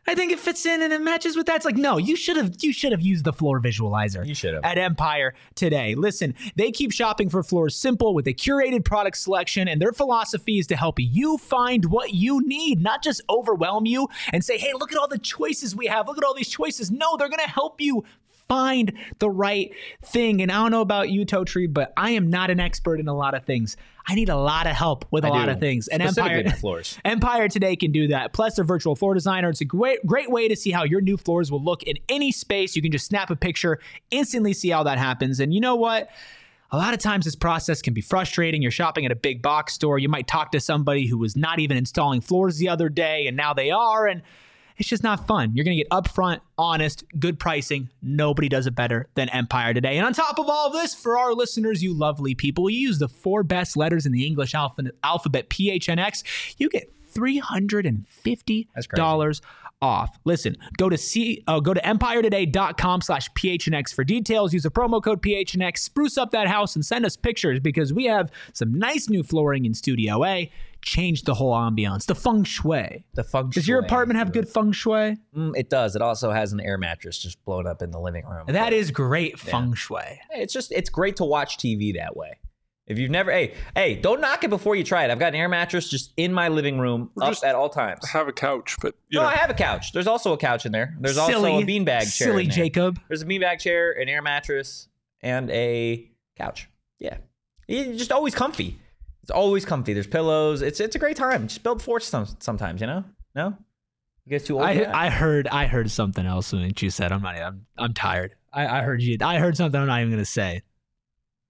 I 0.05 0.15
think 0.15 0.31
it 0.31 0.39
fits 0.39 0.65
in 0.65 0.81
and 0.81 0.91
it 0.91 1.01
matches 1.01 1.37
with 1.37 1.45
that. 1.45 1.57
It's 1.57 1.65
like, 1.65 1.77
no, 1.77 1.97
you 1.97 2.15
should 2.15 2.35
have 2.35 2.55
you 2.61 2.73
should 2.73 2.91
have 2.91 3.01
used 3.01 3.23
the 3.23 3.31
floor 3.31 3.61
visualizer. 3.61 4.25
You 4.25 4.35
should 4.35 4.53
have. 4.53 4.63
At 4.63 4.77
Empire 4.77 5.33
today. 5.55 5.95
Listen, 5.95 6.35
they 6.55 6.71
keep 6.71 6.91
shopping 6.91 7.29
for 7.29 7.41
floors 7.41 7.75
simple 7.75 8.13
with 8.13 8.27
a 8.27 8.33
curated 8.33 8.83
product 8.83 9.17
selection, 9.17 9.67
and 9.67 9.81
their 9.81 9.93
philosophy 9.93 10.59
is 10.59 10.67
to 10.67 10.75
help 10.75 10.99
you 10.99 11.37
find 11.37 11.85
what 11.85 12.13
you 12.13 12.45
need, 12.45 12.81
not 12.81 13.01
just 13.01 13.21
overwhelm 13.29 13.85
you 13.85 14.07
and 14.33 14.43
say, 14.43 14.57
hey, 14.57 14.73
look 14.73 14.91
at 14.91 14.97
all 14.97 15.07
the 15.07 15.17
choices 15.17 15.75
we 15.75 15.87
have. 15.87 16.07
Look 16.07 16.17
at 16.17 16.23
all 16.23 16.33
these 16.33 16.49
choices. 16.49 16.91
No, 16.91 17.15
they're 17.17 17.29
gonna 17.29 17.47
help 17.47 17.79
you 17.79 18.03
find 18.47 18.93
the 19.19 19.29
right 19.29 19.71
thing. 20.03 20.41
And 20.41 20.51
I 20.51 20.55
don't 20.55 20.71
know 20.71 20.81
about 20.81 21.09
you, 21.09 21.25
Totri, 21.25 21.71
but 21.71 21.93
I 21.97 22.11
am 22.11 22.29
not 22.29 22.49
an 22.49 22.59
expert 22.59 22.99
in 22.99 23.07
a 23.07 23.15
lot 23.15 23.33
of 23.33 23.45
things. 23.45 23.77
I 24.07 24.15
need 24.15 24.29
a 24.29 24.35
lot 24.35 24.67
of 24.67 24.73
help 24.73 25.05
with 25.11 25.23
a 25.23 25.27
I 25.27 25.31
lot 25.31 25.45
do. 25.45 25.51
of 25.51 25.59
things. 25.59 25.87
And 25.87 26.01
Empire 26.01 26.49
floors. 26.51 26.97
Empire 27.05 27.47
today 27.47 27.75
can 27.75 27.91
do 27.91 28.07
that. 28.09 28.33
Plus, 28.33 28.55
their 28.55 28.65
virtual 28.65 28.95
floor 28.95 29.13
designer. 29.13 29.49
It's 29.49 29.61
a 29.61 29.65
great, 29.65 30.05
great 30.05 30.29
way 30.29 30.47
to 30.47 30.55
see 30.55 30.71
how 30.71 30.83
your 30.83 31.01
new 31.01 31.17
floors 31.17 31.51
will 31.51 31.63
look 31.63 31.83
in 31.83 31.97
any 32.09 32.31
space. 32.31 32.75
You 32.75 32.81
can 32.81 32.91
just 32.91 33.05
snap 33.05 33.29
a 33.29 33.35
picture, 33.35 33.79
instantly 34.11 34.53
see 34.53 34.69
how 34.69 34.83
that 34.83 34.97
happens. 34.97 35.39
And 35.39 35.53
you 35.53 35.61
know 35.61 35.75
what? 35.75 36.09
A 36.71 36.77
lot 36.77 36.93
of 36.93 36.99
times 36.99 37.25
this 37.25 37.35
process 37.35 37.83
can 37.83 37.93
be 37.93 38.01
frustrating. 38.01 38.61
You're 38.63 38.71
shopping 38.71 39.05
at 39.05 39.11
a 39.11 39.15
big 39.15 39.43
box 39.43 39.73
store. 39.73 39.99
You 39.99 40.09
might 40.09 40.27
talk 40.27 40.51
to 40.53 40.59
somebody 40.59 41.05
who 41.05 41.19
was 41.19 41.35
not 41.35 41.59
even 41.59 41.77
installing 41.77 42.19
floors 42.19 42.57
the 42.57 42.67
other 42.67 42.89
day, 42.89 43.27
and 43.27 43.37
now 43.37 43.53
they 43.53 43.69
are. 43.69 44.07
And 44.07 44.23
it's 44.77 44.89
just 44.89 45.03
not 45.03 45.27
fun. 45.27 45.51
You're 45.53 45.65
going 45.65 45.77
to 45.77 45.83
get 45.83 45.89
upfront, 45.91 46.39
honest, 46.57 47.03
good 47.19 47.39
pricing. 47.39 47.89
Nobody 48.01 48.49
does 48.49 48.67
it 48.67 48.75
better 48.75 49.07
than 49.15 49.29
Empire 49.29 49.73
today. 49.73 49.97
And 49.97 50.05
on 50.05 50.13
top 50.13 50.39
of 50.39 50.47
all 50.49 50.69
this, 50.71 50.93
for 50.95 51.17
our 51.17 51.33
listeners, 51.33 51.83
you 51.83 51.93
lovely 51.93 52.35
people, 52.35 52.69
you 52.69 52.79
use 52.79 52.99
the 52.99 53.09
four 53.09 53.43
best 53.43 53.77
letters 53.77 54.05
in 54.05 54.11
the 54.11 54.25
English 54.25 54.53
alpha- 54.53 54.91
alphabet, 55.03 55.49
PHNX. 55.49 56.23
You 56.57 56.69
get 56.69 56.91
$350 57.13 59.41
off. 59.81 60.17
Listen, 60.23 60.55
go 60.77 60.87
to 60.89 60.97
C, 60.97 61.43
uh, 61.45 61.59
go 61.59 61.73
to 61.73 61.81
empiretoday.com 61.81 63.01
slash 63.01 63.29
PHNX 63.33 63.93
for 63.93 64.05
details. 64.05 64.53
Use 64.53 64.63
the 64.63 64.71
promo 64.71 65.03
code 65.03 65.21
PHNX. 65.21 65.79
Spruce 65.79 66.17
up 66.17 66.31
that 66.31 66.47
house 66.47 66.75
and 66.75 66.85
send 66.85 67.05
us 67.05 67.17
pictures 67.17 67.59
because 67.59 67.91
we 67.93 68.05
have 68.05 68.31
some 68.53 68.73
nice 68.73 69.09
new 69.09 69.23
flooring 69.23 69.65
in 69.65 69.73
Studio 69.73 70.23
A. 70.23 70.49
Change 70.83 71.23
the 71.23 71.33
whole 71.33 71.53
ambiance. 71.53 72.05
The 72.05 72.15
feng 72.15 72.43
shui. 72.43 73.05
The 73.13 73.23
feng 73.23 73.45
shui. 73.45 73.51
Does 73.53 73.67
your 73.67 73.79
apartment 73.79 74.17
have 74.19 74.33
good 74.33 74.47
feng 74.49 74.71
shui? 74.73 75.17
Mm, 75.35 75.53
it 75.55 75.69
does. 75.69 75.95
It 75.95 76.01
also 76.01 76.31
has 76.31 76.51
an 76.53 76.59
air 76.59 76.77
mattress 76.77 77.17
just 77.17 77.43
blown 77.45 77.65
up 77.65 77.81
in 77.81 77.91
the 77.91 77.99
living 77.99 78.25
room. 78.25 78.43
And 78.47 78.55
that 78.55 78.73
is 78.73 78.91
great 78.91 79.39
feng 79.39 79.73
shui. 79.73 80.19
It's 80.31 80.53
just 80.53 80.71
it's 80.71 80.89
great 80.89 81.15
to 81.17 81.25
watch 81.25 81.57
TV 81.57 81.95
that 81.95 82.15
way. 82.17 82.37
If 82.85 82.99
you've 82.99 83.11
never, 83.11 83.31
hey, 83.31 83.53
hey, 83.75 83.95
don't 83.95 84.19
knock 84.19 84.43
it 84.43 84.49
before 84.49 84.75
you 84.75 84.83
try 84.83 85.05
it. 85.05 85.09
I've 85.09 85.17
got 85.19 85.29
an 85.29 85.35
air 85.35 85.47
mattress 85.47 85.87
just 85.87 86.11
in 86.17 86.33
my 86.33 86.49
living 86.49 86.79
room 86.79 87.11
Or 87.15 87.23
up 87.23 87.37
at 87.41 87.55
all 87.55 87.69
times. 87.69 88.01
I 88.03 88.17
have 88.17 88.27
a 88.27 88.33
couch, 88.33 88.75
but 88.81 88.93
you 89.07 89.19
No, 89.19 89.23
know, 89.23 89.29
I 89.29 89.35
have 89.35 89.49
a 89.49 89.53
couch. 89.53 89.93
There's 89.93 90.05
also 90.05 90.33
a 90.33 90.37
couch 90.37 90.65
in 90.65 90.73
there. 90.73 90.93
There's 90.99 91.15
silly, 91.15 91.51
also 91.51 91.63
a 91.63 91.65
beanbag 91.65 92.01
chair. 92.01 92.27
Silly 92.27 92.43
in 92.43 92.49
there. 92.49 92.57
Jacob. 92.57 92.99
There's 93.07 93.21
a 93.21 93.25
beanbag 93.25 93.59
chair, 93.59 93.93
an 93.93 94.09
air 94.09 94.21
mattress, 94.21 94.89
and 95.21 95.49
a 95.51 96.11
couch. 96.37 96.67
Yeah, 96.99 97.17
it's 97.69 97.97
just 97.97 98.11
always 98.11 98.35
comfy. 98.35 98.77
It's 99.23 99.31
always 99.31 99.65
comfy. 99.65 99.93
There's 99.93 100.07
pillows. 100.07 100.61
It's 100.61 100.79
it's 100.79 100.95
a 100.95 100.99
great 100.99 101.17
time. 101.17 101.47
Just 101.47 101.63
build 101.63 101.81
forts 101.81 102.05
some, 102.05 102.27
sometimes. 102.39 102.81
You 102.81 102.87
know? 102.87 103.03
No, 103.35 103.57
you 104.25 104.31
guys 104.31 104.43
too 104.43 104.55
old. 104.55 104.65
I, 104.65 104.89
I 104.93 105.09
heard 105.09 105.47
I 105.47 105.65
heard 105.65 105.89
something 105.89 106.25
else 106.25 106.51
when 106.51 106.71
you 106.77 106.89
said 106.89 107.11
I'm 107.11 107.21
not 107.21 107.37
I'm 107.37 107.65
I'm 107.77 107.93
tired. 107.93 108.35
I, 108.51 108.67
I 108.67 108.81
heard 108.81 109.01
you 109.01 109.17
I 109.21 109.39
heard 109.39 109.57
something 109.57 109.79
I'm 109.79 109.87
not 109.87 110.01
even 110.01 110.11
gonna 110.11 110.25
say. 110.25 110.61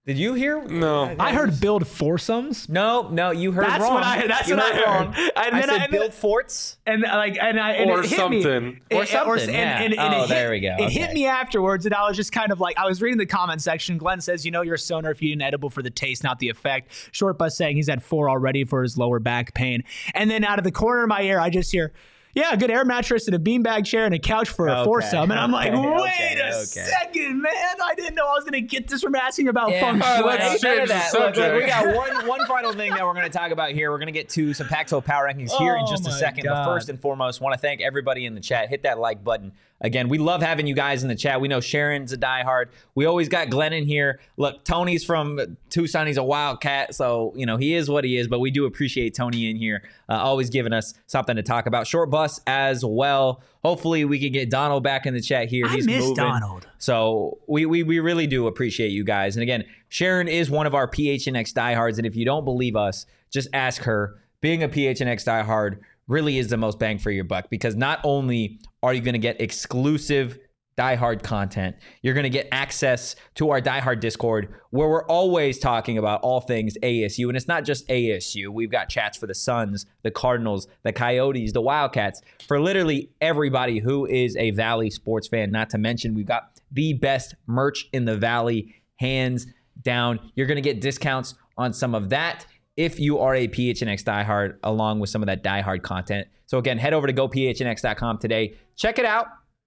Did 0.06 0.18
you 0.18 0.34
hear? 0.34 0.62
No. 0.62 1.04
Uh, 1.04 1.14
I 1.18 1.32
heard 1.32 1.58
build 1.60 1.86
foursomes. 1.88 2.68
No, 2.68 3.08
no, 3.08 3.30
you 3.30 3.52
heard 3.52 3.64
That's 3.64 3.82
wrong. 3.82 3.94
what 3.94 4.02
I- 4.04 4.26
that's 4.26 4.48
You 4.50 4.56
what 4.56 4.70
I 4.74 4.76
heard. 4.76 4.84
wrong. 4.86 5.14
And 5.16 5.32
I 5.34 5.50
then 5.50 5.62
said 5.62 5.70
I- 5.80 5.82
and 5.84 5.92
build 5.92 6.12
forts. 6.12 6.76
And 6.84 7.00
like 7.02 7.38
and 7.40 7.58
I 7.58 7.70
and 7.72 7.90
Or 7.90 8.00
it 8.00 8.10
hit 8.10 8.28
me. 8.28 8.42
something. 8.42 8.80
Or 8.92 9.02
It- 9.04 9.08
something, 9.08 9.40
and- 9.48 9.50
yeah. 9.50 9.80
and- 9.80 9.94
and 9.98 10.14
Oh, 10.14 10.24
it 10.24 10.28
there 10.28 10.52
hit- 10.52 10.60
we 10.62 10.68
go. 10.68 10.84
It 10.84 10.90
hit 10.92 11.14
me 11.14 11.26
afterwards, 11.26 11.86
and 11.86 11.94
I 11.94 12.06
was 12.06 12.18
just 12.18 12.32
kind 12.32 12.52
of 12.52 12.60
like, 12.60 12.78
I 12.78 12.84
was 12.84 13.00
reading 13.00 13.16
the 13.16 13.24
comment 13.24 13.62
section. 13.62 13.96
Glenn 13.96 14.20
says, 14.20 14.44
"You 14.44 14.50
know, 14.50 14.60
you're 14.60 14.74
a 14.74 14.78
stoner 14.78 15.10
if 15.10 15.22
you 15.22 15.30
eat 15.30 15.34
an 15.34 15.42
edible 15.42 15.70
for 15.70 15.80
the 15.82 15.88
taste, 15.90 16.22
not 16.22 16.38
the 16.38 16.50
effect." 16.50 16.90
Short 17.12 17.38
bus 17.38 17.56
saying 17.56 17.76
he's 17.76 17.88
had 17.88 18.02
four 18.02 18.28
already 18.28 18.64
for 18.64 18.82
his 18.82 18.98
lower 18.98 19.20
back 19.20 19.54
pain, 19.54 19.84
and 20.14 20.30
then 20.30 20.44
out 20.44 20.58
of 20.58 20.64
the 20.64 20.72
corner 20.72 21.04
of 21.04 21.08
my 21.08 21.22
ear, 21.22 21.40
I 21.40 21.48
just 21.48 21.72
hear, 21.72 21.94
yeah, 22.34 22.52
a 22.52 22.56
good 22.56 22.70
air 22.70 22.84
mattress 22.84 23.26
and 23.28 23.34
a 23.34 23.38
beanbag 23.38 23.84
chair 23.84 24.04
and 24.04 24.14
a 24.14 24.18
couch 24.18 24.48
for 24.48 24.66
a 24.66 24.84
foursome. 24.84 25.30
And 25.30 25.38
I'm 25.38 25.52
like, 25.52 25.72
okay, 25.72 25.80
wait 25.80 26.00
okay, 26.00 26.40
a 26.40 26.56
okay. 26.56 26.64
second, 26.64 27.40
man. 27.40 27.52
I 27.82 27.94
didn't 27.94 28.14
know 28.16 28.26
I 28.26 28.34
was 28.34 28.44
going 28.44 28.54
to 28.54 28.60
get 28.60 28.88
this 28.88 29.02
from 29.02 29.14
asking 29.14 29.48
about 29.48 29.70
feng 29.70 29.98
Yeah, 29.98 30.16
shui. 30.16 30.24
well, 30.24 30.38
none 30.38 30.58
change 30.58 30.64
of 30.82 30.88
the 30.88 30.94
that. 30.94 31.12
Look, 31.12 31.36
look, 31.36 31.54
we 31.54 31.66
got 31.66 31.94
one 31.94 32.26
one 32.26 32.46
final 32.46 32.72
thing 32.72 32.90
that 32.90 33.04
we're 33.04 33.14
going 33.14 33.30
to 33.30 33.38
talk 33.38 33.52
about 33.52 33.70
here. 33.70 33.90
We're 33.90 33.98
going 33.98 34.06
to 34.06 34.12
get 34.12 34.28
to 34.30 34.52
some 34.52 34.66
Pac-12 34.66 35.04
power 35.04 35.26
rankings 35.26 35.52
here 35.52 35.76
in 35.76 35.84
Oh 35.84 35.90
just 35.90 36.06
a 36.06 36.10
my 36.10 36.18
second. 36.18 36.46
But 36.46 36.64
first 36.64 36.88
and 36.88 37.00
foremost, 37.00 37.40
want 37.40 37.54
to 37.54 37.58
thank 37.58 37.80
everybody 37.80 38.26
in 38.26 38.34
the 38.34 38.40
chat. 38.40 38.68
Hit 38.68 38.82
that 38.82 38.98
like 38.98 39.22
button. 39.22 39.52
Again, 39.80 40.08
we 40.08 40.18
love 40.18 40.40
having 40.40 40.66
you 40.66 40.74
guys 40.74 41.02
in 41.02 41.08
the 41.08 41.14
chat. 41.14 41.40
We 41.40 41.48
know 41.48 41.60
Sharon's 41.60 42.12
a 42.12 42.16
diehard. 42.16 42.66
We 42.94 43.04
always 43.04 43.28
got 43.28 43.50
Glenn 43.50 43.72
in 43.72 43.84
here. 43.84 44.20
Look, 44.36 44.64
Tony's 44.64 45.04
from 45.04 45.58
Tucson. 45.68 46.06
He's 46.06 46.16
a 46.16 46.22
wildcat, 46.22 46.94
so 46.94 47.32
you 47.36 47.44
know 47.44 47.56
he 47.56 47.74
is 47.74 47.90
what 47.90 48.04
he 48.04 48.16
is. 48.16 48.28
But 48.28 48.38
we 48.38 48.50
do 48.50 48.64
appreciate 48.66 49.14
Tony 49.14 49.50
in 49.50 49.56
here, 49.56 49.82
uh, 50.08 50.14
always 50.14 50.48
giving 50.48 50.72
us 50.72 50.94
something 51.06 51.36
to 51.36 51.42
talk 51.42 51.66
about. 51.66 51.86
Short 51.86 52.10
bus 52.10 52.40
as 52.46 52.84
well. 52.84 53.42
Hopefully, 53.62 54.04
we 54.04 54.18
can 54.18 54.32
get 54.32 54.48
Donald 54.48 54.82
back 54.82 55.06
in 55.06 55.12
the 55.12 55.20
chat 55.20 55.48
here. 55.48 55.66
I 55.66 55.74
He's 55.74 55.86
miss 55.86 56.00
moving. 56.00 56.14
Donald. 56.14 56.66
So 56.78 57.38
we, 57.46 57.66
we 57.66 57.82
we 57.82 57.98
really 57.98 58.26
do 58.26 58.46
appreciate 58.46 58.88
you 58.88 59.04
guys. 59.04 59.36
And 59.36 59.42
again, 59.42 59.64
Sharon 59.88 60.28
is 60.28 60.50
one 60.50 60.66
of 60.66 60.74
our 60.74 60.88
PHNX 60.88 61.52
diehards. 61.52 61.98
And 61.98 62.06
if 62.06 62.16
you 62.16 62.24
don't 62.24 62.44
believe 62.44 62.76
us, 62.76 63.06
just 63.30 63.48
ask 63.52 63.82
her. 63.82 64.20
Being 64.40 64.62
a 64.62 64.68
PHNX 64.68 65.24
diehard 65.24 65.78
really 66.06 66.38
is 66.38 66.48
the 66.48 66.56
most 66.56 66.78
bang 66.78 66.98
for 66.98 67.10
your 67.10 67.24
buck 67.24 67.48
because 67.50 67.76
not 67.76 68.00
only 68.04 68.60
are 68.82 68.92
you 68.92 69.00
going 69.00 69.14
to 69.14 69.18
get 69.18 69.40
exclusive 69.40 70.38
diehard 70.76 71.22
content, 71.22 71.76
you're 72.02 72.14
going 72.14 72.24
to 72.24 72.30
get 72.30 72.48
access 72.50 73.14
to 73.36 73.50
our 73.50 73.60
diehard 73.60 74.00
Discord 74.00 74.52
where 74.70 74.88
we're 74.88 75.06
always 75.06 75.58
talking 75.58 75.98
about 75.98 76.20
all 76.22 76.40
things 76.40 76.76
ASU. 76.82 77.28
And 77.28 77.36
it's 77.36 77.48
not 77.48 77.64
just 77.64 77.86
ASU. 77.88 78.48
We've 78.48 78.70
got 78.70 78.88
chats 78.88 79.16
for 79.16 79.26
the 79.26 79.34
Suns, 79.34 79.86
the 80.02 80.10
Cardinals, 80.10 80.66
the 80.82 80.92
Coyotes, 80.92 81.52
the 81.52 81.60
Wildcats, 81.60 82.20
for 82.46 82.60
literally 82.60 83.10
everybody 83.20 83.78
who 83.78 84.06
is 84.06 84.36
a 84.36 84.50
Valley 84.50 84.90
sports 84.90 85.28
fan. 85.28 85.50
Not 85.50 85.70
to 85.70 85.78
mention, 85.78 86.14
we've 86.14 86.26
got 86.26 86.60
the 86.72 86.94
best 86.94 87.34
merch 87.46 87.88
in 87.92 88.04
the 88.04 88.16
Valley, 88.16 88.74
hands 88.96 89.46
down. 89.82 90.18
You're 90.34 90.46
going 90.46 90.56
to 90.56 90.62
get 90.62 90.80
discounts 90.80 91.34
on 91.56 91.72
some 91.72 91.94
of 91.94 92.08
that 92.08 92.46
if 92.76 92.98
you 92.98 93.18
are 93.18 93.34
a 93.34 93.48
PHNX 93.48 94.02
diehard, 94.02 94.56
along 94.62 95.00
with 95.00 95.10
some 95.10 95.22
of 95.22 95.26
that 95.26 95.42
diehard 95.42 95.82
content. 95.82 96.28
So 96.46 96.58
again, 96.58 96.78
head 96.78 96.92
over 96.92 97.06
to 97.06 97.12
gophnx.com 97.12 98.18
today. 98.18 98.54
Check 98.76 98.98
it 98.98 99.04
out. 99.04 99.26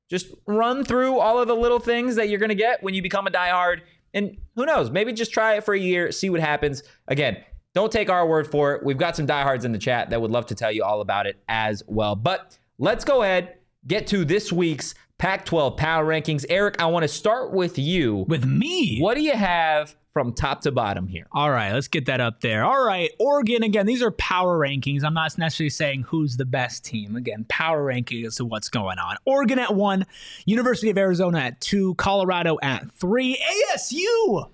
Just 0.09 0.27
run 0.45 0.83
through 0.83 1.19
all 1.19 1.39
of 1.39 1.47
the 1.47 1.55
little 1.55 1.79
things 1.79 2.15
that 2.15 2.29
you're 2.29 2.39
going 2.39 2.49
to 2.49 2.55
get 2.55 2.81
when 2.81 2.93
you 2.93 3.01
become 3.01 3.27
a 3.27 3.31
diehard. 3.31 3.81
And 4.13 4.37
who 4.55 4.65
knows, 4.65 4.89
maybe 4.89 5.11
just 5.13 5.33
try 5.33 5.55
it 5.55 5.63
for 5.63 5.73
a 5.73 5.79
year, 5.79 6.11
see 6.11 6.29
what 6.29 6.39
happens. 6.39 6.83
Again, 7.07 7.37
don't 7.73 7.91
take 7.91 8.09
our 8.09 8.25
word 8.25 8.49
for 8.49 8.73
it. 8.73 8.85
We've 8.85 8.97
got 8.97 9.15
some 9.15 9.25
diehards 9.25 9.65
in 9.65 9.71
the 9.71 9.77
chat 9.77 10.09
that 10.09 10.21
would 10.21 10.31
love 10.31 10.45
to 10.47 10.55
tell 10.55 10.71
you 10.71 10.83
all 10.83 11.01
about 11.01 11.27
it 11.27 11.41
as 11.47 11.83
well. 11.87 12.15
But 12.15 12.57
let's 12.77 13.03
go 13.03 13.21
ahead, 13.21 13.55
get 13.85 14.07
to 14.07 14.23
this 14.25 14.51
week's 14.51 14.95
Pac 15.17 15.45
12 15.45 15.77
power 15.77 16.05
rankings. 16.05 16.45
Erik, 16.49 16.79
I 16.79 16.85
want 16.85 17.03
to 17.03 17.07
start 17.07 17.51
with 17.51 17.77
you. 17.77 18.25
With 18.27 18.45
me. 18.45 18.99
What 18.99 19.15
do 19.15 19.21
you 19.21 19.33
have 19.33 19.95
from 20.17 20.33
top 20.33 20.61
to 20.61 20.71
bottom 20.71 21.05
here? 21.05 21.27
All 21.31 21.51
right, 21.51 21.71
let's 21.71 21.87
get 21.87 22.07
that 22.07 22.19
up 22.19 22.41
there. 22.41 22.65
All 22.65 22.83
right, 22.83 23.11
Oregon, 23.19 23.61
again, 23.61 23.85
these 23.85 24.01
are 24.01 24.09
power 24.09 24.57
rankings. 24.57 25.03
I'm 25.03 25.13
not 25.13 25.37
necessarily 25.37 25.69
saying 25.69 26.05
who's 26.07 26.37
the 26.37 26.45
best 26.45 26.83
team. 26.83 27.15
Again, 27.15 27.45
power 27.49 27.85
rankings 27.85 28.25
as 28.25 28.35
to 28.37 28.45
what's 28.45 28.67
going 28.67 28.97
on. 28.97 29.17
Oregon 29.25 29.59
at 29.59 29.75
one, 29.75 30.07
University 30.45 30.89
of 30.89 30.97
Arizona 30.97 31.37
at 31.37 31.61
two, 31.61 31.93
Colorado 31.95 32.57
at 32.63 32.91
three, 32.93 33.39
ASU 33.75 34.49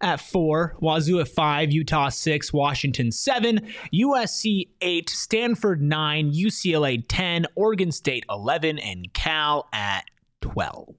at 0.00 0.20
four, 0.20 0.76
Wazoo 0.78 1.18
at 1.18 1.26
five, 1.26 1.72
Utah 1.72 2.08
six, 2.08 2.52
Washington 2.52 3.10
seven, 3.10 3.66
USC 3.92 4.68
eight, 4.80 5.10
Stanford 5.10 5.82
nine, 5.82 6.32
UCLA 6.32 7.02
10, 7.08 7.46
Oregon 7.56 7.90
State 7.90 8.24
11, 8.30 8.78
and 8.78 9.12
Cal 9.12 9.68
at 9.72 10.04
12. 10.40 10.94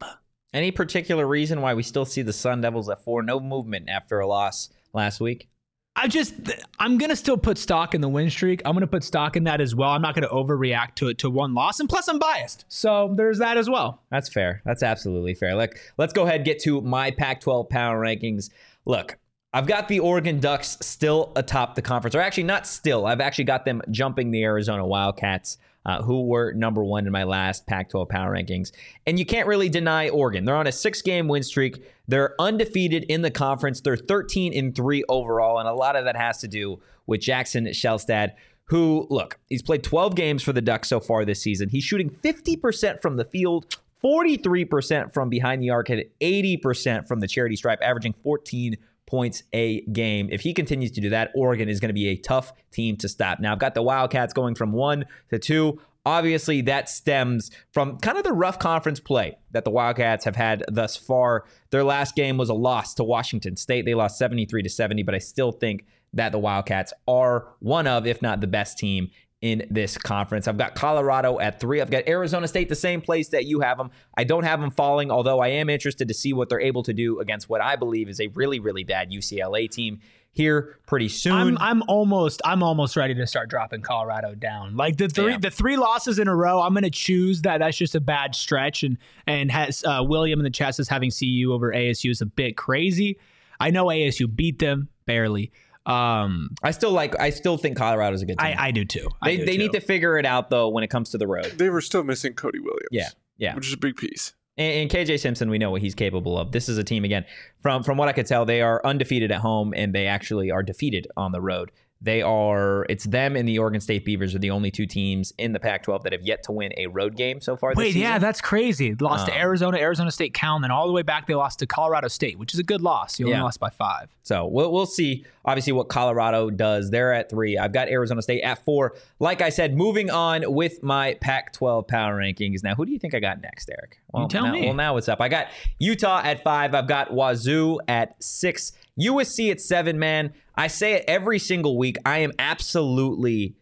Any 0.54 0.72
particular 0.72 1.26
reason 1.26 1.62
why 1.62 1.74
we 1.74 1.84
still 1.84 2.06
see 2.06 2.22
the 2.22 2.34
Sun 2.34 2.62
Devils 2.62 2.90
at 2.90 3.04
four? 3.04 3.24
No 3.24 3.40
movement 3.40 3.90
after 3.90 4.20
a 4.20 4.28
loss 4.28 4.70
last 4.94 5.22
week. 5.22 5.48
I 5.96 6.08
just 6.08 6.34
I'm 6.80 6.98
gonna 6.98 7.16
still 7.16 7.38
put 7.38 7.58
stock 7.58 7.94
in 7.94 8.02
the 8.02 8.10
win 8.10 8.30
streak. 8.30 8.62
I'm 8.66 8.74
gonna 8.74 8.88
put 8.88 9.04
stock 9.04 9.36
in 9.36 9.44
that 9.44 9.60
as 9.60 9.76
well. 9.76 9.90
I'm 9.90 10.02
not 10.02 10.16
gonna 10.16 10.30
overreact 10.30 10.96
to 10.96 11.10
it 11.10 11.18
to 11.20 11.30
one 11.30 11.54
loss, 11.54 11.80
and 11.80 11.90
plus 11.90 12.08
I'm 12.08 12.18
biased, 12.18 12.66
so 12.70 13.14
there's 13.16 13.40
that 13.40 13.58
as 13.58 13.70
well. 13.70 14.02
That's 14.10 14.30
fair. 14.30 14.62
That's 14.66 14.84
absolutely 14.84 15.34
fair. 15.34 15.56
Look, 15.56 15.78
let's 15.98 16.14
go 16.14 16.24
ahead 16.24 16.38
and 16.38 16.46
get 16.46 16.60
to 16.64 16.82
my 16.82 17.12
Pac-12 17.12 17.70
power 17.70 18.00
rankings. 18.02 18.50
Look, 18.86 19.18
I've 19.54 19.68
got 19.68 19.90
the 19.90 20.00
Oregon 20.00 20.40
Ducks 20.40 20.78
still 20.82 21.34
atop 21.36 21.76
the 21.76 21.82
conference, 21.82 22.16
or 22.16 22.22
actually 22.22 22.44
not 22.44 22.66
still. 22.66 23.06
I've 23.06 23.22
actually 23.22 23.44
got 23.44 23.66
them 23.66 23.82
jumping 23.92 24.32
the 24.32 24.44
Arizona 24.44 24.86
Wildcats, 24.86 25.58
uh, 25.86 26.02
who 26.02 26.26
were 26.26 26.54
number 26.54 26.84
one 26.84 27.06
in 27.06 27.12
my 27.12 27.24
last 27.24 27.66
Pac-12 27.68 28.10
power 28.10 28.34
rankings. 28.34 28.72
And 29.06 29.18
you 29.18 29.26
can't 29.26 29.48
really 29.48 29.70
deny 29.70 30.10
Oregon. 30.10 30.46
They're 30.46 30.56
on 30.56 30.68
a 30.68 30.72
six-game 30.72 31.28
win 31.28 31.44
streak. 31.44 31.84
They're 32.08 32.36
undefeated 32.40 33.06
in 33.06 33.22
the 33.22 33.32
conference. 33.32 33.82
They're 33.82 33.98
13 33.98 34.58
and 34.58 34.76
three 34.76 35.04
overall, 35.10 35.60
and 35.60 35.68
a 35.68 35.74
lot 35.74 35.96
of 35.96 36.06
that 36.06 36.16
has 36.16 36.40
to 36.40 36.48
do 36.48 36.80
with 37.08 37.22
Jackson 37.22 37.66
Shelstad. 37.68 38.34
Who, 38.66 39.06
look, 39.10 39.38
he's 39.50 39.62
played 39.62 39.84
12 39.84 40.16
games 40.16 40.44
for 40.44 40.54
the 40.54 40.62
Ducks 40.62 40.88
so 40.88 41.02
far 41.02 41.26
this 41.26 41.42
season. 41.42 41.68
He's 41.68 41.84
shooting 41.84 42.10
50% 42.10 43.02
from 43.02 43.18
the 43.18 43.26
field, 43.26 43.78
43% 44.02 45.14
from 45.14 45.30
behind 45.30 45.62
the 45.62 45.72
arc, 45.72 45.90
and 45.90 46.06
80% 46.22 47.06
from 47.06 47.20
the 47.20 47.28
charity 47.28 47.58
stripe, 47.58 47.80
averaging 47.82 48.14
14 48.24 48.78
points 49.06 49.44
a 49.54 49.82
game. 49.82 50.30
If 50.32 50.42
he 50.42 50.54
continues 50.54 50.92
to 50.92 51.02
do 51.02 51.10
that, 51.10 51.32
Oregon 51.36 51.70
is 51.70 51.80
going 51.80 51.90
to 51.90 51.94
be 51.94 52.08
a 52.10 52.16
tough 52.16 52.54
team 52.72 52.98
to 52.98 53.10
stop. 53.10 53.40
Now, 53.40 53.52
I've 53.54 53.60
got 53.60 53.74
the 53.74 53.82
Wildcats 53.82 54.34
going 54.34 54.56
from 54.56 54.72
one 54.72 55.06
to 55.30 55.40
two. 55.40 55.80
Obviously, 56.06 56.62
that 56.62 56.90
stems 56.90 57.52
from 57.72 57.98
kind 57.98 58.18
of 58.18 58.24
the 58.24 58.34
rough 58.34 58.58
conference 58.58 59.00
play 59.00 59.38
that 59.52 59.66
the 59.66 59.70
Wildcats 59.70 60.26
have 60.26 60.36
had 60.36 60.64
thus 60.68 60.96
far. 60.96 61.46
Their 61.70 61.84
last 61.84 62.16
game 62.16 62.38
was 62.38 62.50
a 62.50 62.56
loss 62.56 62.96
to 62.96 63.04
Washington 63.04 63.56
State. 63.56 63.86
They 63.86 63.94
lost 63.94 64.18
73 64.18 64.64
to 64.64 64.70
70, 64.70 65.04
but 65.04 65.14
I 65.14 65.20
still 65.20 65.52
think 65.52 65.86
that 66.14 66.32
the 66.32 66.40
Wildcats 66.40 66.92
are 67.08 67.50
one 67.60 67.88
of, 67.88 68.08
if 68.08 68.22
not 68.22 68.42
the 68.42 68.48
best 68.48 68.78
team 68.78 69.12
in 69.42 69.66
this 69.72 69.98
conference. 69.98 70.48
I've 70.48 70.58
got 70.58 70.76
Colorado 70.76 71.40
at 71.40 71.60
three. 71.60 71.82
I've 71.82 71.90
got 71.90 72.08
Arizona 72.08 72.48
State, 72.48 72.70
the 72.70 72.76
same 72.76 73.02
place 73.02 73.30
that 73.30 73.46
you 73.46 73.62
have 73.62 73.78
them. 73.78 73.90
I 74.16 74.24
don't 74.24 74.44
have 74.44 74.62
them 74.62 74.70
falling, 74.70 75.10
although 75.10 75.40
I 75.40 75.48
am 75.48 75.68
interested 75.70 76.08
to 76.08 76.14
see 76.14 76.32
what 76.32 76.48
they're 76.50 76.62
able 76.62 76.84
to 76.84 76.94
do 76.94 77.20
against 77.20 77.50
what 77.50 77.60
I 77.60 77.76
believe 77.76 78.08
is 78.08 78.22
a 78.22 78.28
really, 78.28 78.60
really 78.60 78.84
bad 78.84 79.12
UCLA 79.12 79.70
team 79.70 80.00
here 80.34 80.78
pretty 80.88 81.10
soon. 81.10 81.34
I'm 81.34 81.58
I'm 81.58 81.84
almost 81.90 82.42
I'm 82.46 82.64
almost 82.64 82.96
ready 82.96 83.14
to 83.16 83.28
start 83.28 83.50
dropping 83.50 83.82
Colorado 83.82 84.34
down. 84.34 84.78
Like 84.78 84.96
the 84.96 85.10
three 85.10 85.32
Yeah. 85.34 85.40
the 85.40 85.52
three 85.52 85.76
losses 85.76 86.20
in 86.20 86.28
a 86.30 86.36
row, 86.36 86.62
I'm 86.62 86.74
gonna 86.74 86.90
choose 86.90 87.42
that. 87.42 87.58
That's 87.58 87.76
just 87.76 87.96
a 87.96 88.00
bad 88.00 88.34
stretch. 88.36 88.84
And 88.84 88.98
and 89.28 89.52
has 89.52 89.84
uh, 89.84 90.04
William 90.08 90.40
in 90.40 90.44
the 90.46 90.50
chat 90.50 90.76
says 90.76 90.88
having 90.88 91.12
CU 91.12 91.52
over 91.52 91.74
ASU 91.74 92.12
is 92.12 92.22
a 92.22 92.26
bit 92.26 92.56
crazy. 92.56 93.18
I 93.60 93.72
know 93.72 93.88
ASU 93.88 94.34
beat 94.34 94.60
them 94.60 94.88
barely. 95.06 95.52
Um, 95.86 96.50
I 96.62 96.72
still 96.72 96.92
like. 96.92 97.20
I 97.20 97.32
still 97.32 97.58
think 97.58 97.78
Colorado's 97.78 98.22
a 98.22 98.26
good 98.26 98.38
team. 98.38 98.56
I, 98.58 98.68
I 98.68 98.72
do 98.72 98.86
too. 98.86 99.10
I 99.22 99.32
they 99.32 99.38
do 99.38 99.46
they 99.46 99.58
need 99.58 99.72
to 99.74 99.82
figure 99.82 100.18
it 100.18 100.26
out 100.26 100.50
though 100.50 100.70
when 100.70 100.84
it 100.84 100.90
comes 100.90 101.10
to 101.12 101.18
the 101.18 101.28
road. 101.28 101.46
They 101.58 101.70
were 101.70 101.82
still 101.82 102.04
missing 102.04 102.34
Cody 102.34 102.60
Williams. 102.60 102.90
Yeah, 102.92 103.10
yeah. 103.38 103.56
Which 103.56 103.68
is 103.68 103.74
a 103.74 103.78
big 103.78 103.98
piece. 103.98 104.34
And, 104.58 104.82
and 104.82 104.90
KJ 104.92 105.20
Simpson, 105.20 105.50
we 105.50 105.58
know 105.58 105.72
what 105.72 105.82
he's 105.82 105.96
capable 105.96 106.38
of. 106.38 106.52
This 106.52 106.70
is 106.70 106.78
a 106.78 106.84
team 106.84 107.04
again. 107.04 107.26
From 107.62 107.84
from 107.84 107.98
what 107.98 108.10
I 108.10 108.14
could 108.14 108.28
tell, 108.28 108.46
they 108.46 108.62
are 108.62 108.82
undefeated 108.86 109.32
at 109.32 109.42
home 109.42 109.74
and 109.76 109.94
they 109.94 110.08
actually 110.08 110.52
are 110.52 110.64
defeated 110.64 111.08
on 111.18 111.32
the 111.32 111.42
road. 111.42 111.72
They 112.04 112.24
are. 112.24 112.86
It's 112.90 113.04
them 113.04 113.36
and 113.36 113.48
the 113.48 113.60
Oregon 113.60 113.80
State 113.80 114.06
Beavers 114.06 114.34
are 114.34 114.40
the 114.40 114.50
only 114.50 114.72
two 114.72 114.88
teams 114.88 115.34
in 115.38 115.54
the 115.54 115.60
Pac-12 115.60 116.02
that 116.02 116.14
have 116.14 116.24
yet 116.24 116.42
to 116.44 116.52
win 116.52 116.72
a 116.76 116.88
road 116.88 117.16
game 117.16 117.40
so 117.40 117.56
far. 117.56 117.72
This 117.72 117.78
Wait, 117.78 117.86
season. 117.90 118.02
yeah, 118.02 118.18
that's 118.18 118.42
crazy. 118.42 118.96
Lost 118.96 119.28
to 119.28 119.32
Um, 119.34 119.38
Arizona, 119.38 119.78
Arizona 119.78 120.10
State, 120.10 120.34
Cal, 120.34 120.56
and 120.56 120.64
then 120.64 120.72
all 120.72 120.88
the 120.88 120.94
way 120.94 121.04
back 121.04 121.28
they 121.28 121.36
lost 121.36 121.60
to 121.60 121.68
Colorado 121.68 122.08
State, 122.08 122.40
which 122.40 122.54
is 122.56 122.60
a 122.60 122.64
good 122.64 122.82
loss. 122.82 123.20
You 123.20 123.28
only 123.28 123.38
Yeah. 123.38 123.44
lost 123.44 123.60
by 123.60 123.70
five. 123.70 124.10
So 124.24 124.48
we'll, 124.48 124.72
we'll 124.72 124.86
see, 124.88 125.26
obviously, 125.46 125.74
what 125.74 125.90
Colorado 125.90 126.50
does. 126.50 126.90
They're 126.90 127.14
at 127.14 127.30
three. 127.30 127.58
I've 127.58 127.72
got 127.74 127.88
Arizona 127.88 128.22
State 128.24 128.42
at 128.42 128.64
four. 128.66 128.96
Like 129.20 129.42
I 129.42 129.50
said, 129.50 129.76
moving 129.78 130.10
on 130.10 130.44
with 130.54 130.82
my 130.82 131.16
Pac 131.22 131.54
12 131.54 131.88
power 131.88 132.18
rankings. 132.18 132.64
Now, 132.64 132.74
who 132.74 132.86
do 132.86 132.92
you 132.92 133.00
think 133.00 133.14
I 133.14 133.20
got 133.20 133.42
next, 133.42 133.70
Erik? 133.70 134.00
Well, 134.12 134.28
tell 134.28 134.46
now, 134.46 134.54
me. 134.54 134.66
Well, 134.66 134.74
now 134.74 134.96
what's 134.96 135.08
up? 135.08 135.22
I 135.22 135.30
got 135.30 135.48
Utah 135.78 136.22
at 136.24 136.44
five. 136.44 136.74
I've 136.74 136.88
got 136.88 137.14
Wazoo 137.14 137.80
at 137.88 138.16
six. 138.24 138.72
USC 139.00 139.52
at 139.52 139.62
seven, 139.62 140.00
man. 140.00 140.34
I 140.56 140.68
say 140.68 140.94
it 140.94 141.06
every 141.08 141.40
single 141.40 141.78
week. 141.78 141.98
I 142.06 142.20
am 142.20 142.32
absolutely 142.40 143.56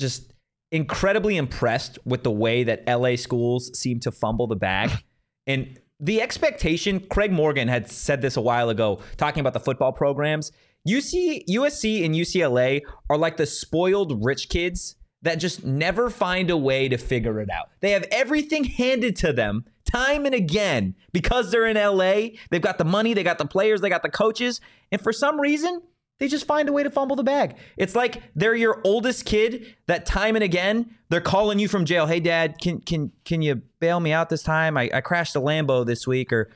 just 0.00 0.32
incredibly 0.70 1.36
impressed 1.36 1.98
with 2.04 2.22
the 2.22 2.30
way 2.30 2.64
that 2.64 2.84
LA 2.86 3.16
schools 3.16 3.70
seem 3.78 4.00
to 4.00 4.12
fumble 4.12 4.46
the 4.46 4.56
bag. 4.56 4.90
and 5.46 5.78
the 6.00 6.22
expectation, 6.22 7.00
Craig 7.00 7.32
Morgan 7.32 7.68
had 7.68 7.90
said 7.90 8.22
this 8.22 8.36
a 8.36 8.40
while 8.40 8.70
ago, 8.70 9.00
talking 9.16 9.40
about 9.40 9.52
the 9.52 9.60
football 9.60 9.92
programs. 9.92 10.52
UC, 10.88 11.44
USC 11.50 12.04
and 12.04 12.14
UCLA 12.14 12.82
are 13.10 13.18
like 13.18 13.36
the 13.36 13.46
spoiled 13.46 14.24
rich 14.24 14.48
kids 14.48 14.96
that 15.22 15.36
just 15.36 15.64
never 15.64 16.10
find 16.10 16.50
a 16.50 16.56
way 16.56 16.88
to 16.88 16.96
figure 16.96 17.40
it 17.40 17.50
out. 17.50 17.70
They 17.80 17.90
have 17.92 18.04
everything 18.10 18.64
handed 18.64 19.16
to 19.16 19.32
them 19.32 19.64
time 19.84 20.26
and 20.26 20.34
again 20.34 20.94
because 21.12 21.50
they're 21.50 21.66
in 21.66 21.76
LA. 21.76 22.38
They've 22.50 22.62
got 22.62 22.78
the 22.78 22.84
money, 22.84 23.14
they 23.14 23.24
got 23.24 23.38
the 23.38 23.46
players, 23.46 23.80
they 23.80 23.88
got 23.88 24.02
the 24.02 24.10
coaches. 24.10 24.60
And 24.92 25.00
for 25.00 25.12
some 25.12 25.40
reason, 25.40 25.82
they 26.18 26.28
just 26.28 26.46
find 26.46 26.68
a 26.68 26.72
way 26.72 26.82
to 26.82 26.90
fumble 26.90 27.16
the 27.16 27.24
bag. 27.24 27.56
It's 27.76 27.94
like 27.94 28.22
they're 28.34 28.54
your 28.54 28.80
oldest 28.84 29.24
kid 29.24 29.74
that 29.86 30.04
time 30.04 30.34
and 30.34 30.44
again 30.44 30.94
they're 31.10 31.20
calling 31.20 31.58
you 31.58 31.68
from 31.68 31.84
jail. 31.84 32.06
Hey, 32.06 32.20
dad, 32.20 32.56
can 32.60 32.80
can 32.80 33.12
can 33.24 33.40
you 33.40 33.62
bail 33.80 33.98
me 34.00 34.12
out 34.12 34.28
this 34.28 34.42
time? 34.42 34.76
I, 34.76 34.90
I 34.92 35.00
crashed 35.00 35.36
a 35.36 35.40
Lambo 35.40 35.86
this 35.86 36.06
week, 36.06 36.32
or 36.32 36.50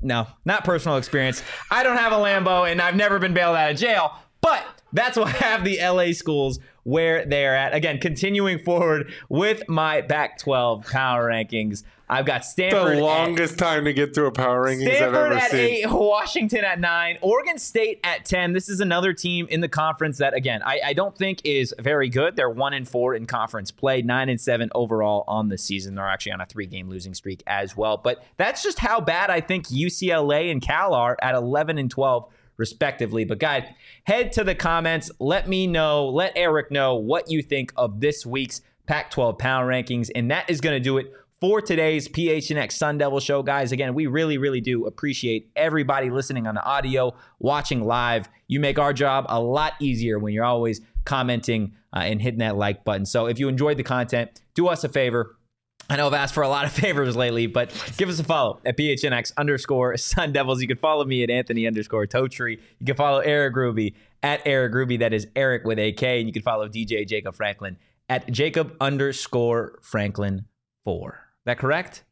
no, 0.00 0.26
not 0.44 0.64
personal 0.64 0.98
experience. 0.98 1.42
I 1.70 1.82
don't 1.82 1.96
have 1.96 2.12
a 2.12 2.16
Lambo 2.16 2.70
and 2.70 2.82
I've 2.82 2.96
never 2.96 3.18
been 3.18 3.34
bailed 3.34 3.56
out 3.56 3.70
of 3.70 3.76
jail, 3.76 4.12
but 4.40 4.64
that's 4.92 5.16
why 5.16 5.24
I 5.24 5.30
have 5.30 5.64
the 5.64 5.78
LA 5.80 6.12
schools 6.12 6.58
where 6.84 7.24
they're 7.24 7.56
at. 7.56 7.74
Again, 7.74 7.98
continuing 7.98 8.58
forward 8.58 9.12
with 9.28 9.62
my 9.68 10.02
Pac 10.02 10.38
12 10.38 10.86
power 10.86 11.28
rankings. 11.28 11.84
I've 12.08 12.26
got 12.26 12.44
Stanford. 12.44 12.88
The 12.88 12.96
at- 12.98 13.02
longest 13.02 13.58
time 13.58 13.86
to 13.86 13.92
get 13.94 14.12
to 14.14 14.26
a 14.26 14.30
power 14.32 14.66
rankings 14.66 14.88
I've 14.96 15.14
ever 15.14 15.32
at 15.32 15.50
seen. 15.50 15.60
eight, 15.60 15.90
Washington 15.90 16.62
at 16.62 16.78
nine, 16.78 17.16
Oregon 17.22 17.56
State 17.56 18.00
at 18.04 18.26
ten. 18.26 18.52
This 18.52 18.68
is 18.68 18.80
another 18.80 19.14
team 19.14 19.46
in 19.48 19.62
the 19.62 19.68
conference 19.68 20.18
that, 20.18 20.34
again, 20.34 20.60
I, 20.62 20.80
I 20.88 20.92
don't 20.92 21.16
think 21.16 21.40
is 21.44 21.74
very 21.78 22.10
good. 22.10 22.36
They're 22.36 22.50
one 22.50 22.74
and 22.74 22.86
four 22.86 23.14
in 23.14 23.24
conference 23.24 23.70
play, 23.70 24.02
nine 24.02 24.28
and 24.28 24.38
seven 24.38 24.68
overall 24.74 25.24
on 25.26 25.48
the 25.48 25.56
season. 25.56 25.94
They're 25.94 26.06
actually 26.06 26.32
on 26.32 26.42
a 26.42 26.46
three-game 26.46 26.90
losing 26.90 27.14
streak 27.14 27.42
as 27.46 27.78
well. 27.78 27.96
But 27.96 28.22
that's 28.36 28.62
just 28.62 28.78
how 28.78 29.00
bad 29.00 29.30
I 29.30 29.40
think 29.40 29.68
UCLA 29.68 30.50
and 30.50 30.60
Cal 30.60 30.92
are 30.92 31.16
at 31.22 31.34
eleven 31.34 31.78
and 31.78 31.90
twelve 31.90 32.28
respectively. 32.56 33.24
But 33.24 33.38
guys, 33.38 33.64
head 34.04 34.32
to 34.32 34.44
the 34.44 34.54
comments. 34.54 35.10
Let 35.18 35.48
me 35.48 35.66
know. 35.66 36.08
Let 36.08 36.36
Erik 36.36 36.70
know 36.70 36.96
what 36.96 37.30
you 37.30 37.42
think 37.42 37.72
of 37.76 38.00
this 38.00 38.26
week's 38.26 38.60
Pac-12 38.86 39.38
power 39.38 39.66
rankings, 39.66 40.10
and 40.14 40.30
that 40.30 40.50
is 40.50 40.60
going 40.60 40.74
to 40.74 40.80
do 40.80 40.98
it 40.98 41.12
for 41.42 41.60
today's 41.60 42.08
PHNX 42.08 42.70
Sun 42.70 42.98
Devil 42.98 43.18
show, 43.18 43.42
guys. 43.42 43.72
Again, 43.72 43.94
we 43.94 44.06
really, 44.06 44.38
really 44.38 44.60
do 44.60 44.86
appreciate 44.86 45.50
everybody 45.56 46.08
listening 46.08 46.46
on 46.46 46.54
the 46.54 46.62
audio, 46.62 47.14
watching 47.40 47.82
live. 47.82 48.28
You 48.46 48.60
make 48.60 48.78
our 48.78 48.92
job 48.92 49.26
a 49.28 49.40
lot 49.40 49.72
easier 49.80 50.20
when 50.20 50.34
you're 50.34 50.44
always 50.44 50.80
commenting 51.04 51.72
uh, 51.92 52.00
and 52.00 52.22
hitting 52.22 52.38
that 52.38 52.56
like 52.56 52.84
button. 52.84 53.06
So 53.06 53.26
if 53.26 53.40
you 53.40 53.48
enjoyed 53.48 53.76
the 53.76 53.82
content, 53.82 54.40
do 54.54 54.68
us 54.68 54.84
a 54.84 54.88
favor. 54.88 55.36
I 55.90 55.96
know 55.96 56.06
I've 56.06 56.14
asked 56.14 56.34
for 56.34 56.42
a 56.42 56.48
lot 56.48 56.64
of 56.64 56.72
favors 56.82 57.16
lately, 57.16 57.46
but 57.46 57.70
give 57.96 58.08
us 58.08 58.18
a 58.18 58.24
follow 58.24 58.60
at 58.64 58.76
PHNX 58.76 59.32
underscore 59.36 59.96
Sun 59.96 60.32
Devils. 60.32 60.60
You 60.62 60.68
can 60.68 60.78
follow 60.78 61.04
me 61.04 61.22
at 61.22 61.30
Anthony 61.30 61.66
underscore 61.66 62.06
Totri. 62.06 62.58
You 62.78 62.86
can 62.86 62.96
follow 62.96 63.18
Erik 63.18 63.54
Ruby 63.56 63.94
at 64.22 64.40
Erik 64.46 64.74
Ruby. 64.74 64.96
That 64.98 65.12
is 65.12 65.26
Erik 65.36 65.64
with 65.64 65.78
AK. 65.78 66.02
And 66.02 66.26
you 66.26 66.32
can 66.32 66.42
follow 66.42 66.68
DJ 66.68 67.06
Jacob 67.06 67.34
Franklin 67.34 67.76
at 68.08 68.30
Jacob 68.30 68.76
underscore 68.80 69.78
Franklin 69.82 70.46
four. 70.84 71.20
That 71.44 71.58
correct? 71.58 72.04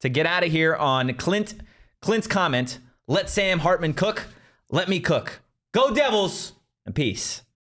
To 0.00 0.08
get 0.08 0.26
out 0.26 0.44
of 0.44 0.50
here 0.50 0.74
on 0.74 1.14
Clint 1.14 1.54
Clint's 2.00 2.26
comment, 2.26 2.78
let 3.08 3.30
Sam 3.30 3.60
Hartman 3.60 3.94
cook. 3.94 4.26
Let 4.70 4.88
me 4.88 5.00
cook. 5.00 5.40
Go 5.72 5.94
Devils 5.94 6.52
and 6.84 6.94
peace. 6.94 7.42